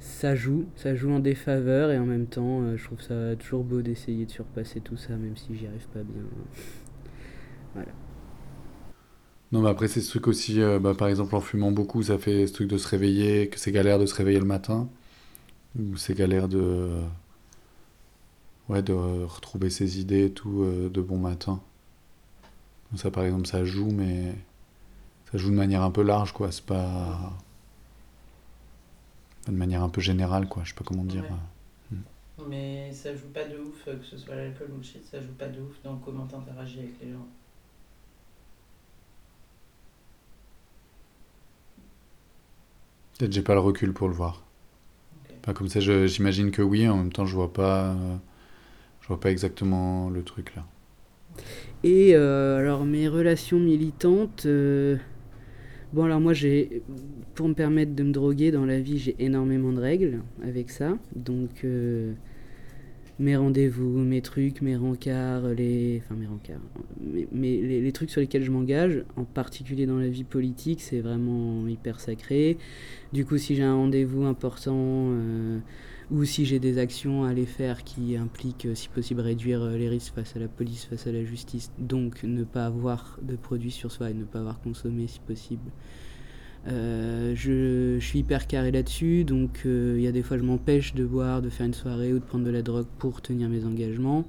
ça 0.00 0.34
joue 0.34 0.66
ça 0.76 0.94
joue 0.94 1.10
en 1.12 1.20
défaveur 1.20 1.90
et 1.90 1.98
en 1.98 2.06
même 2.06 2.26
temps 2.26 2.62
euh, 2.62 2.76
je 2.76 2.84
trouve 2.84 3.00
ça 3.00 3.36
toujours 3.36 3.64
beau 3.64 3.82
d'essayer 3.82 4.26
de 4.26 4.30
surpasser 4.30 4.80
tout 4.80 4.96
ça 4.96 5.16
même 5.16 5.36
si 5.36 5.56
j'y 5.56 5.66
arrive 5.66 5.86
pas 5.88 6.02
bien 6.02 6.22
voilà 7.74 7.92
Non, 9.52 9.60
mais 9.62 9.68
après, 9.68 9.86
c'est 9.88 10.00
ce 10.00 10.08
truc 10.10 10.28
aussi, 10.28 10.60
euh, 10.62 10.78
bah, 10.78 10.94
par 10.94 11.08
exemple, 11.08 11.34
en 11.36 11.40
fumant 11.40 11.72
beaucoup, 11.72 12.02
ça 12.02 12.18
fait 12.18 12.46
ce 12.46 12.52
truc 12.54 12.68
de 12.68 12.78
se 12.78 12.88
réveiller, 12.88 13.48
que 13.48 13.58
c'est 13.58 13.70
galère 13.72 13.98
de 13.98 14.06
se 14.06 14.14
réveiller 14.14 14.38
le 14.38 14.46
matin, 14.46 14.88
ou 15.78 15.96
c'est 15.96 16.14
galère 16.14 16.48
de. 16.48 16.90
Ouais, 18.68 18.82
de 18.82 18.92
retrouver 18.92 19.70
ses 19.70 20.00
idées 20.00 20.26
et 20.26 20.32
tout 20.32 20.64
de 20.64 21.00
bon 21.00 21.18
matin. 21.18 21.60
Ça, 22.96 23.10
par 23.10 23.24
exemple, 23.24 23.46
ça 23.46 23.64
joue, 23.64 23.90
mais 23.90 24.34
ça 25.32 25.38
joue 25.38 25.50
de 25.50 25.56
manière 25.56 25.82
un 25.82 25.90
peu 25.90 26.02
large, 26.02 26.32
quoi. 26.32 26.52
C'est 26.52 26.64
pas. 26.64 27.32
De 29.46 29.52
manière 29.52 29.82
un 29.82 29.88
peu 29.88 30.00
générale, 30.00 30.48
quoi. 30.48 30.62
Je 30.64 30.70
sais 30.70 30.74
pas 30.74 30.84
comment 30.84 31.04
dire. 31.04 31.24
Ouais. 31.90 31.96
Mais 32.48 32.92
ça 32.92 33.14
joue 33.14 33.28
pas 33.32 33.44
de 33.44 33.56
ouf, 33.58 33.86
euh, 33.88 33.96
que 33.96 34.04
ce 34.04 34.16
soit 34.16 34.34
l'alcool 34.34 34.70
ou 34.72 34.78
le 34.78 34.82
shit, 34.82 35.04
ça 35.10 35.20
joue 35.20 35.32
pas 35.38 35.48
de 35.48 35.60
ouf 35.60 35.80
dans 35.84 35.96
comment 35.96 36.26
t'interagis 36.26 36.80
avec 36.80 37.00
les 37.02 37.12
gens. 37.12 37.26
Peut-être 43.18 43.32
j'ai 43.32 43.42
pas 43.42 43.54
le 43.54 43.60
recul 43.60 43.92
pour 43.92 44.08
le 44.08 44.14
voir. 44.14 44.42
Pas 45.42 45.54
comme 45.54 45.68
ça, 45.68 45.80
je- 45.80 46.06
j'imagine 46.06 46.50
que 46.50 46.62
oui, 46.62 46.88
en 46.88 46.96
même 46.96 47.12
temps, 47.12 47.26
je 47.26 47.34
vois 47.34 47.52
pas. 47.52 47.96
je 49.02 49.08
vois 49.08 49.20
pas 49.20 49.30
exactement 49.30 50.10
le 50.10 50.22
truc 50.24 50.54
là. 50.56 50.64
Et 51.84 52.14
euh, 52.14 52.58
alors 52.58 52.84
mes 52.84 53.08
relations 53.08 53.58
militantes, 53.58 54.46
euh, 54.46 54.96
bon 55.92 56.04
alors 56.04 56.20
moi 56.20 56.32
j'ai, 56.32 56.82
pour 57.34 57.48
me 57.48 57.54
permettre 57.54 57.94
de 57.94 58.02
me 58.02 58.12
droguer 58.12 58.50
dans 58.50 58.64
la 58.64 58.80
vie, 58.80 58.98
j'ai 58.98 59.16
énormément 59.18 59.72
de 59.72 59.80
règles 59.80 60.20
avec 60.42 60.70
ça. 60.70 60.98
Donc 61.14 61.64
euh, 61.64 62.12
mes 63.18 63.36
rendez-vous, 63.36 63.98
mes 63.98 64.22
trucs, 64.22 64.62
mes 64.62 64.76
rencarts, 64.76 65.48
les, 65.48 66.02
enfin 66.04 66.16
mes 66.16 67.60
les 67.62 67.92
trucs 67.92 68.10
sur 68.10 68.20
lesquels 68.20 68.42
je 68.42 68.50
m'engage, 68.50 69.04
en 69.16 69.24
particulier 69.24 69.86
dans 69.86 69.98
la 69.98 70.08
vie 70.08 70.24
politique, 70.24 70.80
c'est 70.80 71.00
vraiment 71.00 71.66
hyper 71.68 72.00
sacré. 72.00 72.58
Du 73.12 73.24
coup, 73.24 73.38
si 73.38 73.54
j'ai 73.54 73.62
un 73.62 73.74
rendez-vous 73.74 74.24
important 74.24 74.74
euh, 74.76 75.58
ou 76.12 76.24
si 76.26 76.44
j'ai 76.44 76.58
des 76.58 76.78
actions 76.78 77.24
à 77.24 77.30
aller 77.30 77.46
faire 77.46 77.84
qui 77.84 78.16
impliquent, 78.16 78.66
euh, 78.66 78.74
si 78.74 78.88
possible, 78.88 79.22
réduire 79.22 79.62
euh, 79.62 79.76
les 79.76 79.88
risques 79.88 80.14
face 80.14 80.36
à 80.36 80.38
la 80.38 80.46
police, 80.46 80.84
face 80.84 81.06
à 81.06 81.12
la 81.12 81.24
justice, 81.24 81.72
donc 81.78 82.22
ne 82.22 82.44
pas 82.44 82.66
avoir 82.66 83.18
de 83.22 83.34
produits 83.34 83.70
sur 83.70 83.90
soi 83.90 84.10
et 84.10 84.14
ne 84.14 84.24
pas 84.24 84.40
avoir 84.40 84.60
consommé 84.60 85.06
si 85.06 85.20
possible. 85.20 85.70
Euh, 86.68 87.32
je, 87.34 87.98
suis 87.98 88.20
hyper 88.20 88.46
carré 88.46 88.70
là-dessus, 88.70 89.24
donc 89.24 89.62
il 89.64 90.00
y 90.00 90.06
a 90.06 90.12
des 90.12 90.22
fois 90.22 90.38
je 90.38 90.44
m'empêche 90.44 90.94
de 90.94 91.04
boire, 91.04 91.42
de 91.42 91.48
faire 91.48 91.66
une 91.66 91.74
soirée 91.74 92.12
ou 92.12 92.18
de 92.18 92.24
prendre 92.24 92.44
de 92.44 92.50
la 92.50 92.62
drogue 92.62 92.86
pour 92.98 93.22
tenir 93.22 93.48
mes 93.48 93.64
engagements. 93.64 94.24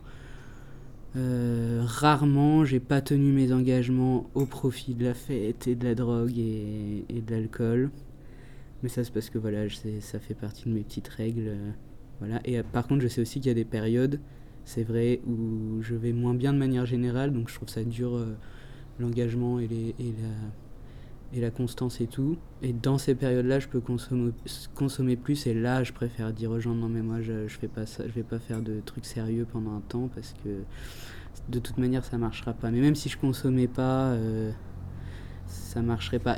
Euh, 1.15 1.84
rarement, 1.86 2.65
j'ai 2.65 2.80
pas 2.80 3.02
tenu 3.02 3.32
mes 3.34 3.54
engagements 3.54 4.32
au 4.34 4.46
profit 4.48 4.96
de 4.96 5.04
la 5.06 5.13
fête 5.13 5.67
et 5.67 5.76
de 5.76 5.84
la 5.84 5.93
drogue 5.93 6.39
et 6.39 7.06
de 7.10 7.32
l'alcool. 7.32 7.91
Mais 8.84 8.89
ça, 8.89 9.04
c'est 9.04 9.13
parce 9.13 9.30
que 9.30 9.38
voilà, 9.38 9.62
ça 10.02 10.19
fait 10.19 10.34
partie 10.34 10.65
de 10.67 10.74
mes 10.74 10.82
petites 10.82 11.08
règles. 11.08 11.48
euh, 11.48 11.72
voilà. 12.19 12.41
Et 12.43 12.60
euh, 12.60 12.63
par 12.63 12.86
contre, 12.86 13.02
je 13.02 13.08
sais 13.08 13.22
aussi 13.22 13.39
qu'il 13.39 13.48
y 13.48 13.52
a 13.52 13.56
des 13.56 13.63
périodes, 13.65 14.19
c'est 14.65 14.84
vrai, 14.84 15.22
où 15.26 15.82
je 15.82 15.96
vais 15.96 16.12
moins 16.12 16.34
bien 16.34 16.54
de 16.54 16.58
manière 16.58 16.86
générale, 16.86 17.32
donc 17.32 17.50
je 17.50 17.56
trouve 17.56 17.69
ça 17.69 17.84
dur 17.84 18.15
euh, 18.15 18.36
l'engagement 19.00 19.60
et, 19.60 19.65
et, 19.65 20.13
la, 20.22 21.38
et 21.38 21.41
la 21.41 21.50
constance 21.50 22.02
et 22.02 22.08
tout. 22.08 22.38
Et 22.62 22.74
dans 22.74 22.98
ces 22.98 23.15
périodes-là, 23.15 23.60
je 23.60 23.69
peux 23.69 23.80
consommer, 23.80 24.32
consommer 24.76 25.15
plus, 25.15 25.48
et 25.48 25.54
là, 25.54 25.84
je 25.84 25.93
préfère 25.93 26.34
dire 26.34 26.52
aux 26.52 26.60
gens 26.60 26.76
non, 26.76 26.89
mais 26.89 27.02
moi, 27.02 27.22
je, 27.22 27.48
je 27.48 27.58
pas 27.67 27.86
ça, 27.86 28.04
je 28.06 28.12
vais 28.12 28.24
pas 28.24 28.39
faire 28.39 28.62
de 28.62 28.82
trucs 28.86 29.06
sérieux 29.06 29.48
pendant 29.50 29.76
un 29.76 29.82
temps 29.82 30.10
parce 30.13 30.36
que 30.43 30.50
de 31.50 31.60
toute 31.60 31.78
manière, 31.78 32.04
ça 32.04 32.17
marchera 32.17 32.54
pas. 32.54 32.69
Mais 32.69 32.82
même 32.82 32.96
si 32.96 33.08
je 33.08 33.17
consommais 33.17 33.67
pas, 33.67 34.15
ça 35.48 35.82
marcherait 35.82 36.19
pas. 36.19 36.38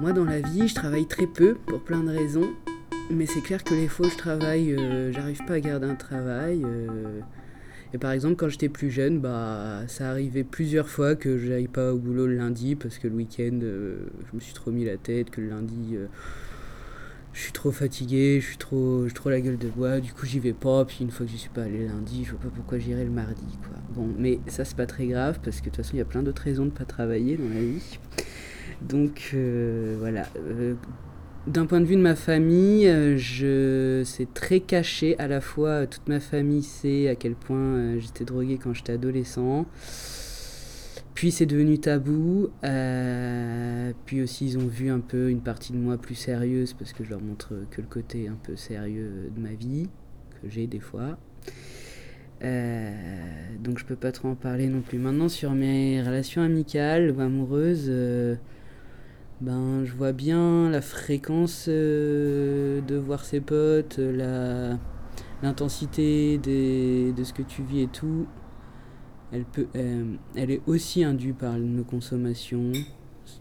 moi 0.00 0.12
dans 0.12 0.24
la 0.24 0.40
vie, 0.40 0.66
je 0.66 0.74
travaille 0.74 1.06
très 1.06 1.26
peu 1.26 1.54
pour 1.66 1.80
plein 1.80 2.02
de 2.02 2.10
raisons. 2.10 2.48
Mais 3.10 3.26
c'est 3.26 3.42
clair 3.42 3.62
que 3.62 3.74
les 3.74 3.86
fois 3.86 4.06
où 4.06 4.10
je 4.10 4.16
travaille, 4.16 4.72
euh, 4.72 5.12
j'arrive 5.12 5.44
pas 5.44 5.54
à 5.54 5.60
garder 5.60 5.86
un 5.88 5.94
travail. 5.94 6.62
euh. 6.64 7.20
et 7.92 7.98
par 7.98 8.12
exemple, 8.12 8.36
quand 8.36 8.48
j'étais 8.48 8.70
plus 8.70 8.90
jeune, 8.90 9.20
bah, 9.20 9.82
ça 9.88 10.08
arrivait 10.08 10.44
plusieurs 10.44 10.88
fois 10.88 11.16
que 11.16 11.36
j'aille 11.36 11.68
pas 11.68 11.92
au 11.92 11.98
boulot 11.98 12.26
le 12.26 12.36
lundi 12.36 12.76
parce 12.76 12.98
que 12.98 13.08
le 13.08 13.14
week-end, 13.14 13.58
euh, 13.62 14.06
je 14.30 14.36
me 14.36 14.40
suis 14.40 14.54
trop 14.54 14.70
mis 14.70 14.86
la 14.86 14.96
tête, 14.96 15.28
que 15.28 15.42
le 15.42 15.50
lundi, 15.50 15.98
je 17.34 17.40
suis 17.40 17.52
trop 17.52 17.70
fatigué, 17.70 18.38
je 18.40 18.46
suis 18.46 18.58
trop, 18.58 19.06
j'ai 19.06 19.12
trop 19.14 19.28
la 19.28 19.40
gueule 19.42 19.58
de 19.58 19.68
bois, 19.68 20.00
du 20.00 20.14
coup 20.14 20.24
j'y 20.24 20.38
vais 20.38 20.54
pas. 20.54 20.86
Puis 20.86 20.98
une 21.02 21.10
fois 21.10 21.26
que 21.26 21.32
j'y 21.32 21.38
suis 21.38 21.50
pas 21.50 21.64
allé 21.64 21.86
lundi, 21.86 22.24
je 22.24 22.30
vois 22.30 22.40
pas 22.40 22.50
pourquoi 22.54 22.78
j'irai 22.78 23.04
le 23.04 23.10
mardi. 23.10 23.58
Bon, 23.94 24.08
mais 24.16 24.40
ça 24.46 24.64
c'est 24.64 24.76
pas 24.76 24.86
très 24.86 25.06
grave 25.08 25.40
parce 25.44 25.58
que 25.58 25.66
de 25.66 25.70
toute 25.70 25.76
façon, 25.76 25.90
il 25.94 25.98
y 25.98 26.02
a 26.02 26.06
plein 26.06 26.22
d'autres 26.22 26.42
raisons 26.42 26.64
de 26.64 26.70
pas 26.70 26.86
travailler 26.86 27.36
dans 27.36 27.52
la 27.52 27.60
vie. 27.60 27.98
Donc 28.82 29.32
euh, 29.34 29.96
voilà. 29.98 30.26
Euh, 30.36 30.74
D'un 31.46 31.66
point 31.66 31.80
de 31.80 31.86
vue 31.86 31.96
de 31.96 32.00
ma 32.00 32.14
famille, 32.14 32.86
euh, 32.86 33.16
je 33.16 34.02
c'est 34.04 34.32
très 34.32 34.60
caché. 34.60 35.18
À 35.18 35.28
la 35.28 35.40
fois, 35.40 35.86
toute 35.86 36.08
ma 36.08 36.20
famille 36.20 36.62
sait 36.62 37.08
à 37.08 37.14
quel 37.14 37.34
point 37.34 37.98
j'étais 37.98 38.24
drogué 38.24 38.58
quand 38.62 38.72
j'étais 38.72 38.92
adolescent. 38.94 39.66
Puis 41.14 41.32
c'est 41.32 41.46
devenu 41.46 41.78
tabou. 41.78 42.48
Puis 44.06 44.22
aussi, 44.22 44.46
ils 44.46 44.58
ont 44.58 44.66
vu 44.66 44.90
un 44.90 45.00
peu 45.00 45.28
une 45.28 45.40
partie 45.40 45.72
de 45.72 45.78
moi 45.78 45.98
plus 45.98 46.14
sérieuse 46.14 46.72
parce 46.72 46.92
que 46.92 47.04
je 47.04 47.10
leur 47.10 47.20
montre 47.20 47.52
que 47.70 47.82
le 47.82 47.86
côté 47.86 48.28
un 48.28 48.38
peu 48.42 48.56
sérieux 48.56 49.30
de 49.34 49.40
ma 49.40 49.52
vie 49.52 49.88
que 50.40 50.48
j'ai 50.48 50.66
des 50.66 50.80
fois. 50.80 51.18
Donc 52.42 53.78
je 53.78 53.84
peux 53.84 53.96
pas 53.96 54.12
trop 54.12 54.28
en 54.28 54.34
parler 54.34 54.68
non 54.68 54.80
plus. 54.80 54.98
Maintenant 54.98 55.28
sur 55.28 55.50
mes 55.50 56.00
relations 56.00 56.40
amicales 56.40 57.10
ou 57.10 57.20
amoureuses, 57.20 57.92
ben 59.40 59.84
je 59.84 59.94
vois 59.94 60.12
bien 60.12 60.68
la 60.70 60.82
fréquence 60.82 61.66
euh, 61.68 62.80
de 62.82 62.96
voir 62.96 63.24
ses 63.24 63.40
potes, 63.40 63.98
la 63.98 64.78
l'intensité 65.42 66.38
de 66.38 67.24
ce 67.24 67.32
que 67.32 67.42
tu 67.42 67.62
vis 67.62 67.82
et 67.82 67.86
tout. 67.86 68.26
Elle 69.32 69.44
peut, 69.44 69.68
euh, 69.76 70.16
elle 70.34 70.50
est 70.50 70.60
aussi 70.66 71.04
indue 71.04 71.34
par 71.34 71.54
nos 71.54 71.84
consommations, 71.84 72.72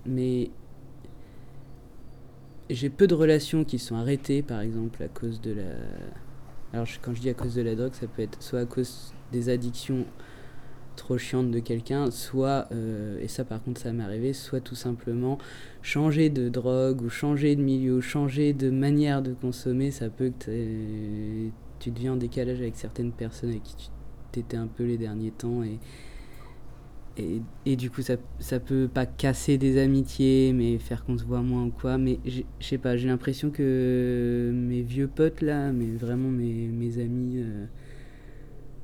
mais 0.05 0.51
j'ai 2.69 2.89
peu 2.89 3.07
de 3.07 3.15
relations 3.15 3.63
qui 3.63 3.79
sont 3.79 3.95
arrêtées, 3.95 4.43
par 4.43 4.61
exemple, 4.61 5.01
à 5.01 5.07
cause 5.07 5.41
de 5.41 5.53
la. 5.53 5.63
Alors, 6.73 6.87
quand 7.01 7.15
je 7.15 7.21
dis 7.21 7.29
à 7.29 7.33
cause 7.33 7.55
de 7.55 7.63
la 7.63 7.73
drogue, 7.73 7.93
ça 7.93 8.05
peut 8.05 8.21
être 8.21 8.41
soit 8.43 8.59
à 8.59 8.65
cause 8.65 9.13
des 9.31 9.49
addictions 9.49 10.05
trop 11.09 11.17
chiantes 11.17 11.49
de 11.49 11.57
quelqu'un, 11.57 12.11
soit, 12.11 12.67
euh, 12.71 13.19
et 13.19 13.27
ça 13.27 13.43
par 13.43 13.63
contre 13.63 13.81
ça 13.81 13.91
m'est 13.91 14.03
arrivé, 14.03 14.31
soit 14.31 14.61
tout 14.61 14.75
simplement 14.75 15.39
changer 15.81 16.29
de 16.29 16.49
drogue 16.49 17.01
ou 17.01 17.09
changer 17.09 17.55
de 17.55 17.63
milieu, 17.63 17.95
ou 17.95 18.01
changer 18.01 18.53
de 18.53 18.69
manière 18.69 19.23
de 19.23 19.33
consommer, 19.33 19.89
ça 19.89 20.09
peut 20.09 20.31
que 20.37 21.49
tu 21.79 21.89
deviens 21.89 22.13
en 22.13 22.15
décalage 22.15 22.59
avec 22.61 22.75
certaines 22.75 23.11
personnes 23.11 23.49
avec 23.49 23.63
qui 23.63 23.75
tu 23.75 23.87
t'étais 24.31 24.57
un 24.57 24.67
peu 24.67 24.85
les 24.85 24.99
derniers 24.99 25.31
temps 25.31 25.63
et, 25.63 25.79
et, 27.65 27.75
du 27.75 27.89
coup 27.89 28.03
ça, 28.03 28.17
ça 28.37 28.59
peut 28.59 28.87
pas 28.87 29.07
casser 29.07 29.57
des 29.57 29.81
amitiés 29.81 30.53
mais 30.53 30.77
faire 30.77 31.03
qu'on 31.03 31.17
se 31.17 31.23
voit 31.23 31.41
moins 31.41 31.63
ou 31.65 31.71
quoi 31.71 31.97
mais 31.97 32.19
je 32.23 32.43
sais 32.59 32.77
pas 32.77 32.97
j'ai 32.97 33.07
l'impression 33.07 33.49
que 33.49 34.51
mes 34.53 34.83
vieux 34.83 35.07
potes 35.07 35.41
là 35.41 35.71
mais 35.71 35.87
vraiment 35.87 36.29
mes, 36.29 36.67
mes 36.67 37.01
amis 37.01 37.39
euh, 37.39 37.65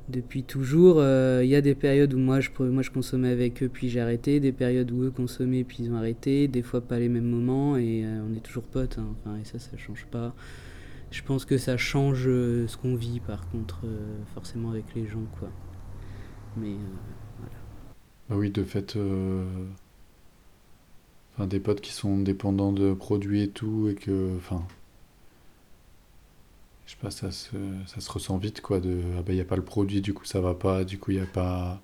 depuis 0.08 0.44
toujours 0.44 0.96
euh, 0.98 1.42
il 1.44 1.50
y 1.50 1.56
a 1.56 1.60
des 1.60 1.74
périodes 1.74 2.14
où 2.14 2.18
moi 2.18 2.40
je, 2.40 2.50
moi 2.60 2.82
je 2.82 2.90
consommais 2.90 3.30
avec 3.30 3.62
eux 3.62 3.68
puis 3.68 3.88
j'ai 3.88 4.00
arrêté 4.00 4.40
des 4.40 4.52
périodes 4.52 4.90
où 4.92 5.02
eux 5.02 5.10
consommaient 5.10 5.64
puis 5.64 5.78
ils 5.80 5.92
ont 5.92 5.96
arrêté 5.96 6.48
des 6.48 6.62
fois 6.62 6.80
pas 6.80 6.98
les 6.98 7.08
mêmes 7.08 7.28
moments 7.28 7.76
et 7.76 8.04
euh, 8.04 8.22
on 8.28 8.34
est 8.36 8.40
toujours 8.40 8.64
potes 8.64 8.98
hein, 8.98 9.14
enfin, 9.24 9.36
et 9.38 9.44
ça 9.44 9.58
ça 9.58 9.76
change 9.76 10.06
pas. 10.06 10.34
Je 11.10 11.22
pense 11.22 11.44
que 11.44 11.56
ça 11.58 11.76
change 11.76 12.24
euh, 12.26 12.66
ce 12.68 12.76
qu'on 12.76 12.94
vit 12.96 13.20
par 13.20 13.48
contre 13.50 13.84
forcément 14.34 14.70
avec 14.70 14.94
les 14.94 15.06
gens 15.06 15.24
quoi. 15.38 15.50
Mais 16.56 16.72
euh, 16.72 17.46
Bah 18.28 18.36
oui, 18.36 18.50
de 18.50 18.64
fait, 18.64 18.96
enfin, 21.34 21.46
des 21.46 21.60
potes 21.60 21.80
qui 21.80 21.92
sont 21.92 22.18
dépendants 22.18 22.72
de 22.72 22.94
produits 22.94 23.42
et 23.42 23.50
tout, 23.50 23.88
et 23.88 23.94
que, 23.94 24.36
enfin, 24.36 24.66
je 26.86 26.92
sais 26.92 26.96
pas, 27.00 27.10
ça 27.10 27.30
se, 27.32 27.56
ça 27.86 28.00
se 28.00 28.10
ressent 28.10 28.38
vite, 28.38 28.60
quoi, 28.60 28.80
de, 28.80 29.00
ah 29.18 29.22
bah, 29.22 29.32
il 29.32 29.36
n'y 29.36 29.40
a 29.40 29.44
pas 29.44 29.56
le 29.56 29.64
produit, 29.64 30.00
du 30.00 30.14
coup, 30.14 30.24
ça 30.24 30.40
va 30.40 30.54
pas, 30.54 30.84
du 30.84 30.98
coup, 30.98 31.10
il 31.12 31.18
n'y 31.18 31.22
a 31.22 31.26
pas, 31.26 31.80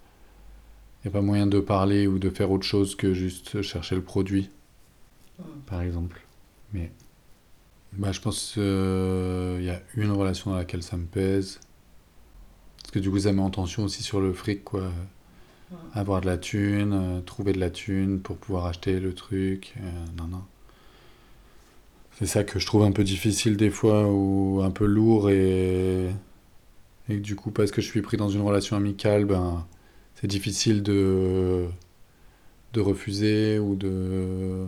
y 1.05 1.09
a 1.09 1.11
pas 1.11 1.21
moyen 1.23 1.47
de 1.47 1.61
parler 1.61 2.07
ou 2.07 2.19
de 2.19 2.31
faire 2.31 2.51
autre 2.51 2.65
chose 2.65 2.95
que 2.97 3.15
juste 3.15 3.63
chercher 3.63 3.95
le 3.95 4.03
produit, 4.03 4.51
par 5.67 5.83
exemple. 5.83 6.21
Mais, 6.73 6.91
bah, 7.93 8.13
je 8.13 8.21
pense 8.21 8.53
qu'il 8.55 8.63
y 9.65 9.71
a 9.71 9.83
une 9.97 10.11
relation 10.13 10.51
dans 10.51 10.57
laquelle 10.57 10.83
ça 10.83 10.97
me 10.97 11.07
pèse, 11.07 11.61
parce 12.79 12.91
que 12.91 12.99
du 12.99 13.11
coup, 13.11 13.19
ça 13.21 13.33
met 13.33 13.43
en 13.43 13.51
tension 13.51 13.85
aussi 13.85 14.03
sur 14.03 14.21
le 14.21 14.33
fric, 14.33 14.65
quoi 14.65 14.91
avoir 15.95 16.21
de 16.21 16.27
la 16.27 16.39
thune, 16.39 16.93
euh, 16.93 17.21
trouver 17.21 17.53
de 17.53 17.61
la 17.61 17.71
thune 17.71 18.21
pour 18.21 18.37
pouvoir 18.37 18.67
acheter 18.67 19.01
le 19.01 19.15
truc. 19.15 19.75
euh, 19.79 19.91
non, 20.17 20.27
non. 20.29 20.43
C'est 22.19 22.27
ça 22.27 22.45
que 22.45 22.59
je 22.59 22.67
trouve 22.67 22.83
un 22.85 22.93
peu 22.93 23.05
difficile 23.05 23.57
des 23.57 23.71
fois 23.71 24.07
ou 24.09 24.61
un 24.63 24.71
peu 24.71 24.85
lourd 24.87 25.31
et, 25.31 26.11
et 27.09 27.17
du 27.19 27.37
coup, 27.37 27.51
parce 27.51 27.71
que 27.71 27.81
je 27.83 27.87
suis 27.89 28.03
pris 28.03 28.17
dans 28.17 28.29
une 28.29 28.43
relation 28.43 28.77
amicale, 28.77 29.25
ben, 29.25 29.67
c'est 30.15 30.27
difficile 30.29 30.83
de, 30.83 31.67
de 32.73 32.81
refuser 32.81 33.59
ou 33.59 33.77
de, 33.77 34.67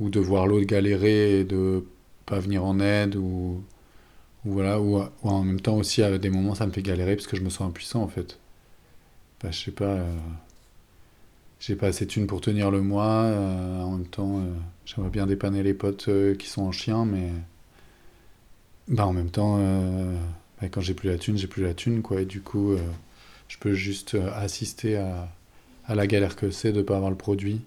ou 0.00 0.10
de 0.10 0.20
voir 0.20 0.46
l'autre 0.46 0.66
galérer 0.66 1.40
et 1.40 1.44
de 1.44 1.84
pas 2.26 2.38
venir 2.40 2.64
en 2.64 2.80
aide 2.80 3.16
ou, 3.16 3.62
voilà, 4.44 4.80
ou, 4.80 5.02
en 5.22 5.44
même 5.44 5.60
temps 5.60 5.76
aussi 5.76 6.02
à 6.02 6.18
des 6.18 6.30
moments 6.30 6.54
ça 6.54 6.66
me 6.66 6.72
fait 6.72 6.82
galérer 6.82 7.16
parce 7.16 7.26
que 7.28 7.36
je 7.36 7.42
me 7.42 7.50
sens 7.50 7.68
impuissant 7.68 8.02
en 8.02 8.08
fait. 8.08 8.38
Bah, 9.42 9.50
je 9.50 9.58
sais 9.64 9.70
pas, 9.72 9.84
euh, 9.86 10.16
j'ai 11.62 11.76
pas 11.76 11.86
assez 11.86 12.06
de 12.06 12.10
thunes 12.10 12.26
pour 12.26 12.40
tenir 12.40 12.72
le 12.72 12.82
mois. 12.82 13.22
euh, 13.22 13.80
en 13.82 13.92
même 13.92 14.06
temps, 14.06 14.40
euh, 14.40 14.52
j'aimerais 14.84 15.10
bien 15.10 15.26
dépanner 15.26 15.62
les 15.62 15.74
potes 15.74 16.08
euh, 16.08 16.34
qui 16.34 16.48
sont 16.48 16.62
en 16.62 16.72
chien, 16.72 17.04
mais 17.04 17.30
bah, 18.88 19.06
en 19.06 19.12
même 19.12 19.30
temps, 19.30 19.58
bah, 20.60 20.68
quand 20.68 20.80
j'ai 20.80 20.94
plus 20.94 21.08
la 21.08 21.18
thune, 21.18 21.38
j'ai 21.38 21.46
plus 21.46 21.62
la 21.62 21.72
thune, 21.72 22.02
quoi. 22.02 22.20
Et 22.20 22.24
du 22.24 22.40
coup, 22.40 22.74
je 23.46 23.58
peux 23.58 23.74
juste 23.74 24.16
assister 24.34 24.96
à, 24.96 25.28
à 25.86 25.94
la 25.94 26.06
galère 26.08 26.34
que 26.34 26.50
c'est 26.50 26.72
de 26.72 26.82
pas 26.82 26.96
avoir 26.96 27.10
le 27.10 27.16
produit. 27.16 27.60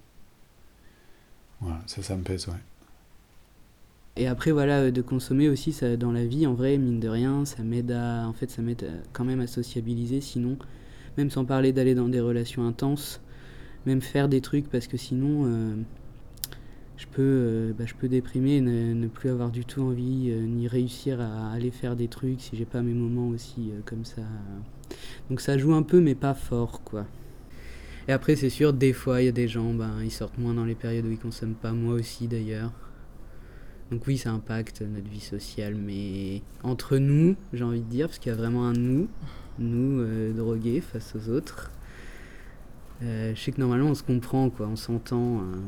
Voilà, 1.62 1.80
ça, 1.86 2.02
ça 2.02 2.16
me 2.16 2.22
pèse, 2.22 2.48
ouais. 2.48 2.54
Et 4.16 4.26
après, 4.26 4.50
voilà, 4.50 4.90
de 4.90 5.02
consommer 5.02 5.48
aussi 5.48 5.74
dans 5.98 6.12
la 6.12 6.26
vie, 6.26 6.46
en 6.46 6.52
vrai, 6.52 6.76
mine 6.76 7.00
de 7.00 7.08
rien, 7.08 7.46
ça 7.46 7.62
m'aide 7.62 7.92
à. 7.92 8.28
En 8.28 8.34
fait, 8.34 8.50
ça 8.50 8.60
m'aide 8.60 8.86
quand 9.14 9.24
même 9.24 9.40
à 9.40 9.46
sociabiliser, 9.46 10.20
sinon, 10.20 10.58
même 11.16 11.30
sans 11.30 11.46
parler 11.46 11.72
d'aller 11.72 11.94
dans 11.94 12.08
des 12.10 12.20
relations 12.20 12.66
intenses, 12.66 13.20
même 13.86 14.02
faire 14.02 14.28
des 14.28 14.40
trucs, 14.40 14.68
parce 14.68 14.88
que 14.88 14.96
sinon, 14.96 15.44
euh, 15.46 15.74
je, 16.96 17.06
peux, 17.06 17.22
euh, 17.22 17.72
bah, 17.72 17.84
je 17.86 18.06
déprimer, 18.06 18.56
et 18.56 18.60
ne, 18.60 19.06
plus 19.06 19.30
avoir 19.30 19.50
du 19.50 19.64
tout 19.64 19.82
envie, 19.82 20.30
euh, 20.30 20.44
ni 20.44 20.68
réussir 20.68 21.20
à 21.20 21.52
aller 21.52 21.70
faire 21.70 21.96
des 21.96 22.08
trucs 22.08 22.40
si 22.40 22.56
j'ai 22.56 22.64
pas 22.64 22.82
mes 22.82 22.92
moments 22.92 23.28
aussi 23.28 23.70
comme 23.84 24.04
ça. 24.04 24.22
Donc 25.30 25.40
ça 25.40 25.56
joue 25.56 25.72
un 25.74 25.82
peu, 25.82 26.00
mais 26.00 26.14
pas 26.14 26.34
fort, 26.34 26.82
quoi. 26.82 27.06
Et 28.08 28.12
après, 28.12 28.36
c'est 28.36 28.50
sûr, 28.50 28.72
des 28.72 28.92
fois, 28.92 29.22
il 29.22 29.26
y 29.26 29.28
a 29.28 29.32
des 29.32 29.48
gens, 29.48 29.72
ben, 29.74 29.94
ils 30.02 30.12
sortent 30.12 30.38
moins 30.38 30.54
dans 30.54 30.64
les 30.64 30.76
périodes 30.76 31.06
où 31.06 31.10
ils 31.10 31.18
consomment 31.18 31.54
pas, 31.54 31.72
moi 31.72 31.94
aussi 31.94 32.28
d'ailleurs. 32.28 32.72
Donc 33.90 34.06
oui, 34.06 34.18
ça 34.18 34.30
impacte 34.30 34.82
notre 34.82 35.08
vie 35.08 35.20
sociale, 35.20 35.76
mais 35.76 36.42
entre 36.64 36.98
nous, 36.98 37.36
j'ai 37.52 37.64
envie 37.64 37.82
de 37.82 37.88
dire, 37.88 38.08
parce 38.08 38.18
qu'il 38.18 38.30
y 38.30 38.34
a 38.34 38.38
vraiment 38.38 38.66
un 38.66 38.72
nous, 38.72 39.08
nous 39.58 40.32
drogués 40.34 40.80
face 40.80 41.14
aux 41.14 41.30
autres. 41.30 41.70
Euh, 43.02 43.34
je 43.34 43.40
sais 43.40 43.52
que 43.52 43.60
normalement 43.60 43.90
on 43.90 43.94
se 43.94 44.02
comprend, 44.02 44.48
quoi, 44.50 44.66
on 44.66 44.76
s'entend. 44.76 45.40
hein. 45.40 45.60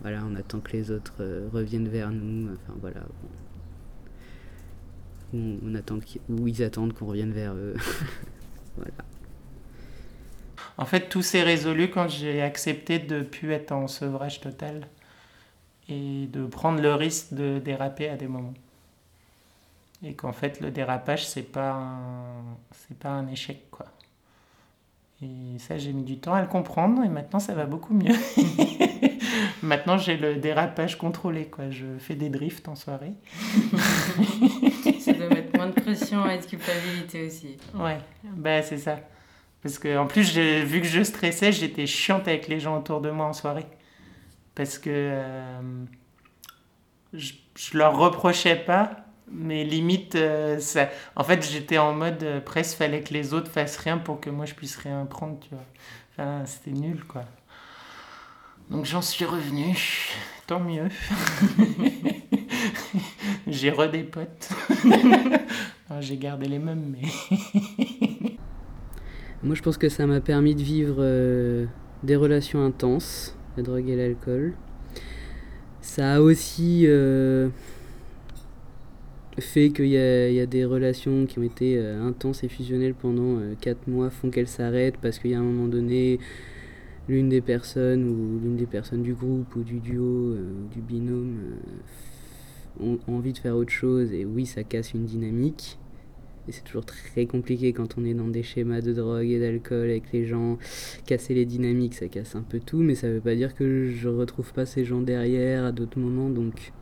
voilà, 0.00 0.22
on 0.24 0.34
attend 0.36 0.60
que 0.60 0.72
les 0.72 0.90
autres 0.90 1.14
euh, 1.20 1.48
reviennent 1.52 1.88
vers 1.88 2.10
nous. 2.10 2.52
Enfin 2.52 2.78
voilà. 2.80 3.00
On, 5.32 5.74
attend 5.76 5.98
ou 6.28 6.48
ils 6.48 6.62
attendent 6.62 6.92
qu'on 6.92 7.06
revienne 7.06 7.32
vers 7.32 7.54
eux. 7.54 7.74
voilà. 8.76 8.92
En 10.76 10.86
fait, 10.86 11.08
tout 11.08 11.22
s'est 11.22 11.42
résolu 11.42 11.90
quand 11.90 12.08
j'ai 12.08 12.42
accepté 12.42 12.98
de 12.98 13.18
ne 13.18 13.22
plus 13.22 13.52
être 13.52 13.70
en 13.72 13.86
sevrage 13.86 14.40
total 14.40 14.88
et 15.88 16.26
de 16.26 16.46
prendre 16.46 16.80
le 16.80 16.94
risque 16.94 17.34
de 17.34 17.58
déraper 17.58 18.08
à 18.08 18.16
des 18.16 18.28
moments. 18.28 18.54
Et 20.02 20.14
qu'en 20.14 20.32
fait, 20.32 20.60
le 20.60 20.70
dérapage, 20.70 21.26
c'est 21.26 21.42
pas 21.42 21.78
pas 22.98 23.10
un 23.10 23.28
échec, 23.28 23.70
quoi. 23.70 23.86
Et 25.22 25.58
ça, 25.58 25.76
j'ai 25.76 25.92
mis 25.92 26.04
du 26.04 26.18
temps 26.18 26.32
à 26.32 26.40
le 26.40 26.46
comprendre 26.46 27.04
et 27.04 27.08
maintenant, 27.08 27.40
ça 27.40 27.54
va 27.54 27.66
beaucoup 27.66 27.92
mieux. 27.92 28.14
maintenant, 29.62 29.98
j'ai 29.98 30.16
le 30.16 30.36
dérapage 30.36 30.96
contrôlé, 30.96 31.44
quoi. 31.44 31.68
Je 31.70 31.98
fais 31.98 32.14
des 32.14 32.30
drifts 32.30 32.68
en 32.68 32.74
soirée. 32.74 33.12
Ça 35.00 35.12
doit 35.12 35.28
mettre 35.28 35.56
moins 35.56 35.66
de 35.66 35.72
pression 35.72 36.28
et 36.28 36.38
de 36.38 36.44
culpabilité 36.44 37.26
aussi. 37.26 37.56
Ouais, 37.74 37.98
bah 38.24 38.62
c'est 38.62 38.78
ça. 38.78 39.00
Parce 39.62 39.78
que 39.78 39.96
en 39.98 40.06
plus, 40.06 40.36
vu 40.36 40.80
que 40.80 40.86
je 40.86 41.02
stressais, 41.02 41.52
j'étais 41.52 41.86
chiante 41.86 42.28
avec 42.28 42.48
les 42.48 42.60
gens 42.60 42.78
autour 42.78 43.00
de 43.00 43.10
moi 43.10 43.26
en 43.26 43.32
soirée. 43.32 43.66
Parce 44.54 44.78
que 44.78 44.90
euh, 44.90 45.60
je, 47.12 47.32
je 47.56 47.78
leur 47.78 47.98
reprochais 47.98 48.56
pas, 48.56 49.06
mais 49.30 49.64
limite, 49.64 50.14
euh, 50.14 50.58
ça... 50.58 50.88
en 51.16 51.24
fait, 51.24 51.48
j'étais 51.48 51.78
en 51.78 51.94
mode 51.94 52.22
euh, 52.22 52.40
presque 52.40 52.76
fallait 52.76 53.02
que 53.02 53.12
les 53.14 53.32
autres 53.34 53.50
fassent 53.50 53.78
rien 53.78 53.98
pour 53.98 54.20
que 54.20 54.30
moi 54.30 54.46
je 54.46 54.54
puisse 54.54 54.76
rien 54.76 55.04
prendre, 55.06 55.38
tu 55.40 55.50
vois. 55.50 55.64
Enfin, 56.12 56.44
c'était 56.46 56.72
nul, 56.72 57.04
quoi. 57.04 57.24
Donc 58.70 58.84
j'en 58.84 59.02
suis 59.02 59.24
revenu, 59.24 59.76
tant 60.46 60.60
mieux. 60.60 60.88
J'ai 63.46 63.70
re 63.70 63.90
des 63.90 64.04
potes. 64.04 64.48
Non, 64.84 66.00
J'ai 66.00 66.16
gardé 66.16 66.46
les 66.46 66.58
mêmes, 66.58 66.94
mais. 66.94 67.08
Moi, 69.42 69.54
je 69.54 69.62
pense 69.62 69.78
que 69.78 69.88
ça 69.88 70.06
m'a 70.06 70.20
permis 70.20 70.54
de 70.54 70.62
vivre 70.62 70.96
euh, 70.98 71.66
des 72.02 72.14
relations 72.14 72.64
intenses, 72.64 73.36
la 73.56 73.62
drogue 73.62 73.88
et 73.88 73.96
l'alcool. 73.96 74.54
Ça 75.80 76.14
a 76.14 76.20
aussi 76.20 76.84
euh, 76.86 77.48
fait 79.38 79.70
qu'il 79.70 79.86
y, 79.86 79.92
y 79.92 80.40
a 80.40 80.46
des 80.46 80.64
relations 80.64 81.26
qui 81.26 81.38
ont 81.38 81.42
été 81.42 81.78
euh, 81.78 82.02
intenses 82.02 82.44
et 82.44 82.48
fusionnelles 82.48 82.94
pendant 82.94 83.38
4 83.60 83.88
mois, 83.88 84.10
font 84.10 84.30
qu'elles 84.30 84.48
s'arrêtent 84.48 84.98
parce 85.00 85.18
qu'il 85.18 85.30
y 85.30 85.34
a 85.34 85.38
un 85.38 85.44
moment 85.44 85.68
donné, 85.68 86.18
l'une 87.10 87.28
des 87.28 87.40
personnes 87.40 88.04
ou 88.04 88.38
l'une 88.40 88.56
des 88.56 88.66
personnes 88.66 89.02
du 89.02 89.14
groupe 89.14 89.54
ou 89.56 89.62
du 89.62 89.80
duo 89.80 90.04
euh, 90.04 90.52
ou 90.62 90.72
du 90.72 90.80
binôme 90.80 91.38
euh, 92.80 92.84
ont 92.84 92.98
envie 93.08 93.32
de 93.32 93.38
faire 93.38 93.56
autre 93.56 93.72
chose 93.72 94.12
et 94.12 94.24
oui, 94.24 94.46
ça 94.46 94.62
casse 94.62 94.94
une 94.94 95.04
dynamique. 95.04 95.78
Et 96.48 96.52
c'est 96.52 96.64
toujours 96.64 96.86
très 96.86 97.26
compliqué 97.26 97.72
quand 97.72 97.98
on 97.98 98.04
est 98.04 98.14
dans 98.14 98.28
des 98.28 98.42
schémas 98.42 98.80
de 98.80 98.92
drogue 98.92 99.28
et 99.28 99.38
d'alcool 99.38 99.90
avec 99.90 100.10
les 100.12 100.24
gens. 100.24 100.56
Casser 101.04 101.34
les 101.34 101.44
dynamiques, 101.44 101.94
ça 101.94 102.08
casse 102.08 102.34
un 102.34 102.42
peu 102.42 102.60
tout, 102.60 102.78
mais 102.78 102.94
ça 102.94 103.10
veut 103.10 103.20
pas 103.20 103.34
dire 103.34 103.54
que 103.54 103.90
je 103.90 104.08
retrouve 104.08 104.52
pas 104.52 104.64
ces 104.64 104.84
gens 104.84 105.02
derrière 105.02 105.64
à 105.64 105.72
d'autres 105.72 105.98
moments. 105.98 106.30
Donc 106.30 106.72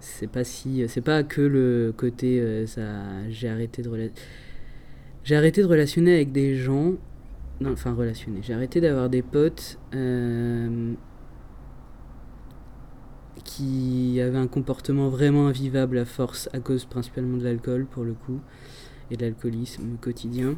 c'est 0.00 0.30
pas 0.30 0.44
si, 0.44 0.84
c'est 0.88 1.00
pas 1.00 1.22
que 1.22 1.40
le 1.40 1.92
côté 1.96 2.40
euh, 2.40 2.66
ça. 2.66 2.82
J'ai 3.30 3.48
arrêté 3.48 3.82
de 3.82 4.10
j'ai 5.24 5.36
arrêté 5.36 5.62
de 5.62 5.66
relationner 5.66 6.14
avec 6.14 6.32
des 6.32 6.56
gens. 6.56 6.94
Enfin 7.64 7.92
relationner. 7.94 8.40
J'ai 8.42 8.54
arrêté 8.54 8.80
d'avoir 8.80 9.10
des 9.10 9.22
potes. 9.22 9.78
euh, 9.94 10.94
qui 13.48 14.20
avait 14.20 14.38
un 14.38 14.46
comportement 14.46 15.08
vraiment 15.08 15.48
invivable 15.48 15.98
à 15.98 16.04
force, 16.04 16.50
à 16.52 16.60
cause 16.60 16.84
principalement 16.84 17.38
de 17.38 17.44
l'alcool 17.44 17.86
pour 17.86 18.04
le 18.04 18.12
coup, 18.12 18.40
et 19.10 19.16
de 19.16 19.22
l'alcoolisme 19.22 19.96
quotidien. 20.00 20.56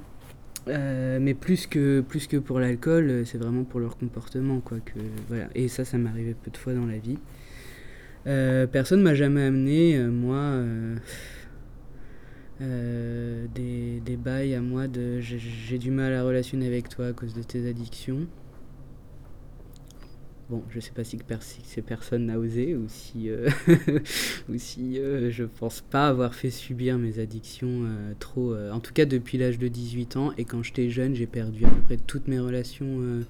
Euh, 0.68 1.18
mais 1.20 1.34
plus 1.34 1.66
que, 1.68 2.00
plus 2.00 2.26
que 2.26 2.36
pour 2.36 2.58
l'alcool, 2.58 3.08
euh, 3.08 3.24
c'est 3.24 3.38
vraiment 3.38 3.62
pour 3.62 3.78
leur 3.78 3.96
comportement. 3.96 4.60
Quoi, 4.60 4.78
que, 4.80 4.98
voilà. 5.28 5.48
Et 5.54 5.68
ça, 5.68 5.84
ça 5.84 5.96
arrivé 6.04 6.34
peu 6.34 6.50
de 6.50 6.56
fois 6.56 6.74
dans 6.74 6.84
la 6.84 6.98
vie. 6.98 7.18
Euh, 8.26 8.66
personne 8.66 9.02
m'a 9.02 9.14
jamais 9.14 9.42
amené, 9.42 9.96
euh, 9.96 10.10
moi, 10.10 10.36
euh, 10.36 10.96
euh, 12.60 13.46
des, 13.54 14.00
des 14.04 14.16
bails 14.16 14.54
à 14.54 14.60
moi 14.60 14.86
de 14.86 15.20
j'ai- 15.20 15.78
du 15.78 15.90
mal 15.90 16.12
à 16.12 16.22
relationner 16.24 16.66
avec 16.66 16.88
toi 16.88 17.06
à 17.06 17.12
cause 17.12 17.32
de 17.34 17.42
tes 17.42 17.68
addictions. 17.68 18.26
Bon, 20.50 20.64
je 20.68 20.80
sais 20.80 20.90
pas 20.90 21.04
si, 21.04 21.16
ces 21.62 21.80
personnes 21.80 22.26
n'a 22.26 22.36
osé 22.36 22.74
ou 22.74 22.86
si, 22.88 23.30
ou 24.48 24.58
si 24.58 24.96
je 24.96 25.44
pense 25.44 25.80
pas 25.80 26.08
avoir 26.08 26.34
fait 26.34 26.50
subir 26.50 26.98
mes 26.98 27.20
addictions 27.20 27.84
trop. 28.18 28.56
en 28.56 28.80
tout 28.80 28.92
cas, 28.92 29.04
depuis 29.04 29.38
l'âge 29.38 29.60
de 29.60 29.68
18 29.68 30.16
ans. 30.16 30.32
Et 30.38 30.44
quand 30.44 30.64
j'étais 30.64 30.90
jeune, 30.90 31.14
j'ai 31.14 31.28
perdu 31.28 31.64
à 31.66 31.68
peu 31.68 31.80
près 31.82 31.96
toutes 31.98 32.26
mes 32.26 32.40
relations. 32.40 33.22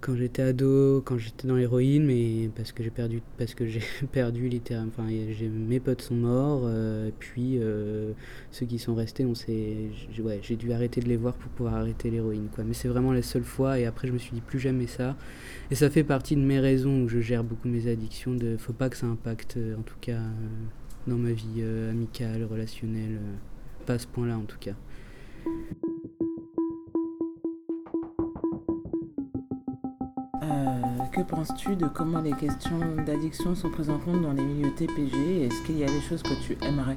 Quand 0.00 0.14
j'étais 0.14 0.42
ado, 0.42 1.02
quand 1.04 1.18
j'étais 1.18 1.48
dans 1.48 1.56
l'héroïne, 1.56 2.04
mais 2.06 2.48
parce 2.54 2.72
que 2.72 2.82
j'ai 2.82 2.90
perdu, 2.90 3.20
parce 3.36 3.54
que 3.54 3.66
j'ai 3.66 3.82
perdu 4.12 4.48
littéralement. 4.48 4.92
Enfin, 4.96 5.08
mes 5.08 5.80
potes 5.80 6.02
sont 6.02 6.14
morts, 6.14 6.62
euh, 6.64 7.10
puis 7.18 7.58
euh, 7.58 8.12
ceux 8.52 8.66
qui 8.66 8.78
sont 8.78 8.94
restés, 8.94 9.24
on 9.24 9.34
s'est, 9.34 9.90
j'ai- 10.42 10.56
dû 10.56 10.72
arrêter 10.72 11.00
de 11.00 11.08
les 11.08 11.16
voir 11.16 11.34
pour 11.34 11.50
pouvoir 11.50 11.74
arrêter 11.74 12.10
l'héroïne, 12.10 12.48
quoi. 12.54 12.64
Mais 12.64 12.74
c'est 12.74 12.88
vraiment 12.88 13.12
la 13.12 13.22
seule 13.22 13.42
fois, 13.44 13.78
et 13.78 13.86
après 13.86 14.06
je 14.08 14.12
me 14.12 14.18
suis 14.18 14.32
dit 14.32 14.40
plus 14.40 14.60
jamais 14.60 14.86
ça. 14.86 15.16
Et 15.70 15.74
ça 15.74 15.90
fait 15.90 16.04
partie 16.04 16.36
de 16.36 16.42
mes 16.42 16.60
raisons 16.60 17.02
où 17.02 17.08
je 17.08 17.20
gère 17.20 17.42
beaucoup 17.44 17.68
mes 17.68 17.90
addictions. 17.90 18.34
De, 18.34 18.56
faut 18.56 18.72
pas 18.72 18.88
que 18.88 18.96
ça 18.96 19.06
impacte, 19.06 19.56
euh, 19.56 19.76
en 19.76 19.82
tout 19.82 19.96
cas, 20.00 20.20
dans 21.06 21.16
ma 21.16 21.32
vie 21.32 21.62
amicale, 21.90 22.44
relationnelle, 22.44 23.18
pas 23.86 23.94
à 23.94 23.98
ce 23.98 24.06
point-là 24.06 24.36
en 24.36 24.42
tout 24.44 24.58
cas. 24.60 24.74
Que 31.12 31.20
penses-tu 31.22 31.76
de 31.76 31.86
comment 31.86 32.20
les 32.20 32.32
questions 32.32 32.78
d'addiction 33.04 33.54
sont 33.54 33.70
prises 33.70 33.90
en 33.90 33.98
compte 33.98 34.22
dans 34.22 34.32
les 34.32 34.42
milieux 34.42 34.74
TPG 34.74 35.46
Est-ce 35.46 35.62
qu'il 35.66 35.78
y 35.78 35.84
a 35.84 35.86
des 35.86 36.00
choses 36.02 36.22
que 36.22 36.34
tu 36.42 36.56
aimerais? 36.62 36.96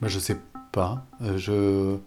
Bah, 0.00 0.08
je 0.08 0.18
sais 0.18 0.38
pas. 0.72 1.06
Euh, 1.20 1.36
je... 1.38 1.98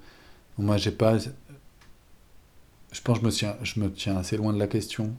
Moi, 0.58 0.78
j'ai 0.78 0.92
pas. 0.92 1.18
Je 1.18 3.02
pense 3.02 3.20
que 3.20 3.22
je 3.22 3.26
me, 3.26 3.32
tiens... 3.32 3.56
je 3.64 3.80
me 3.80 3.92
tiens 3.92 4.18
assez 4.18 4.38
loin 4.38 4.54
de 4.54 4.60
la 4.60 4.68
question. 4.68 5.14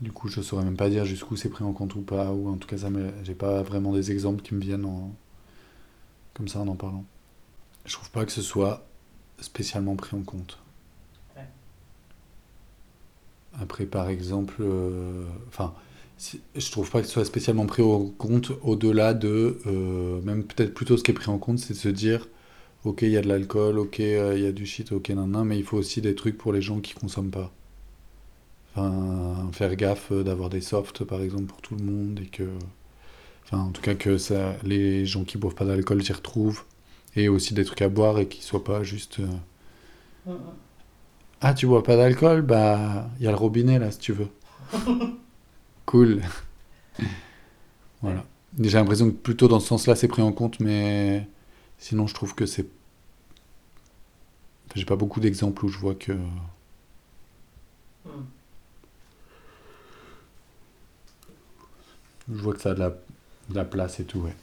Du 0.00 0.12
coup, 0.12 0.28
je 0.28 0.40
saurais 0.40 0.64
même 0.64 0.76
pas 0.76 0.88
dire 0.88 1.04
jusqu'où 1.04 1.36
c'est 1.36 1.48
pris 1.48 1.64
en 1.64 1.72
compte 1.72 1.96
ou 1.96 2.02
pas, 2.02 2.32
ou 2.32 2.48
en 2.48 2.56
tout 2.56 2.68
cas, 2.68 2.78
ça 2.78 2.90
me... 2.90 3.12
j'ai 3.24 3.34
pas 3.34 3.62
vraiment 3.62 3.92
des 3.92 4.12
exemples 4.12 4.42
qui 4.42 4.54
me 4.54 4.60
viennent 4.60 4.84
en... 4.84 5.12
comme 6.34 6.46
ça 6.46 6.60
en 6.60 6.68
en 6.68 6.76
parlant. 6.76 7.04
Je 7.84 7.94
trouve 7.94 8.10
pas 8.10 8.24
que 8.24 8.32
ce 8.32 8.42
soit 8.42 8.86
spécialement 9.40 9.96
pris 9.96 10.16
en 10.16 10.22
compte. 10.22 10.58
Après, 13.60 13.86
par 13.86 14.08
exemple, 14.08 14.56
euh, 14.60 15.24
enfin, 15.48 15.74
je 16.56 16.70
trouve 16.70 16.90
pas 16.90 17.00
que 17.00 17.06
ce 17.06 17.12
soit 17.12 17.24
spécialement 17.24 17.66
pris 17.66 17.82
en 17.82 18.06
compte 18.06 18.52
au-delà 18.62 19.14
de, 19.14 19.58
euh, 19.66 20.20
même 20.22 20.44
peut-être 20.44 20.74
plutôt 20.74 20.96
ce 20.96 21.02
qui 21.02 21.10
est 21.10 21.14
pris 21.14 21.30
en 21.30 21.38
compte, 21.38 21.58
c'est 21.58 21.74
de 21.74 21.78
se 21.78 21.88
dire, 21.88 22.28
ok, 22.84 23.02
il 23.02 23.10
y 23.10 23.16
a 23.16 23.22
de 23.22 23.28
l'alcool, 23.28 23.78
ok, 23.78 24.00
euh, 24.00 24.34
il 24.36 24.44
y 24.44 24.46
a 24.46 24.52
du 24.52 24.66
shit, 24.66 24.92
ok, 24.92 25.08
nan, 25.10 25.30
nan, 25.30 25.44
mais 25.44 25.58
il 25.58 25.64
faut 25.64 25.76
aussi 25.76 26.00
des 26.00 26.14
trucs 26.14 26.38
pour 26.38 26.52
les 26.52 26.62
gens 26.62 26.80
qui 26.80 26.94
consomment 26.94 27.30
pas. 27.30 27.52
Enfin, 28.74 29.50
faire 29.52 29.74
gaffe 29.76 30.12
d'avoir 30.12 30.50
des 30.50 30.60
softs, 30.60 31.04
par 31.04 31.22
exemple, 31.22 31.46
pour 31.46 31.60
tout 31.62 31.74
le 31.74 31.84
monde, 31.84 32.20
et 32.22 32.26
que, 32.26 32.44
enfin, 33.44 33.58
en 33.58 33.70
tout 33.72 33.82
cas, 33.82 33.94
que 33.94 34.18
ça, 34.18 34.56
les 34.64 35.06
gens 35.06 35.24
qui 35.24 35.38
boivent 35.38 35.54
pas 35.54 35.64
d'alcool 35.64 36.02
s'y 36.04 36.12
retrouvent, 36.12 36.62
et 37.16 37.28
aussi 37.28 37.54
des 37.54 37.64
trucs 37.64 37.82
à 37.82 37.88
boire, 37.88 38.18
et 38.20 38.28
qui 38.28 38.42
soient 38.42 38.64
pas 38.64 38.82
juste... 38.84 39.20
ah, 41.40 41.54
tu 41.54 41.66
bois 41.66 41.82
pas 41.82 41.96
d'alcool? 41.96 42.42
Bah, 42.42 43.08
il 43.18 43.24
y 43.24 43.28
a 43.28 43.30
le 43.30 43.36
robinet 43.36 43.78
là, 43.78 43.90
si 43.90 43.98
tu 43.98 44.12
veux. 44.12 44.28
cool. 45.86 46.20
voilà. 48.02 48.24
J'ai 48.58 48.78
l'impression 48.78 49.10
que 49.10 49.16
plutôt 49.16 49.46
dans 49.46 49.60
ce 49.60 49.68
sens-là, 49.68 49.94
c'est 49.94 50.08
pris 50.08 50.22
en 50.22 50.32
compte, 50.32 50.58
mais 50.60 51.28
sinon, 51.78 52.06
je 52.06 52.14
trouve 52.14 52.34
que 52.34 52.46
c'est. 52.46 52.66
Enfin, 54.66 54.74
J'ai 54.74 54.84
pas 54.84 54.96
beaucoup 54.96 55.20
d'exemples 55.20 55.64
où 55.64 55.68
je 55.68 55.78
vois 55.78 55.94
que. 55.94 56.12
Je 62.30 62.42
vois 62.42 62.54
que 62.54 62.60
ça 62.60 62.70
a 62.72 62.74
de 62.74 62.80
la, 62.80 62.90
de 62.90 63.54
la 63.54 63.64
place 63.64 64.00
et 64.00 64.04
tout, 64.04 64.18
ouais. 64.20 64.34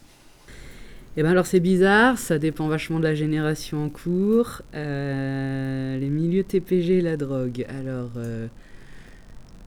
Eh 1.18 1.24
ben 1.24 1.30
alors 1.30 1.46
c'est 1.46 1.62
bizarre, 1.62 2.18
ça 2.18 2.40
dépend 2.40 2.68
vachement 2.68 3.00
de 3.00 3.06
la 3.06 3.16
génération 3.16 3.86
en 3.86 3.90
cours. 3.90 4.62
Euh, 4.74 5.98
les 5.98 6.10
milieux 6.10 6.44
TPG 6.44 7.00
la 7.00 7.16
drogue. 7.16 7.66
Alors, 7.70 8.12
euh, 8.18 8.48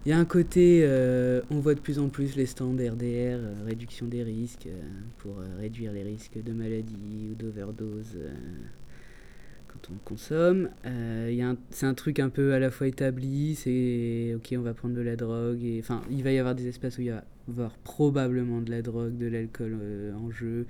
il 0.05 0.11
y 0.11 0.13
a 0.13 0.19
un 0.19 0.27
côté, 0.27 0.83
euh, 0.83 1.41
on 1.51 1.59
voit 1.61 1.75
de 1.75 1.81
plus 1.81 1.99
en 2.01 2.11
plus 2.11 2.37
les 2.37 2.45
stands 2.45 2.75
RDR, 2.75 3.39
réduction 3.65 4.05
des 4.05 4.23
risques, 4.23 4.69
pour 5.19 5.37
réduire 5.59 5.93
les 5.93 6.03
risques 6.03 6.37
de 6.43 6.53
maladie 6.53 7.31
ou 7.33 7.35
d'overdose 7.35 8.19
quand 9.69 9.91
on 9.91 9.97
consomme. 10.05 10.69
c'est 11.71 11.87
un 11.87 11.95
truc 11.95 12.19
un 12.19 12.29
peu 12.29 12.53
à 12.53 12.59
la 12.59 12.71
fois 12.71 12.89
établi, 12.89 13.55
c'est 13.55 14.35
ok, 14.37 14.55
on 14.59 14.63
va 14.63 14.75
prendre 14.75 14.95
de 14.95 15.01
la 15.01 15.17
drogue. 15.17 15.65
Enfin, 15.79 16.03
il 16.11 16.23
va 16.23 16.31
y 16.31 16.39
avoir 16.39 16.55
des 16.55 16.69
espaces 16.69 16.99
où 16.99 17.01
il 17.01 17.11
va 17.11 17.25
y 17.49 17.51
avoir 17.51 17.73
probablement 17.79 18.61
de 18.61 18.71
la 18.71 18.83
drogue, 18.83 19.17
de 19.17 19.29
l'alcool 19.29 19.79
en 20.15 20.31
jeu. 20.31 20.67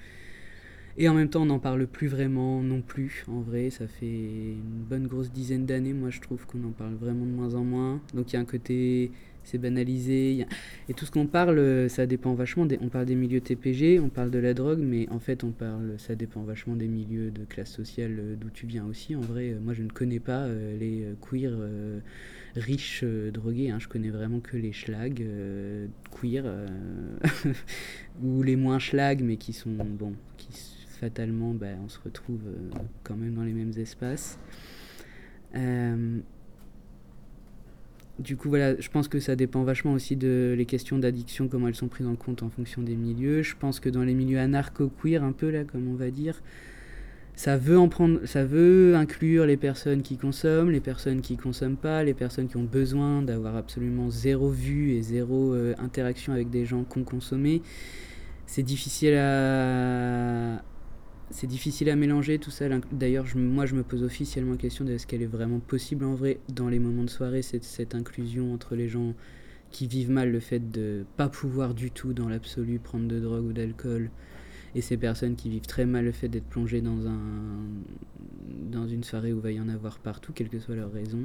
Et 1.00 1.08
en 1.08 1.14
même 1.14 1.28
temps, 1.28 1.42
on 1.42 1.46
n'en 1.46 1.60
parle 1.60 1.86
plus 1.86 2.08
vraiment 2.08 2.60
non 2.60 2.82
plus. 2.82 3.24
En 3.28 3.40
vrai, 3.40 3.70
ça 3.70 3.86
fait 3.86 4.06
une 4.06 4.84
bonne 4.90 5.06
grosse 5.06 5.30
dizaine 5.30 5.64
d'années, 5.64 5.92
moi 5.92 6.10
je 6.10 6.20
trouve 6.20 6.44
qu'on 6.44 6.64
en 6.64 6.72
parle 6.72 6.94
vraiment 6.94 7.24
de 7.24 7.30
moins 7.30 7.54
en 7.54 7.62
moins. 7.62 8.00
Donc 8.14 8.32
il 8.32 8.34
y 8.34 8.36
a 8.36 8.40
un 8.40 8.44
côté, 8.44 9.12
c'est 9.44 9.58
banalisé. 9.58 10.44
Et 10.88 10.94
tout 10.94 11.06
ce 11.06 11.12
qu'on 11.12 11.28
parle, 11.28 11.88
ça 11.88 12.06
dépend 12.06 12.34
vachement. 12.34 12.66
On 12.80 12.88
parle 12.88 13.06
des 13.06 13.14
milieux 13.14 13.40
TPG, 13.40 14.00
on 14.00 14.08
parle 14.08 14.32
de 14.32 14.40
la 14.40 14.54
drogue, 14.54 14.80
mais 14.80 15.08
en 15.10 15.20
fait, 15.20 15.44
on 15.44 15.52
parle, 15.52 15.94
ça 15.98 16.16
dépend 16.16 16.42
vachement 16.42 16.74
des 16.74 16.88
milieux 16.88 17.30
de 17.30 17.44
classe 17.44 17.70
sociale 17.70 18.16
euh, 18.18 18.34
d'où 18.34 18.50
tu 18.50 18.66
viens 18.66 18.84
aussi. 18.84 19.14
En 19.14 19.20
vrai, 19.20 19.50
euh, 19.50 19.60
moi 19.60 19.74
je 19.74 19.84
ne 19.84 19.90
connais 19.90 20.18
pas 20.18 20.46
euh, 20.46 20.76
les 20.80 21.04
queers 21.20 21.56
riches 22.56 23.04
drogués. 23.32 23.70
Hein. 23.70 23.78
Je 23.78 23.86
connais 23.86 24.10
vraiment 24.10 24.40
que 24.40 24.56
les 24.56 24.72
schlags 24.72 25.24
queer 26.20 26.44
ou 28.22 28.42
les 28.42 28.56
moins 28.56 28.80
schlags, 28.80 29.22
mais 29.22 29.36
qui 29.36 29.52
sont 29.52 29.70
bon, 29.70 30.14
fatalement, 30.98 31.54
bah, 31.54 31.66
on 31.84 31.88
se 31.88 31.98
retrouve 32.04 32.40
euh, 32.46 32.78
quand 33.04 33.16
même 33.16 33.34
dans 33.34 33.44
les 33.44 33.52
mêmes 33.52 33.72
espaces. 33.76 34.38
Euh, 35.54 36.18
du 38.18 38.36
coup, 38.36 38.48
voilà, 38.48 38.78
je 38.80 38.88
pense 38.88 39.06
que 39.06 39.20
ça 39.20 39.36
dépend 39.36 39.62
vachement 39.62 39.92
aussi 39.92 40.16
de 40.16 40.54
les 40.58 40.66
questions 40.66 40.98
d'addiction, 40.98 41.46
comment 41.46 41.68
elles 41.68 41.76
sont 41.76 41.88
prises 41.88 42.08
en 42.08 42.16
compte 42.16 42.42
en 42.42 42.50
fonction 42.50 42.82
des 42.82 42.96
milieux. 42.96 43.42
Je 43.42 43.54
pense 43.56 43.78
que 43.78 43.88
dans 43.88 44.02
les 44.02 44.14
milieux 44.14 44.40
anarcho-queer, 44.40 45.22
un 45.22 45.32
peu 45.32 45.50
là, 45.50 45.64
comme 45.64 45.88
on 45.88 45.94
va 45.94 46.10
dire, 46.10 46.42
ça 47.36 47.56
veut 47.56 47.78
en 47.78 47.88
prendre, 47.88 48.26
ça 48.26 48.44
veut 48.44 48.96
inclure 48.96 49.46
les 49.46 49.56
personnes 49.56 50.02
qui 50.02 50.16
consomment, 50.16 50.72
les 50.72 50.80
personnes 50.80 51.20
qui 51.20 51.36
consomment 51.36 51.76
pas, 51.76 52.02
les 52.02 52.14
personnes 52.14 52.48
qui 52.48 52.56
ont 52.56 52.64
besoin 52.64 53.22
d'avoir 53.22 53.54
absolument 53.54 54.10
zéro 54.10 54.50
vue 54.50 54.94
et 54.94 55.02
zéro 55.02 55.54
euh, 55.54 55.74
interaction 55.78 56.32
avec 56.32 56.50
des 56.50 56.66
gens 56.66 56.82
qui 56.82 56.98
ont 56.98 57.04
consommé. 57.04 57.62
C'est 58.46 58.64
difficile 58.64 59.14
à, 59.14 60.64
c'est 61.30 61.46
difficile 61.46 61.90
à 61.90 61.96
mélanger 61.96 62.38
tout 62.38 62.50
ça. 62.50 62.66
D'ailleurs, 62.92 63.26
moi, 63.34 63.66
je 63.66 63.74
me 63.74 63.82
pose 63.82 64.02
officiellement 64.02 64.52
la 64.52 64.58
question 64.58 64.84
de 64.84 64.92
est-ce 64.92 65.06
qu'elle 65.06 65.22
est 65.22 65.26
vraiment 65.26 65.60
possible 65.60 66.04
en 66.04 66.14
vrai 66.14 66.38
dans 66.48 66.68
les 66.68 66.78
moments 66.78 67.04
de 67.04 67.10
soirée, 67.10 67.42
cette, 67.42 67.64
cette 67.64 67.94
inclusion 67.94 68.52
entre 68.52 68.74
les 68.74 68.88
gens 68.88 69.14
qui 69.70 69.86
vivent 69.86 70.10
mal 70.10 70.30
le 70.30 70.40
fait 70.40 70.70
de 70.70 71.04
pas 71.16 71.28
pouvoir 71.28 71.74
du 71.74 71.90
tout 71.90 72.12
dans 72.12 72.28
l'absolu 72.28 72.78
prendre 72.78 73.06
de 73.06 73.20
drogue 73.20 73.44
ou 73.44 73.52
d'alcool 73.52 74.10
et 74.74 74.80
ces 74.80 74.96
personnes 74.96 75.36
qui 75.36 75.48
vivent 75.48 75.66
très 75.66 75.86
mal 75.86 76.04
le 76.04 76.12
fait 76.12 76.28
d'être 76.28 76.46
plongées 76.46 76.80
dans, 76.80 77.06
un, 77.06 77.20
dans 78.70 78.86
une 78.86 79.04
soirée 79.04 79.32
où 79.32 79.40
va 79.40 79.50
y 79.50 79.60
en 79.60 79.68
avoir 79.68 79.98
partout, 79.98 80.32
quelle 80.32 80.48
que 80.48 80.58
soit 80.58 80.74
leur 80.74 80.92
raison. 80.92 81.20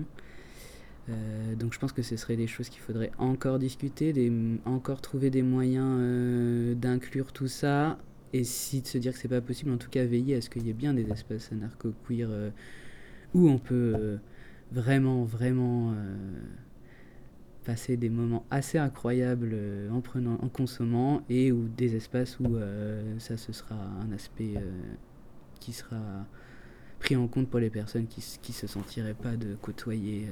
Euh, 1.09 1.55
donc 1.55 1.73
je 1.73 1.79
pense 1.79 1.91
que 1.91 2.01
ce 2.01 2.15
seraient 2.15 2.37
des 2.37 2.47
choses 2.47 2.69
qu'il 2.69 2.81
faudrait 2.81 3.11
encore 3.17 3.59
discuter, 3.59 4.13
des, 4.13 4.31
encore 4.65 5.01
trouver 5.01 5.29
des 5.29 5.41
moyens 5.41 5.97
euh, 5.99 6.75
d'inclure 6.75 7.33
tout 7.33 7.47
ça 7.47 7.97
et 8.33 8.43
si 8.43 8.81
de 8.81 8.87
se 8.87 8.97
dire 8.97 9.13
que 9.13 9.19
c'est 9.19 9.27
pas 9.27 9.41
possible, 9.41 9.71
en 9.71 9.77
tout 9.77 9.89
cas 9.89 10.03
veiller 10.03 10.35
à 10.35 10.41
ce 10.41 10.49
qu'il 10.49 10.65
y 10.65 10.69
ait 10.71 10.73
bien 10.73 10.93
des 10.93 11.09
espaces 11.09 11.51
anarcho-queer 11.51 12.27
euh, 12.29 12.49
où 13.35 13.47
on 13.47 13.59
peut 13.59 13.93
euh, 13.95 14.17
vraiment, 14.71 15.23
vraiment 15.23 15.91
euh, 15.91 16.15
passer 17.63 17.95
des 17.95 18.09
moments 18.09 18.43
assez 18.49 18.79
incroyables 18.79 19.55
en 19.91 20.01
prenant, 20.01 20.39
en 20.41 20.49
consommant, 20.49 21.21
et 21.29 21.51
ou 21.51 21.67
des 21.69 21.95
espaces 21.95 22.39
où 22.39 22.57
ça 23.19 23.37
ce 23.37 23.53
sera 23.53 23.75
un 23.75 24.11
aspect 24.11 24.55
qui 25.61 25.71
sera 25.71 26.25
pris 26.99 27.15
en 27.15 27.27
compte 27.27 27.49
pour 27.49 27.61
les 27.61 27.69
personnes 27.69 28.07
qui, 28.07 28.21
qui 28.41 28.51
se 28.51 28.67
sentiraient 28.67 29.13
pas 29.13 29.37
de 29.37 29.55
côtoyer 29.55 30.27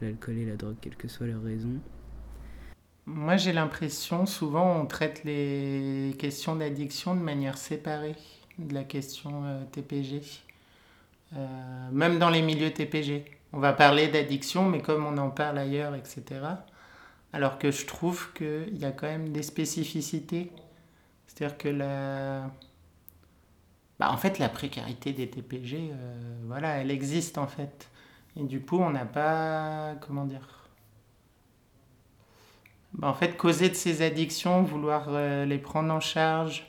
l'alcool 0.00 0.38
et 0.38 0.46
la 0.46 0.56
drogue, 0.56 0.74
quelle 0.80 0.96
que 0.96 1.06
soit 1.06 1.28
leur 1.28 1.42
raison. 1.42 1.80
Moi, 3.06 3.36
j'ai 3.36 3.52
l'impression, 3.52 4.24
souvent, 4.24 4.80
on 4.80 4.86
traite 4.86 5.24
les 5.24 6.16
questions 6.18 6.56
d'addiction 6.56 7.14
de 7.14 7.20
manière 7.20 7.58
séparée 7.58 8.16
de 8.58 8.72
la 8.72 8.84
question 8.84 9.44
euh, 9.44 9.62
TPG. 9.72 10.22
Euh, 11.36 11.46
même 11.92 12.18
dans 12.18 12.30
les 12.30 12.40
milieux 12.40 12.72
TPG. 12.72 13.24
On 13.52 13.58
va 13.58 13.72
parler 13.74 14.08
d'addiction, 14.08 14.68
mais 14.68 14.80
comme 14.80 15.04
on 15.04 15.18
en 15.18 15.30
parle 15.30 15.58
ailleurs, 15.58 15.94
etc. 15.94 16.24
Alors 17.32 17.58
que 17.58 17.70
je 17.70 17.84
trouve 17.86 18.32
qu'il 18.32 18.78
y 18.78 18.84
a 18.86 18.92
quand 18.92 19.06
même 19.06 19.32
des 19.32 19.42
spécificités. 19.42 20.50
C'est-à-dire 21.26 21.58
que 21.58 21.68
la... 21.68 22.50
Bah, 23.98 24.10
en 24.10 24.16
fait, 24.16 24.38
la 24.38 24.48
précarité 24.48 25.12
des 25.12 25.28
TPG, 25.28 25.90
euh, 25.92 26.36
voilà, 26.46 26.78
elle 26.78 26.90
existe 26.90 27.36
en 27.36 27.46
fait. 27.46 27.90
Et 28.36 28.44
du 28.44 28.60
coup, 28.60 28.78
on 28.78 28.90
n'a 28.90 29.04
pas... 29.04 29.94
Comment 30.00 30.24
dire 30.24 30.63
bah, 32.94 33.08
en 33.08 33.14
fait, 33.14 33.36
causer 33.36 33.68
de 33.68 33.74
ces 33.74 34.02
addictions, 34.02 34.62
vouloir 34.62 35.06
euh, 35.08 35.44
les 35.44 35.58
prendre 35.58 35.92
en 35.92 36.00
charge, 36.00 36.66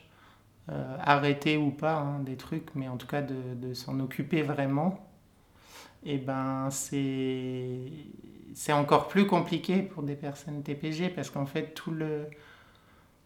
euh, 0.68 0.96
arrêter 1.00 1.56
ou 1.56 1.70
pas 1.70 1.94
hein, 1.94 2.18
des 2.20 2.36
trucs, 2.36 2.74
mais 2.74 2.88
en 2.88 2.96
tout 2.96 3.06
cas 3.06 3.22
de, 3.22 3.72
s'en 3.72 4.00
occuper 4.00 4.42
vraiment, 4.42 5.08
et 6.04 6.14
eh 6.14 6.18
ben 6.18 6.68
c'est 6.70 7.92
encore 8.72 9.06
plus 9.06 9.26
compliqué 9.26 9.82
pour 9.82 10.02
des 10.02 10.16
personnes 10.16 10.62
TPG 10.62 11.10
parce 11.10 11.30
qu'en 11.30 11.46
fait 11.46 11.74
tout 11.74 11.90
le 11.90 12.26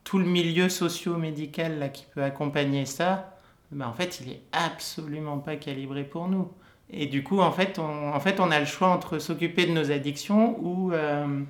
tout 0.04 0.18
le 0.18 0.24
milieu 0.24 0.68
socio-médical 0.68 1.90
qui 1.92 2.06
peut 2.14 2.22
accompagner 2.22 2.84
ça, 2.84 3.38
ben 3.70 3.86
en 3.86 3.94
fait 3.94 4.20
il 4.20 4.32
est 4.32 4.42
absolument 4.52 5.38
pas 5.38 5.56
calibré 5.56 6.04
pour 6.04 6.28
nous. 6.28 6.50
Et 6.90 7.06
du 7.06 7.22
coup 7.22 7.40
en 7.40 7.52
fait 7.52 7.78
on, 7.78 8.14
en 8.14 8.20
fait 8.20 8.40
on 8.40 8.50
a 8.50 8.60
le 8.60 8.66
choix 8.66 8.88
entre 8.88 9.18
s'occuper 9.18 9.66
de 9.66 9.72
nos 9.72 9.90
addictions 9.90 10.58
ou 10.60 10.92
euh, 10.92 11.42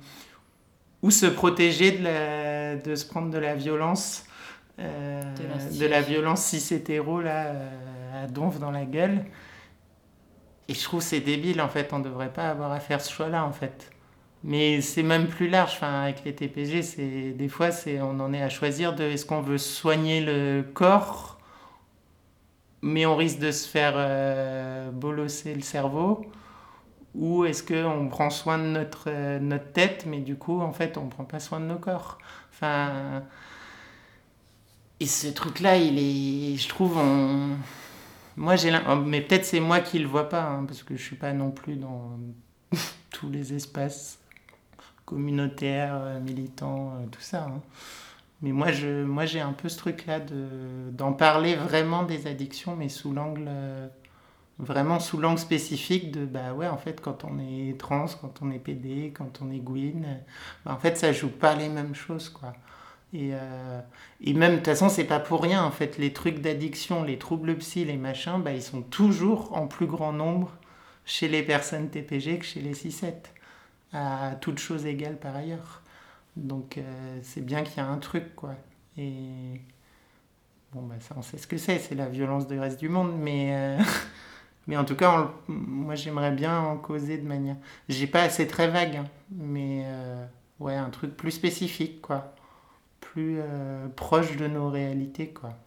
ou 1.01 1.11
se 1.11 1.25
protéger 1.25 1.91
de, 1.91 2.03
la, 2.03 2.75
de 2.75 2.95
se 2.95 3.05
prendre 3.05 3.31
de 3.31 3.37
la 3.37 3.55
violence, 3.55 4.25
euh, 4.79 5.21
de, 5.79 5.85
la 5.85 6.01
violence 6.01 6.43
cis 6.45 6.73
hétéro 6.73 7.21
là, 7.21 7.47
euh, 7.47 8.23
à 8.23 8.27
donf 8.27 8.59
dans 8.59 8.71
la 8.71 8.85
gueule. 8.85 9.25
Et 10.67 10.73
je 10.73 10.83
trouve 10.83 11.01
c'est 11.01 11.19
débile 11.19 11.61
en 11.61 11.69
fait, 11.69 11.91
on 11.93 11.99
devrait 11.99 12.31
pas 12.31 12.49
avoir 12.49 12.71
à 12.71 12.79
faire 12.79 13.01
ce 13.01 13.11
choix-là 13.11 13.45
en 13.45 13.51
fait. 13.51 13.89
Mais 14.43 14.81
c'est 14.81 15.03
même 15.03 15.27
plus 15.27 15.49
large, 15.49 15.73
enfin, 15.73 16.01
avec 16.01 16.23
les 16.23 16.33
TPG, 16.33 16.81
c'est 16.81 17.31
des 17.31 17.47
fois 17.47 17.71
c'est 17.71 18.01
on 18.01 18.19
en 18.19 18.33
est 18.33 18.41
à 18.41 18.49
choisir 18.49 18.95
de 18.95 19.03
est-ce 19.03 19.25
qu'on 19.25 19.41
veut 19.41 19.59
soigner 19.59 20.21
le 20.21 20.63
corps, 20.73 21.39
mais 22.81 23.05
on 23.05 23.15
risque 23.15 23.39
de 23.39 23.51
se 23.51 23.67
faire 23.67 23.93
euh, 23.95 24.89
bolosser 24.91 25.53
le 25.53 25.61
cerveau 25.61 26.25
ou 27.15 27.45
est-ce 27.45 27.63
qu'on 27.63 28.07
prend 28.07 28.29
soin 28.29 28.57
de 28.57 28.63
notre, 28.63 29.05
euh, 29.07 29.39
notre 29.39 29.71
tête, 29.73 30.05
mais 30.07 30.19
du 30.19 30.35
coup, 30.35 30.61
en 30.61 30.71
fait, 30.71 30.97
on 30.97 31.05
ne 31.05 31.09
prend 31.09 31.25
pas 31.25 31.39
soin 31.39 31.59
de 31.59 31.65
nos 31.65 31.77
corps? 31.77 32.17
Enfin. 32.53 33.23
Et 34.99 35.07
ce 35.07 35.27
truc-là, 35.27 35.77
il 35.77 35.97
est. 35.99 36.57
Je 36.57 36.69
trouve, 36.69 36.97
on. 36.97 37.57
Moi, 38.37 38.55
j'ai. 38.55 38.71
Oh, 38.87 38.95
mais 38.95 39.21
peut-être 39.21 39.45
c'est 39.45 39.59
moi 39.59 39.81
qui 39.81 39.99
le 39.99 40.07
vois 40.07 40.29
pas, 40.29 40.43
hein, 40.43 40.65
parce 40.65 40.83
que 40.83 40.95
je 40.95 41.01
suis 41.01 41.15
pas 41.15 41.33
non 41.33 41.51
plus 41.51 41.75
dans 41.75 42.19
tous 43.11 43.29
les 43.29 43.53
espaces 43.53 44.19
communautaires, 45.05 45.95
euh, 45.95 46.19
militants, 46.21 46.93
euh, 46.93 47.07
tout 47.11 47.21
ça. 47.21 47.45
Hein. 47.45 47.61
Mais 48.41 48.51
moi, 48.51 48.71
je, 48.71 49.03
moi, 49.03 49.25
j'ai 49.25 49.41
un 49.41 49.53
peu 49.53 49.69
ce 49.69 49.77
truc-là 49.77 50.19
de, 50.19 50.91
d'en 50.91 51.13
parler 51.13 51.55
vraiment 51.55 52.03
des 52.03 52.27
addictions, 52.27 52.75
mais 52.75 52.89
sous 52.89 53.11
l'angle 53.11 53.49
vraiment 54.59 54.99
sous 54.99 55.17
l'angle 55.17 55.39
spécifique 55.39 56.11
de 56.11 56.25
bah 56.25 56.53
ouais 56.53 56.67
en 56.67 56.77
fait 56.77 57.01
quand 57.01 57.23
on 57.23 57.39
est 57.39 57.77
trans 57.79 58.05
quand 58.21 58.41
on 58.41 58.51
est 58.51 58.59
PD 58.59 59.11
quand 59.15 59.41
on 59.41 59.51
est 59.51 59.59
Gwyn 59.59 60.03
bah, 60.65 60.73
en 60.73 60.77
fait 60.77 60.97
ça 60.97 61.11
joue 61.11 61.29
pas 61.29 61.55
les 61.55 61.69
mêmes 61.69 61.95
choses 61.95 62.29
quoi. 62.29 62.53
Et, 63.13 63.31
euh, 63.33 63.81
et 64.21 64.33
même 64.33 64.53
de 64.53 64.57
toute 64.57 64.67
façon 64.67 64.87
c'est 64.89 65.03
pas 65.03 65.19
pour 65.19 65.41
rien 65.43 65.63
en 65.63 65.71
fait. 65.71 65.97
Les 65.97 66.13
trucs 66.13 66.39
d'addiction 66.39 67.03
les 67.03 67.17
troubles 67.17 67.57
psy 67.57 67.85
les 67.85 67.97
machins 67.97 68.41
bah 68.41 68.53
ils 68.53 68.61
sont 68.61 68.81
toujours 68.81 69.57
en 69.57 69.67
plus 69.67 69.87
grand 69.87 70.13
nombre 70.13 70.51
chez 71.05 71.27
les 71.27 71.43
personnes 71.43 71.89
TPG 71.89 72.39
que 72.39 72.45
chez 72.45 72.61
les 72.61 72.73
6-7 72.73 73.13
à 73.93 74.35
toutes 74.39 74.59
choses 74.59 74.85
égales 74.85 75.17
par 75.17 75.35
ailleurs. 75.35 75.81
Donc 76.35 76.77
euh, 76.77 77.19
c'est 77.23 77.41
bien 77.45 77.63
qu'il 77.63 77.77
y 77.77 77.79
a 77.81 77.87
un 77.87 77.97
truc 77.97 78.35
quoi. 78.35 78.55
Et 78.97 79.61
bon 80.73 80.83
bah 80.83 80.95
ça 80.99 81.15
on 81.17 81.21
sait 81.21 81.37
ce 81.37 81.47
que 81.47 81.57
c'est 81.57 81.79
c'est 81.79 81.95
la 81.95 82.07
violence 82.07 82.47
du 82.47 82.59
reste 82.59 82.79
du 82.79 82.89
monde 82.89 83.13
mais 83.17 83.49
euh, 83.53 83.77
Mais 84.67 84.77
en 84.77 84.85
tout 84.85 84.95
cas, 84.95 85.33
moi 85.47 85.95
j'aimerais 85.95 86.31
bien 86.31 86.59
en 86.59 86.77
causer 86.77 87.17
de 87.17 87.27
manière. 87.27 87.57
J'ai 87.89 88.07
pas 88.07 88.23
assez 88.23 88.47
très 88.47 88.69
vague, 88.69 88.97
hein, 88.97 89.05
mais 89.31 89.83
euh, 89.85 90.25
ouais, 90.59 90.75
un 90.75 90.89
truc 90.89 91.17
plus 91.17 91.31
spécifique, 91.31 92.01
quoi. 92.01 92.35
Plus 92.99 93.37
euh, 93.39 93.87
proche 93.95 94.37
de 94.37 94.47
nos 94.47 94.69
réalités, 94.69 95.29
quoi. 95.29 95.57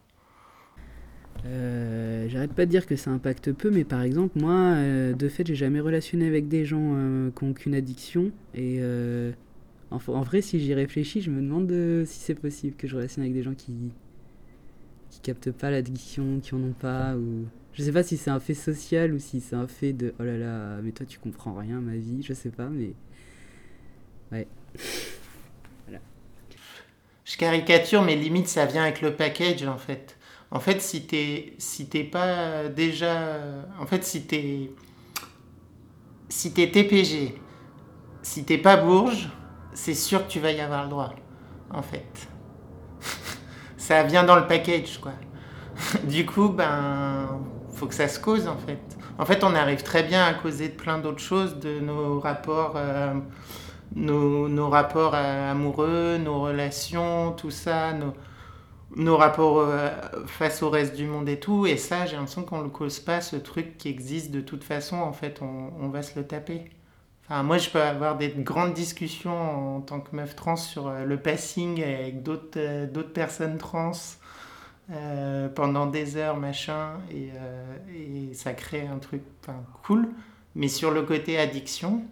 Euh, 1.47 2.28
J'arrête 2.28 2.53
pas 2.55 2.64
de 2.64 2.70
dire 2.70 2.86
que 2.86 2.97
ça 2.97 3.11
impacte 3.11 3.53
peu, 3.53 3.70
mais 3.70 3.84
par 3.84 4.03
exemple, 4.03 4.38
moi, 4.38 4.76
de 4.76 5.28
fait, 5.28 5.47
j'ai 5.47 5.57
jamais 5.57 5.80
relationné 5.80 6.26
avec 6.26 6.49
des 6.49 6.64
gens 6.64 6.95
qui 7.36 7.45
ont 7.45 7.51
aucune 7.51 7.74
addiction. 7.74 8.30
Et 8.55 8.80
en, 9.90 9.99
en 10.07 10.22
vrai, 10.22 10.40
si 10.40 10.61
j'y 10.61 10.72
réfléchis, 10.72 11.20
je 11.20 11.30
me 11.30 11.42
demande 11.42 11.70
si 12.07 12.20
c'est 12.20 12.34
possible 12.34 12.76
que 12.76 12.86
je 12.86 12.97
relationne 12.97 13.24
avec 13.24 13.34
des 13.34 13.42
gens 13.42 13.55
qui 13.55 13.92
qui 15.14 15.20
captent 15.20 15.53
pas 15.53 15.70
l'addiction, 15.70 16.40
qui 16.40 16.55
en 16.55 16.62
ont 16.62 16.72
pas. 16.72 17.16
Ou... 17.16 17.47
Je 17.75 17.83
sais 17.83 17.93
pas 17.93 18.05
si 18.05 18.16
c'est 18.16 18.31
un 18.31 18.39
fait 18.39 18.55
social 18.55 19.12
ou 19.12 19.18
si 19.18 19.41
c'est 19.41 19.57
un 19.57 19.66
fait 19.66 19.93
de 19.93 20.14
oh 20.20 20.22
là 20.22 20.39
là, 20.39 20.79
mais 20.83 20.93
toi 20.93 21.05
tu 21.05 21.18
comprends 21.18 21.55
rien, 21.55 21.81
ma 21.81 21.97
vie, 21.97 22.22
je 22.22 22.33
sais 22.33 22.51
pas, 22.51 22.68
mais. 22.68 22.95
Ouais. 24.31 24.47
voilà. 25.87 26.01
Je 27.25 27.37
caricature, 27.37 28.03
mais 28.03 28.14
limite, 28.14 28.47
ça 28.47 28.64
vient 28.66 28.83
avec 28.83 29.01
le 29.01 29.16
package, 29.16 29.64
en 29.66 29.77
fait. 29.77 30.16
En 30.53 30.61
fait, 30.61 30.81
si 30.81 31.05
t'es 31.07 31.55
si 31.59 31.89
t'es 31.89 32.05
pas 32.05 32.68
déjà... 32.68 33.41
En 33.81 33.87
fait, 33.87 34.05
si 34.05 34.25
t'es... 34.25 34.70
Si 36.29 36.53
t'es 36.53 36.70
TPG, 36.70 37.35
si 38.22 38.45
t'es 38.45 38.59
pas 38.59 38.77
bourge, 38.77 39.29
c'est 39.72 39.95
sûr 39.95 40.27
que 40.27 40.31
tu 40.31 40.39
vas 40.39 40.53
y 40.53 40.61
avoir 40.61 40.85
le 40.85 40.91
droit, 40.91 41.14
en 41.70 41.83
fait. 41.83 42.29
ça 43.77 44.05
vient 44.05 44.22
dans 44.22 44.37
le 44.37 44.47
package, 44.47 45.01
quoi. 45.01 45.12
du 46.05 46.25
coup, 46.25 46.51
ben... 46.51 47.41
Faut 47.75 47.87
que 47.87 47.95
ça 47.95 48.09
se 48.09 48.20
cause, 48.20 48.47
en 48.49 48.57
fait. 48.57 48.79
En 49.18 49.25
fait, 49.25 49.45
on 49.45 49.55
arrive 49.55 49.83
très 49.83 50.03
bien 50.03 50.25
à 50.25 50.35
causer 50.35 50.68
de 50.68 50.75
plein 50.75 50.99
d'autres 50.99 51.20
choses, 51.20 51.59
de 51.59 51.81
nos 51.81 52.20
rapports... 52.20 52.75
euh, 52.77 53.14
nos, 53.95 54.68
rapports 54.68 55.14
euh, 55.14 55.53
amoureux, 55.53 56.18
nos 56.18 56.41
relations, 56.41 57.33
tout 57.33 57.51
ça, 57.51 57.93
nos, 58.97 59.16
rapports 59.16 59.59
euh, 59.59 59.91
face 60.27 60.62
au 60.62 60.70
reste 60.70 60.97
du 60.97 61.07
monde 61.07 61.29
et 61.29 61.39
tout. 61.39 61.66
Et 61.66 61.77
ça, 61.77 62.07
j'ai 62.07 62.16
l'impression 62.16 62.43
qu'on 62.43 62.59
ne 62.59 62.64
le 62.64 62.70
cause 62.70 63.01
pas, 63.01 63.20
ce 63.20 63.37
truc 63.37 63.79
qui 63.79 63.89
existe 63.89 64.31
de 64.31 64.41
toute 64.41 64.64
façon. 64.64 64.97
En 64.97 65.12
fait, 65.12 65.41
on, 65.43 65.89
va 65.89 66.03
se 66.03 66.18
le 66.18 66.27
taper. 66.27 66.70
Enfin, 67.25 67.43
moi, 67.43 67.59
je 67.59 67.70
peux 67.70 67.81
avoir 67.81 68.16
des 68.16 68.29
grandes 68.29 68.75
discussions 68.75 69.77
en 69.77 69.81
tant 69.81 70.01
que 70.01 70.14
meuf 70.14 70.37
trans 70.37 70.57
sur 70.57 70.91
le 70.91 71.16
passing 71.16 71.83
avec 71.83 72.22
d'autres 72.22 73.12
personnes 73.12 73.59
trans 73.59 73.93
euh, 74.91 75.49
pendant 75.49 75.87
des 75.87 76.16
heures, 76.16 76.37
machin, 76.37 77.01
et, 77.11 77.30
euh, 77.35 78.35
ça 78.35 78.53
crée 78.53 78.87
un 78.87 78.99
truc 78.99 79.22
cool. 79.82 80.09
Mais 80.55 80.68
sur 80.68 80.91
le 80.91 81.03
côté 81.03 81.39
addiction, 81.39 82.05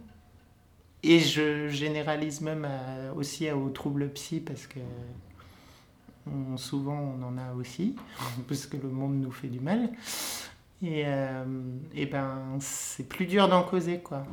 et 1.03 1.19
je 1.19 1.67
généralise 1.67 2.41
même 2.41 2.67
aussi 3.15 3.49
aux 3.51 3.69
troubles 3.69 4.09
psy 4.09 4.39
parce 4.39 4.67
que 4.67 4.79
souvent 6.55 7.17
on 7.19 7.23
en 7.23 7.37
a 7.37 7.53
aussi, 7.53 7.95
parce 8.47 8.65
que 8.65 8.77
le 8.77 8.89
monde 8.89 9.15
nous 9.15 9.31
fait 9.31 9.47
du 9.47 9.59
mal. 9.59 9.89
Et, 10.81 11.03
euh, 11.05 11.45
et 11.93 12.05
ben 12.05 12.57
c'est 12.59 13.07
plus 13.07 13.25
dur 13.25 13.47
d'en 13.47 13.63
causer 13.63 13.99
quoi. 13.99 14.25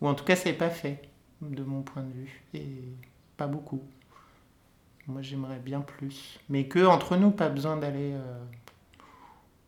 Ou 0.00 0.08
en 0.08 0.14
tout 0.14 0.24
cas 0.24 0.36
c'est 0.36 0.52
pas 0.52 0.70
fait 0.70 1.02
de 1.40 1.62
mon 1.62 1.82
point 1.82 2.02
de 2.02 2.12
vue. 2.12 2.42
Et 2.54 2.66
pas 3.36 3.46
beaucoup. 3.46 3.82
Moi 5.10 5.22
j'aimerais 5.22 5.58
bien 5.58 5.80
plus. 5.80 6.38
Mais 6.48 6.68
que 6.68 6.84
entre 6.86 7.16
nous, 7.16 7.30
pas 7.30 7.48
besoin 7.48 7.76
d'aller. 7.76 8.12
euh, 8.14 8.44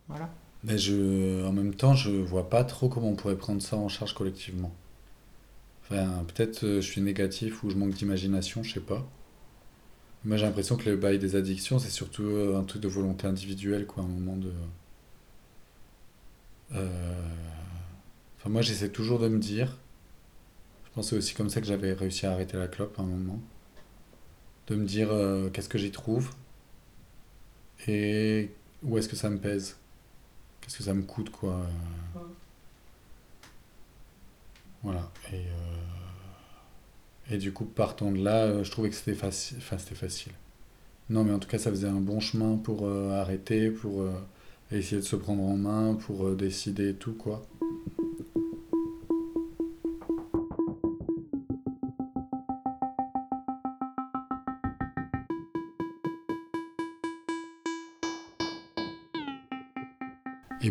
Voilà. 0.08 0.28
Mais 0.64 0.76
je, 0.76 1.44
en 1.46 1.52
même 1.52 1.72
temps, 1.72 1.94
je 1.94 2.10
vois 2.10 2.50
pas 2.50 2.64
trop 2.64 2.88
comment 2.88 3.10
on 3.10 3.14
pourrait 3.14 3.36
prendre 3.38 3.62
ça 3.62 3.76
en 3.76 3.88
charge 3.88 4.12
collectivement. 4.12 4.72
Enfin, 5.84 6.24
peut-être 6.26 6.64
euh, 6.64 6.80
je 6.80 6.90
suis 6.90 7.00
négatif 7.00 7.62
ou 7.62 7.70
je 7.70 7.76
manque 7.76 7.94
d'imagination, 7.94 8.62
je 8.64 8.72
sais 8.74 8.80
pas. 8.80 9.06
Moi, 10.24 10.36
j'ai 10.36 10.46
l'impression 10.46 10.76
que 10.76 10.90
le 10.90 10.96
bail 10.96 11.18
des 11.20 11.36
addictions, 11.36 11.78
c'est 11.78 11.88
surtout 11.90 12.24
euh, 12.24 12.58
un 12.58 12.64
truc 12.64 12.82
de 12.82 12.88
volonté 12.88 13.26
individuelle, 13.28 13.86
quoi, 13.86 14.02
un 14.04 14.08
moment 14.08 14.36
de. 14.36 14.52
Enfin, 18.38 18.50
moi, 18.50 18.60
j'essaie 18.62 18.90
toujours 18.90 19.18
de 19.18 19.28
me 19.28 19.38
dire. 19.38 19.78
Je 20.84 20.90
pense 20.94 21.06
que 21.06 21.10
c'est 21.10 21.16
aussi 21.16 21.34
comme 21.34 21.50
ça 21.50 21.60
que 21.60 21.66
j'avais 21.66 21.92
réussi 21.92 22.24
à 22.24 22.30
arrêter 22.32 22.56
la 22.56 22.68
clope 22.68 22.96
à 22.98 23.02
un 23.02 23.06
moment. 23.06 23.40
De 24.72 24.76
me 24.78 24.86
dire 24.86 25.12
euh, 25.12 25.50
qu'est-ce 25.50 25.68
que 25.68 25.76
j'y 25.76 25.90
trouve 25.90 26.30
et 27.86 28.48
où 28.82 28.96
est-ce 28.96 29.06
que 29.06 29.16
ça 29.16 29.28
me 29.28 29.36
pèse? 29.36 29.76
Qu'est-ce 30.62 30.78
que 30.78 30.82
ça 30.82 30.94
me 30.94 31.02
coûte, 31.02 31.28
quoi? 31.28 31.60
Voilà. 34.82 35.10
Et, 35.30 35.34
euh, 35.34 35.42
et 37.32 37.36
du 37.36 37.52
coup, 37.52 37.66
partant 37.66 38.12
de 38.12 38.24
là, 38.24 38.44
euh, 38.44 38.64
je 38.64 38.70
trouvais 38.70 38.88
que 38.88 38.94
c'était 38.94 39.12
facile. 39.12 39.58
Enfin, 39.58 39.76
c'était 39.76 39.94
facile. 39.94 40.32
Non, 41.10 41.22
mais 41.22 41.34
en 41.34 41.38
tout 41.38 41.48
cas, 41.48 41.58
ça 41.58 41.68
faisait 41.68 41.88
un 41.88 42.00
bon 42.00 42.20
chemin 42.20 42.56
pour 42.56 42.88
arrêter, 42.88 43.70
pour 43.70 44.06
essayer 44.70 45.02
de 45.02 45.06
se 45.06 45.16
prendre 45.16 45.42
en 45.42 45.58
main, 45.58 45.96
pour 45.96 46.34
décider 46.34 46.94
tout, 46.94 47.12
quoi. 47.12 47.42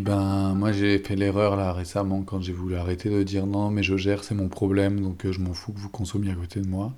Ben, 0.02 0.54
moi 0.54 0.72
j'ai 0.72 0.98
fait 0.98 1.16
l'erreur 1.16 1.56
là 1.56 1.72
récemment 1.72 2.22
quand 2.24 2.40
j'ai 2.42 2.52
voulu 2.52 2.76
arrêter 2.76 3.08
de 3.10 3.22
dire 3.22 3.46
non, 3.46 3.70
mais 3.70 3.82
je 3.82 3.96
gère, 3.96 4.22
c'est 4.24 4.34
mon 4.34 4.48
problème, 4.48 5.00
donc 5.00 5.24
euh, 5.24 5.32
je 5.32 5.40
m'en 5.40 5.54
fous 5.54 5.72
que 5.72 5.78
vous 5.78 5.88
consommiez 5.88 6.30
à 6.32 6.34
côté 6.34 6.60
de 6.60 6.68
moi. 6.68 6.92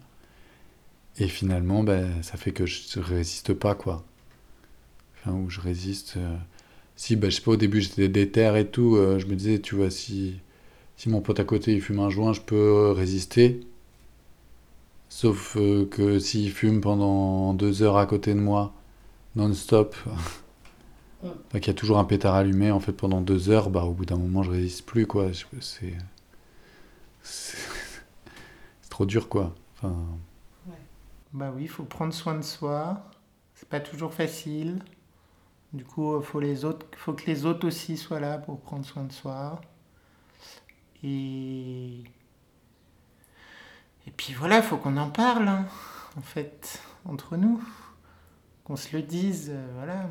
Et 1.19 1.27
finalement, 1.27 1.83
ben, 1.83 2.23
ça 2.23 2.37
fait 2.37 2.53
que 2.53 2.67
je 2.67 3.01
résiste 3.01 3.53
pas, 3.55 3.75
quoi. 3.75 4.05
Enfin, 5.21 5.33
ou 5.37 5.51
je 5.51 5.61
résiste. 5.61 6.15
euh, 6.17 6.37
Si, 6.97 7.17
ben, 7.17 7.31
je 7.31 7.37
sais 7.37 7.43
pas, 7.43 7.53
au 7.53 7.57
début 7.57 7.81
j'étais 7.83 8.09
déter 8.09 8.53
et 8.61 8.67
tout, 8.67 8.97
euh, 8.97 9.19
je 9.21 9.27
me 9.27 9.37
disais, 9.37 9.61
tu 9.61 9.75
vois, 9.77 9.91
si, 9.91 10.37
si 10.97 11.09
mon 11.11 11.21
pote 11.23 11.41
à 11.41 11.45
côté 11.45 11.73
il 11.75 11.83
fume 11.83 12.01
un 12.01 12.11
joint, 12.11 12.33
je 12.35 12.41
peux 12.43 12.93
résister. 12.93 13.61
Sauf 15.09 15.55
que 15.91 16.19
s'il 16.19 16.51
fume 16.51 16.81
pendant 16.83 17.55
deux 17.55 17.83
heures 17.83 17.97
à 17.97 18.05
côté 18.07 18.35
de 18.35 18.41
moi, 18.41 18.75
non-stop. 19.37 19.97
Enfin, 21.25 21.59
qu'il 21.61 21.69
y 21.69 21.71
a 21.71 21.75
toujours 21.75 21.99
un 21.99 22.05
pétard 22.05 22.35
allumé 22.35 22.71
en 22.71 22.81
fait 22.81 22.93
pendant 22.93 23.21
deux 23.21 23.51
heures, 23.51 23.71
bah 23.71 23.85
au 23.85 23.93
bout 23.93 24.05
d'un 24.05 24.17
moment 24.17 24.43
je 24.43 24.51
résiste 24.51 24.85
plus 24.87 25.07
quoi. 25.07 25.31
C'est 25.33 25.95
c'est 27.23 27.55
c'est 28.83 28.91
trop 28.91 29.07
dur 29.07 29.29
quoi. 29.29 29.55
Enfin, 29.77 29.95
Bah 31.33 31.53
oui, 31.55 31.63
il 31.65 31.69
faut 31.69 31.85
prendre 31.85 32.13
soin 32.15 32.35
de 32.37 32.43
soi. 32.43 33.03
C'est 33.55 33.69
pas 33.69 33.81
toujours 33.81 34.13
facile. 34.15 34.81
Du 35.73 35.85
coup, 35.85 36.21
faut 36.23 36.41
les 36.41 36.65
autres, 36.65 36.87
faut 36.97 37.15
que 37.15 37.27
les 37.27 37.47
autres 37.47 37.67
aussi 37.67 37.97
soient 37.97 38.21
là 38.21 38.39
pour 38.39 38.61
prendre 38.61 38.85
soin 38.87 39.05
de 39.05 39.13
soi. 39.13 39.61
Et 41.03 42.05
et 44.07 44.11
puis 44.11 44.35
voilà, 44.35 44.63
faut 44.63 44.77
qu'on 44.77 44.97
en 44.97 45.11
parle, 45.11 45.49
hein, 45.49 45.67
en 46.17 46.21
fait, 46.21 46.81
entre 47.05 47.37
nous, 47.37 47.63
qu'on 48.65 48.77
se 48.77 48.95
le 48.97 49.03
dise, 49.03 49.51
euh, 49.53 49.67
voilà. 49.77 50.09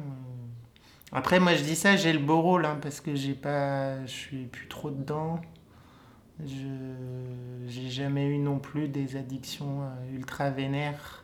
Après, 1.16 1.40
moi, 1.40 1.54
je 1.56 1.64
dis 1.64 1.76
ça, 1.76 1.96
j'ai 1.96 2.12
le 2.12 2.20
beau 2.20 2.42
rôle, 2.42 2.66
hein, 2.66 2.80
parce 2.82 3.00
que 3.00 3.14
j'ai 3.16 3.36
pas, 3.36 4.04
je 4.06 4.12
suis 4.12 4.46
plus 4.46 4.68
trop 4.68 4.90
dedans. 4.90 5.40
Je 6.44 6.68
j'ai 7.68 7.90
jamais 7.90 8.28
eu 8.28 8.40
non 8.40 8.58
plus 8.58 8.88
des 8.88 9.16
addictions 9.16 9.84
euh, 9.84 10.16
ultra 10.16 10.50
vénères. 10.50 11.24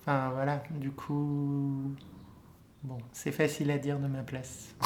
Enfin 0.00 0.30
voilà, 0.34 0.62
du 0.70 0.90
coup, 0.90 1.94
bon, 2.82 2.98
c'est 3.12 3.32
facile 3.32 3.70
à 3.70 3.78
dire 3.78 3.98
de 3.98 4.06
ma 4.06 4.22
place. 4.22 4.74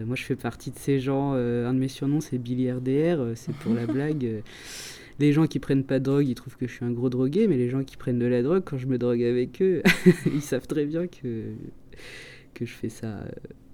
Moi, 0.00 0.14
je 0.14 0.24
fais 0.24 0.36
partie 0.36 0.70
de 0.70 0.78
ces 0.78 1.00
gens. 1.00 1.32
euh, 1.34 1.66
un 1.66 1.74
de 1.74 1.78
mes 1.78 1.88
surnoms, 1.88 2.20
c'est 2.20 2.38
Billy 2.38 2.70
RDR. 2.70 3.20
euh, 3.20 3.34
c'est 3.34 3.54
pour 3.54 3.74
la 3.74 3.86
blague. 3.92 4.42
Les 5.18 5.32
gens 5.32 5.46
qui 5.46 5.58
prennent 5.58 5.84
pas 5.84 5.98
de 5.98 6.04
drogue, 6.04 6.28
ils 6.28 6.34
trouvent 6.34 6.56
que 6.56 6.66
je 6.66 6.72
suis 6.72 6.84
un 6.84 6.90
gros 6.90 7.08
drogué, 7.08 7.48
mais 7.48 7.56
les 7.56 7.68
gens 7.68 7.84
qui 7.84 7.96
prennent 7.96 8.18
de 8.18 8.26
la 8.26 8.42
drogue, 8.42 8.62
quand 8.64 8.78
je 8.78 8.86
me 8.86 8.98
drogue 8.98 9.22
avec 9.22 9.62
eux, 9.62 9.82
ils 10.26 10.42
savent 10.42 10.66
très 10.66 10.84
bien 10.84 11.06
que, 11.06 11.44
que 12.54 12.66
je 12.66 12.72
fais 12.72 12.88
ça 12.88 13.06
euh, 13.06 13.28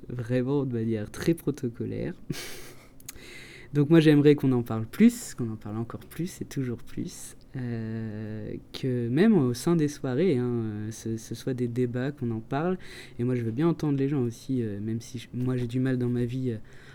vraiment 0.08 0.64
de 0.64 0.72
manière 0.74 1.10
très 1.10 1.34
protocolaire. 1.34 2.14
Donc 3.72 3.88
moi 3.88 4.00
j'aimerais 4.00 4.34
qu'on 4.34 4.52
en 4.52 4.62
parle 4.62 4.84
plus, 4.84 5.34
qu'on 5.34 5.50
en 5.50 5.56
parle 5.56 5.78
encore 5.78 6.04
plus 6.04 6.42
et 6.42 6.44
toujours 6.44 6.76
plus, 6.76 7.36
euh, 7.56 8.54
que 8.74 9.08
même 9.08 9.32
au 9.38 9.54
sein 9.54 9.76
des 9.76 9.88
soirées, 9.88 10.36
hein, 10.36 10.44
euh, 10.46 10.90
ce, 10.90 11.34
soit 11.34 11.54
des 11.54 11.68
débats, 11.68 12.12
qu'on 12.12 12.32
en 12.32 12.40
parle. 12.40 12.76
Et 13.18 13.24
moi 13.24 13.34
je 13.34 13.40
veux 13.40 13.50
bien 13.50 13.66
entendre 13.66 13.98
les 13.98 14.10
gens 14.10 14.20
aussi, 14.20 14.62
même 14.82 15.00
si 15.00 15.26
moi 15.32 15.56
j'ai 15.56 15.66
du 15.66 15.80
mal 15.80 15.96
dans 15.96 16.10
ma 16.10 16.26
vie 16.26 16.54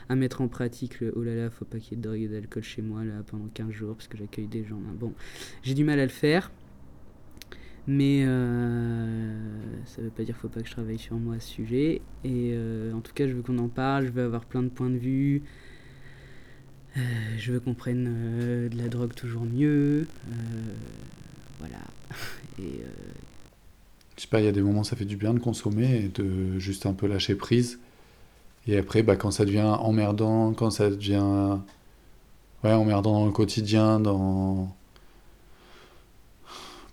à 0.09 0.15
mettre 0.15 0.41
en 0.41 0.47
pratique 0.47 0.99
le 0.99 1.13
oh 1.15 1.23
là 1.23 1.35
là, 1.35 1.49
faut 1.49 1.65
pas 1.65 1.79
qu'il 1.79 1.91
y 1.91 1.93
ait 1.95 2.01
de 2.01 2.07
drogue 2.07 2.21
et 2.21 2.27
d'alcool 2.27 2.63
chez 2.63 2.81
moi 2.81 3.03
là 3.03 3.23
pendant 3.25 3.47
15 3.53 3.71
jours 3.71 3.95
parce 3.95 4.07
que 4.07 4.17
j'accueille 4.17 4.47
des 4.47 4.63
gens. 4.63 4.79
Bon, 4.99 5.13
j'ai 5.63 5.73
du 5.73 5.83
mal 5.83 5.99
à 5.99 6.03
le 6.03 6.11
faire. 6.11 6.51
Mais 7.89 8.23
euh, 8.25 9.39
ça 9.85 10.01
veut 10.01 10.09
pas 10.09 10.23
dire 10.23 10.35
qu'il 10.35 10.41
faut 10.41 10.49
pas 10.49 10.61
que 10.61 10.67
je 10.67 10.73
travaille 10.73 10.99
sur 10.99 11.15
moi 11.15 11.35
à 11.35 11.39
ce 11.39 11.49
sujet. 11.49 12.01
Et 12.25 12.51
euh, 12.53 12.91
en 12.93 12.99
tout 12.99 13.13
cas, 13.13 13.27
je 13.27 13.33
veux 13.33 13.41
qu'on 13.41 13.57
en 13.59 13.69
parle, 13.69 14.07
je 14.07 14.11
veux 14.11 14.23
avoir 14.23 14.43
plein 14.43 14.61
de 14.61 14.67
points 14.67 14.89
de 14.89 14.97
vue. 14.97 15.43
Euh, 16.97 16.99
je 17.37 17.53
veux 17.53 17.61
qu'on 17.61 17.73
prenne 17.73 18.69
de 18.69 18.77
la 18.77 18.89
drogue 18.89 19.13
toujours 19.13 19.45
mieux. 19.45 20.05
voilà. 21.59 21.79
Et 22.59 22.81
je 24.17 24.23
sais 24.23 24.27
pas, 24.27 24.41
il 24.41 24.45
y 24.45 24.49
a 24.49 24.51
des 24.51 24.63
moments 24.63 24.83
ça 24.83 24.95
fait 24.95 25.05
du 25.05 25.15
bien 25.15 25.33
de 25.33 25.39
consommer 25.39 26.05
et 26.05 26.07
de 26.07 26.57
juste 26.57 26.87
un 26.87 26.93
peu 26.93 27.05
lâcher 27.05 27.35
prise. 27.35 27.79
Et 28.68 28.78
après, 28.78 29.01
bah, 29.03 29.15
quand 29.15 29.32
ça 29.32 29.45
devient 29.45 29.61
emmerdant, 29.61 30.53
quand 30.53 30.72
ça 30.72 30.89
devient 30.89 31.57
ouais, 32.63 32.74
emmerdant 32.74 33.13
dans 33.13 33.26
le 33.26 33.32
quotidien, 33.32 33.99
dans 33.99 34.76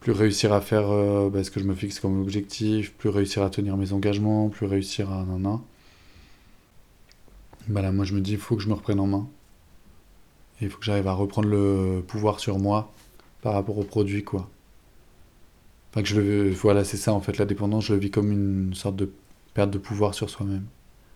plus 0.00 0.12
réussir 0.12 0.52
à 0.52 0.60
faire 0.60 0.90
euh, 0.90 1.30
bah, 1.30 1.42
ce 1.42 1.50
que 1.50 1.60
je 1.60 1.64
me 1.64 1.74
fixe 1.74 1.98
comme 1.98 2.20
objectif, 2.20 2.92
plus 2.92 3.08
réussir 3.08 3.42
à 3.42 3.50
tenir 3.50 3.76
mes 3.78 3.92
engagements, 3.92 4.50
plus 4.50 4.66
réussir 4.66 5.10
à 5.10 5.24
nan 5.24 5.60
Bah 7.68 7.80
là, 7.82 7.90
moi 7.90 8.04
je 8.04 8.14
me 8.14 8.20
dis, 8.20 8.32
il 8.32 8.38
faut 8.38 8.54
que 8.56 8.62
je 8.62 8.68
me 8.68 8.74
reprenne 8.74 9.00
en 9.00 9.06
main. 9.06 9.26
Il 10.60 10.68
faut 10.70 10.78
que 10.78 10.84
j'arrive 10.84 11.08
à 11.08 11.14
reprendre 11.14 11.48
le 11.48 12.02
pouvoir 12.06 12.38
sur 12.38 12.58
moi 12.58 12.92
par 13.42 13.54
rapport 13.54 13.78
au 13.78 13.82
produit, 13.84 14.22
quoi. 14.24 14.48
Enfin, 15.90 16.02
que 16.02 16.08
je 16.08 16.20
le, 16.20 16.50
voilà, 16.52 16.84
c'est 16.84 16.96
ça 16.98 17.12
en 17.14 17.20
fait, 17.20 17.38
la 17.38 17.46
dépendance, 17.46 17.86
je 17.86 17.94
le 17.94 18.00
vis 18.00 18.10
comme 18.10 18.30
une 18.30 18.74
sorte 18.74 18.96
de 18.96 19.10
perte 19.54 19.70
de 19.70 19.78
pouvoir 19.78 20.14
sur 20.14 20.28
soi-même. 20.30 20.66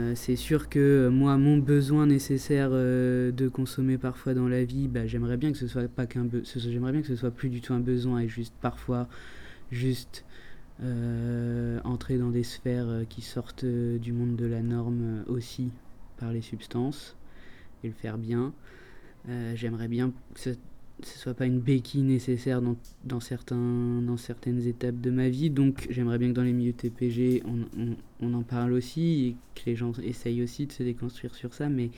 Euh, 0.01 0.13
c'est 0.15 0.37
sûr 0.37 0.69
que 0.69 0.79
euh, 0.79 1.11
moi, 1.11 1.37
mon 1.39 1.59
besoin 1.59 2.07
nécessaire 2.07 2.69
euh, 2.73 3.33
de 3.33 3.49
consommer 3.49 3.99
parfois 3.99 4.33
dans 4.33 4.47
la 4.47 4.65
vie, 4.65 4.87
bah, 4.87 5.07
j'aimerais 5.07 5.37
bien 5.37 5.51
que 5.51 5.59
ce 5.59 5.67
soit 5.67 5.89
pas 5.89 6.07
qu'un 6.07 6.29
j'aimerais 6.57 6.93
que 7.01 7.09
ce 7.09 7.17
soit 7.17 7.33
plus 7.33 7.49
du 7.49 7.61
tout 7.61 7.75
un 7.75 7.81
besoin 7.81 8.21
et 8.21 8.29
juste 8.29 8.55
parfois 8.61 9.09
juste 9.71 10.25
entrer 11.83 12.19
dans 12.19 12.31
des 12.31 12.45
sphères 12.45 13.03
qui 13.09 13.21
sortent 13.21 13.65
du 13.65 14.13
monde 14.13 14.37
de 14.37 14.47
la 14.47 14.63
norme 14.63 15.25
aussi 15.27 15.73
par 16.19 16.33
les 16.33 16.41
substances 16.41 17.17
et 17.83 17.89
le 17.89 17.95
faire 17.95 18.17
bien. 18.17 18.53
j'aimerais 19.57 19.89
bien 19.89 20.13
que 20.35 20.41
soit 21.05 21.35
pas 21.35 21.47
une 21.47 21.61
béquille 21.61 22.03
nécessaire 22.03 22.61
dans, 22.61 22.77
dans, 23.05 23.21
certains, 23.21 24.03
dans 24.03 24.17
certaines 24.17 24.67
étapes 24.67 25.01
de 25.01 25.11
ma 25.11 25.29
vie. 25.29 25.51
Donc 25.51 25.87
j'aimerais 25.91 26.19
bien 26.19 26.29
que 26.29 26.35
dans 26.35 26.43
les 26.43 26.53
milieux 26.53 26.73
TPG, 26.73 27.43
on, 27.47 27.97
on, 28.21 28.35
en 28.35 28.43
parle 28.43 28.73
aussi 28.73 29.27
et 29.27 29.37
que 29.55 29.67
les 29.67 29.77
gens 29.77 29.93
essayent 30.03 30.43
aussi 30.43 30.67
de 30.67 30.73
se 30.73 30.83
déconstruire 30.83 31.35
sur 31.35 31.55
ça. 31.55 31.69
Mais 31.69 31.91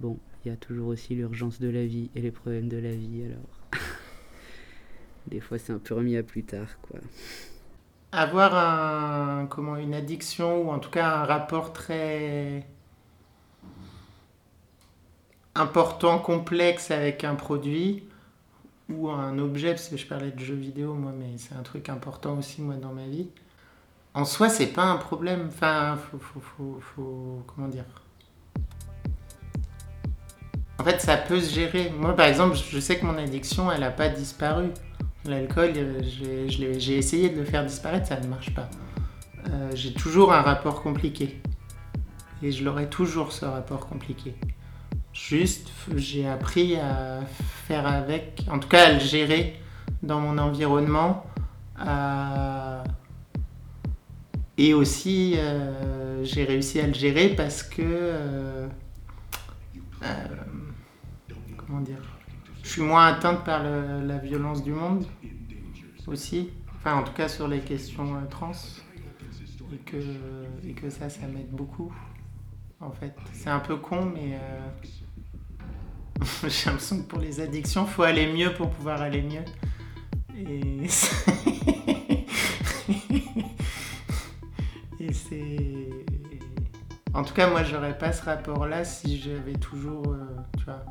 bon, 0.00 0.18
il 0.44 0.48
y 0.48 0.50
a 0.52 0.56
toujours 0.56 0.88
aussi 0.88 1.14
l'urgence 1.14 1.60
de 1.60 1.68
la 1.68 1.84
vie 1.84 2.10
et 2.14 2.20
les 2.20 2.30
problèmes 2.30 2.68
de 2.68 2.78
la 2.78 2.92
vie. 2.92 3.24
Alors, 3.24 3.80
des 5.26 5.40
fois, 5.40 5.58
c'est 5.58 5.72
un 5.72 5.78
peu 5.78 5.94
remis 5.94 6.16
à 6.16 6.22
plus 6.22 6.44
tard, 6.44 6.78
quoi. 6.82 7.00
Avoir 8.14 8.54
un, 8.54 9.46
comment, 9.46 9.76
une 9.76 9.94
addiction 9.94 10.68
ou 10.68 10.70
en 10.70 10.78
tout 10.78 10.90
cas 10.90 11.16
un 11.16 11.24
rapport 11.24 11.72
très 11.72 12.66
important, 15.54 16.18
complexe 16.18 16.90
avec 16.90 17.24
un 17.24 17.34
produit, 17.34 18.04
ou 18.88 19.08
un 19.10 19.38
objet, 19.38 19.70
parce 19.70 19.88
que 19.88 19.96
je 19.96 20.06
parlais 20.06 20.30
de 20.30 20.40
jeux 20.40 20.54
vidéo, 20.54 20.94
moi, 20.94 21.12
mais 21.16 21.36
c'est 21.36 21.54
un 21.54 21.62
truc 21.62 21.88
important 21.88 22.38
aussi, 22.38 22.62
moi, 22.62 22.74
dans 22.74 22.92
ma 22.92 23.06
vie. 23.06 23.28
En 24.14 24.24
soi, 24.24 24.48
c'est 24.48 24.66
pas 24.66 24.84
un 24.84 24.96
problème. 24.96 25.46
Enfin, 25.48 25.96
faut, 26.10 26.18
faut, 26.18 26.78
faut, 26.80 27.42
Comment 27.46 27.68
dire? 27.68 27.84
En 30.78 30.84
fait, 30.84 31.00
ça 31.00 31.16
peut 31.16 31.40
se 31.40 31.54
gérer. 31.54 31.90
Moi, 31.96 32.14
par 32.14 32.26
exemple, 32.26 32.56
je 32.56 32.80
sais 32.80 32.98
que 32.98 33.06
mon 33.06 33.16
addiction, 33.16 33.70
elle 33.70 33.80
n'a 33.80 33.90
pas 33.90 34.08
disparu. 34.08 34.70
L'alcool, 35.24 35.72
euh, 35.76 36.00
j'ai 36.02 36.98
essayé 36.98 37.30
de 37.30 37.38
le 37.38 37.44
faire 37.44 37.64
disparaître, 37.64 38.08
ça 38.08 38.18
ne 38.18 38.26
marche 38.26 38.52
pas. 38.52 38.68
Euh, 39.48 39.70
j'ai 39.74 39.94
toujours 39.94 40.32
un 40.32 40.42
rapport 40.42 40.82
compliqué. 40.82 41.40
Et 42.42 42.50
je 42.50 42.64
l'aurai 42.64 42.90
toujours, 42.90 43.32
ce 43.32 43.44
rapport 43.44 43.86
compliqué. 43.86 44.34
Juste, 45.28 45.70
j'ai 45.96 46.26
appris 46.26 46.76
à 46.76 47.20
faire 47.66 47.86
avec, 47.86 48.44
en 48.50 48.58
tout 48.58 48.68
cas 48.68 48.88
à 48.88 48.92
le 48.92 48.98
gérer 48.98 49.56
dans 50.02 50.18
mon 50.18 50.36
environnement. 50.36 51.24
Et 54.58 54.74
aussi, 54.74 55.34
euh, 55.36 56.24
j'ai 56.24 56.44
réussi 56.44 56.80
à 56.80 56.88
le 56.88 56.92
gérer 56.92 57.30
parce 57.30 57.62
que. 57.62 57.82
Euh, 57.82 58.68
euh, 60.02 60.26
comment 61.56 61.80
dire 61.80 62.02
Je 62.64 62.68
suis 62.68 62.82
moins 62.82 63.06
atteinte 63.06 63.44
par 63.44 63.62
la 63.62 64.18
violence 64.18 64.62
du 64.62 64.72
monde 64.72 65.06
aussi. 66.08 66.50
Enfin, 66.76 66.96
en 66.96 67.04
tout 67.04 67.12
cas 67.12 67.28
sur 67.28 67.46
les 67.46 67.60
questions 67.60 68.04
trans. 68.28 68.52
Et 69.72 69.78
que, 69.78 69.96
et 70.66 70.72
que 70.74 70.90
ça, 70.90 71.08
ça 71.08 71.26
m'aide 71.28 71.50
beaucoup. 71.50 71.94
En 72.80 72.90
fait, 72.90 73.14
c'est 73.32 73.48
un 73.48 73.60
peu 73.60 73.76
con, 73.76 74.04
mais 74.04 74.38
J'ai 76.48 76.66
l'impression 76.66 76.98
que 76.98 77.08
pour 77.08 77.18
les 77.18 77.40
addictions, 77.40 77.86
faut 77.86 78.02
aller 78.02 78.32
mieux 78.32 78.52
pour 78.54 78.70
pouvoir 78.70 79.00
aller 79.02 79.22
mieux. 79.22 79.44
Et 85.00 85.12
c'est. 85.12 85.88
En 87.14 87.24
tout 87.24 87.34
cas, 87.34 87.50
moi, 87.50 87.62
j'aurais 87.64 87.98
pas 87.98 88.12
ce 88.12 88.24
rapport-là 88.24 88.84
si 88.84 89.20
j'avais 89.20 89.54
toujours. 89.54 90.06
Euh, 90.08 90.24
tu 90.58 90.64
vois. 90.64 90.84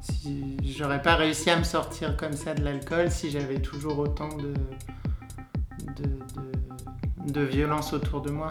Si 0.00 0.56
j'aurais 0.62 1.02
pas 1.02 1.16
réussi 1.16 1.50
à 1.50 1.58
me 1.58 1.64
sortir 1.64 2.16
comme 2.16 2.32
ça 2.32 2.54
de 2.54 2.62
l'alcool 2.62 3.10
si 3.10 3.30
j'avais 3.30 3.60
toujours 3.60 3.98
autant 3.98 4.28
de, 4.36 4.54
de 7.26 7.40
violence 7.40 7.92
autour 7.92 8.22
de 8.22 8.30
moi 8.30 8.50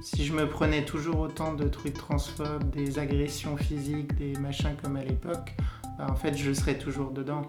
si 0.00 0.24
je 0.24 0.32
me 0.32 0.48
prenais 0.48 0.84
toujours 0.84 1.20
autant 1.20 1.54
de 1.54 1.68
trucs 1.68 1.94
transphobes, 1.94 2.70
des 2.70 2.98
agressions 2.98 3.56
physiques, 3.56 4.14
des 4.16 4.32
machins 4.34 4.74
comme 4.82 4.96
à 4.96 5.04
l'époque, 5.04 5.54
bah, 5.98 6.06
en 6.08 6.16
fait, 6.16 6.36
je 6.36 6.52
serais 6.52 6.78
toujours 6.78 7.10
dedans. 7.10 7.42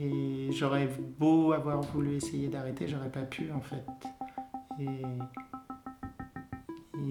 Et 0.00 0.50
j'aurais 0.52 0.88
beau 1.18 1.52
avoir 1.52 1.80
voulu 1.80 2.14
essayer 2.14 2.48
d'arrêter, 2.48 2.88
j'aurais 2.88 3.10
pas 3.10 3.22
pu 3.22 3.50
en 3.52 3.60
fait. 3.60 3.84
Et, 4.80 5.02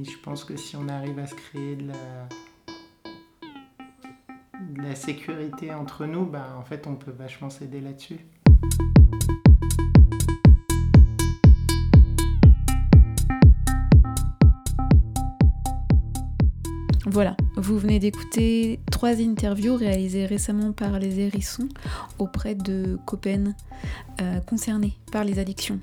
je 0.04 0.18
pense 0.24 0.44
que 0.44 0.56
si 0.58 0.76
on 0.76 0.88
arrive 0.90 1.18
à 1.18 1.26
se 1.26 1.34
créer 1.34 1.76
de 1.76 1.88
la, 1.88 2.30
de 4.60 4.82
la 4.82 4.96
sécurité 4.96 5.74
entre 5.74 6.06
nous, 6.06 6.26
bah, 6.26 6.56
en 6.58 6.64
fait, 6.64 6.88
on 6.88 6.96
peut 6.96 7.12
vachement 7.12 7.50
s'aider 7.50 7.82
là-dessus. 7.82 8.20
Voilà, 17.10 17.38
vous 17.56 17.80
venez 17.80 18.00
d'écouter 18.00 18.82
trois 18.92 19.22
interviews 19.22 19.78
réalisées 19.78 20.26
récemment 20.26 20.74
par 20.74 21.00
les 21.00 21.22
hérissons 21.22 21.70
auprès 22.20 22.54
de 22.54 23.00
copains 23.06 23.54
euh, 24.20 24.42
concernés 24.42 24.98
par 25.10 25.24
les 25.24 25.40
addictions. 25.40 25.80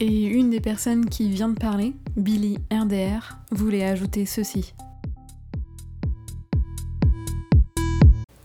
Et 0.00 0.24
une 0.24 0.50
des 0.50 0.60
personnes 0.60 1.08
qui 1.08 1.30
vient 1.30 1.50
de 1.50 1.58
parler, 1.58 1.92
Billy 2.16 2.58
RDR, 2.72 3.38
voulait 3.52 3.84
ajouter 3.84 4.26
ceci. 4.26 4.74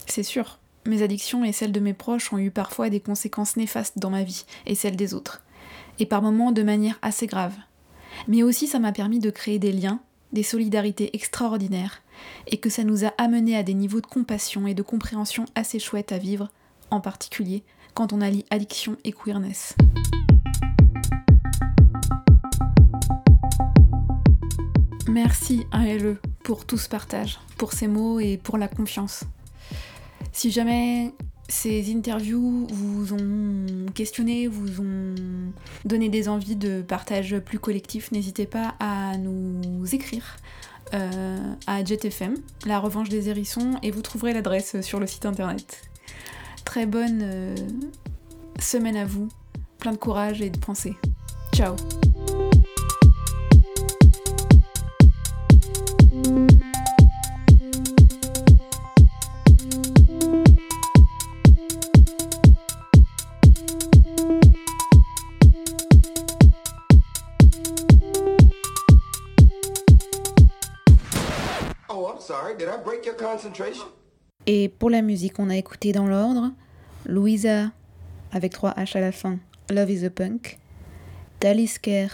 C'est 0.05 0.21
sûr, 0.21 0.59
mes 0.85 1.01
addictions 1.01 1.43
et 1.43 1.51
celles 1.51 1.71
de 1.71 1.79
mes 1.79 1.95
proches 1.95 2.31
ont 2.31 2.37
eu 2.37 2.51
parfois 2.51 2.91
des 2.91 2.99
conséquences 2.99 3.57
néfastes 3.57 3.97
dans 3.97 4.11
ma 4.11 4.21
vie 4.21 4.45
et 4.67 4.75
celles 4.75 4.95
des 4.95 5.15
autres, 5.15 5.41
et 5.97 6.05
par 6.05 6.21
moments 6.21 6.51
de 6.51 6.61
manière 6.61 6.99
assez 7.01 7.25
grave. 7.25 7.55
Mais 8.27 8.43
aussi 8.43 8.67
ça 8.67 8.77
m'a 8.77 8.91
permis 8.91 9.17
de 9.17 9.31
créer 9.31 9.57
des 9.57 9.71
liens 9.71 10.01
des 10.33 10.43
solidarités 10.43 11.15
extraordinaires, 11.15 12.01
et 12.47 12.57
que 12.57 12.69
ça 12.69 12.83
nous 12.83 13.05
a 13.05 13.13
amené 13.17 13.55
à 13.55 13.63
des 13.63 13.73
niveaux 13.73 14.01
de 14.01 14.07
compassion 14.07 14.67
et 14.67 14.73
de 14.73 14.81
compréhension 14.81 15.45
assez 15.55 15.79
chouettes 15.79 16.11
à 16.11 16.17
vivre, 16.17 16.49
en 16.91 17.01
particulier 17.01 17.63
quand 17.93 18.13
on 18.13 18.21
allie 18.21 18.45
addiction 18.49 18.95
et 19.03 19.11
queerness. 19.11 19.75
Merci 25.07 25.65
à 25.71 25.85
LE 25.85 26.17
pour 26.43 26.65
tout 26.65 26.77
ce 26.77 26.87
partage, 26.87 27.39
pour 27.57 27.73
ces 27.73 27.87
mots 27.87 28.19
et 28.19 28.37
pour 28.37 28.57
la 28.57 28.67
confiance. 28.67 29.23
Si 30.31 30.51
jamais 30.51 31.13
ces 31.49 31.91
interviews 31.91 32.67
vous 32.71 33.13
ont 33.13 33.91
questionné, 33.93 34.47
vous 34.47 34.81
ont 34.81 35.15
donné 35.83 36.07
des 36.07 36.29
envies 36.29 36.55
de 36.55 36.81
partage 36.81 37.37
plus 37.39 37.59
collectif, 37.59 38.11
n'hésitez 38.11 38.45
pas 38.45 38.75
à 38.79 39.17
nous 39.17 39.83
écrire 39.93 40.37
euh, 40.93 41.53
à 41.67 41.83
JetFM, 41.83 42.35
la 42.65 42.79
revanche 42.79 43.09
des 43.09 43.29
hérissons, 43.29 43.73
et 43.83 43.91
vous 43.91 44.01
trouverez 44.01 44.33
l'adresse 44.33 44.79
sur 44.81 44.99
le 44.99 45.07
site 45.07 45.25
internet. 45.25 45.81
Très 46.65 46.85
bonne 46.85 47.21
euh, 47.23 47.55
semaine 48.59 48.95
à 48.95 49.05
vous, 49.05 49.27
plein 49.79 49.91
de 49.91 49.97
courage 49.97 50.41
et 50.41 50.49
de 50.49 50.57
pensée. 50.57 50.95
Ciao 51.53 51.75
Et 74.45 74.69
pour 74.69 74.89
la 74.89 75.01
musique, 75.01 75.39
on 75.39 75.49
a 75.49 75.57
écouté 75.57 75.91
dans 75.91 76.07
l'ordre 76.07 76.51
Louisa 77.05 77.71
avec 78.31 78.51
3 78.51 78.71
H 78.71 78.97
à 78.97 79.01
la 79.01 79.11
fin, 79.11 79.39
Love 79.69 79.91
is 79.91 80.05
a 80.05 80.09
Punk, 80.09 80.59
Dalisker, 81.41 82.07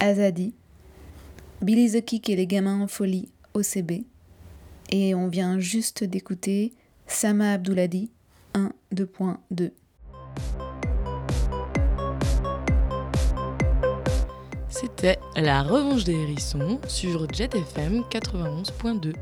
Azadi, 0.00 0.54
Billy 1.60 1.90
the 1.90 2.04
Kick 2.04 2.30
et 2.30 2.36
les 2.36 2.46
gamins 2.46 2.80
en 2.80 2.88
folie, 2.88 3.30
OCB. 3.54 4.04
Et 4.90 5.14
on 5.14 5.28
vient 5.28 5.58
juste 5.58 6.04
d'écouter 6.04 6.72
Sama 7.06 7.52
Abdouladi, 7.52 8.10
1, 8.54 8.72
2.2. 8.94 9.70
C'était 14.68 15.18
La 15.36 15.62
Revanche 15.62 16.04
des 16.04 16.14
Hérissons 16.14 16.80
sur 16.88 17.32
Jet 17.32 17.54
FM 17.54 18.02
91.2. 18.10 19.14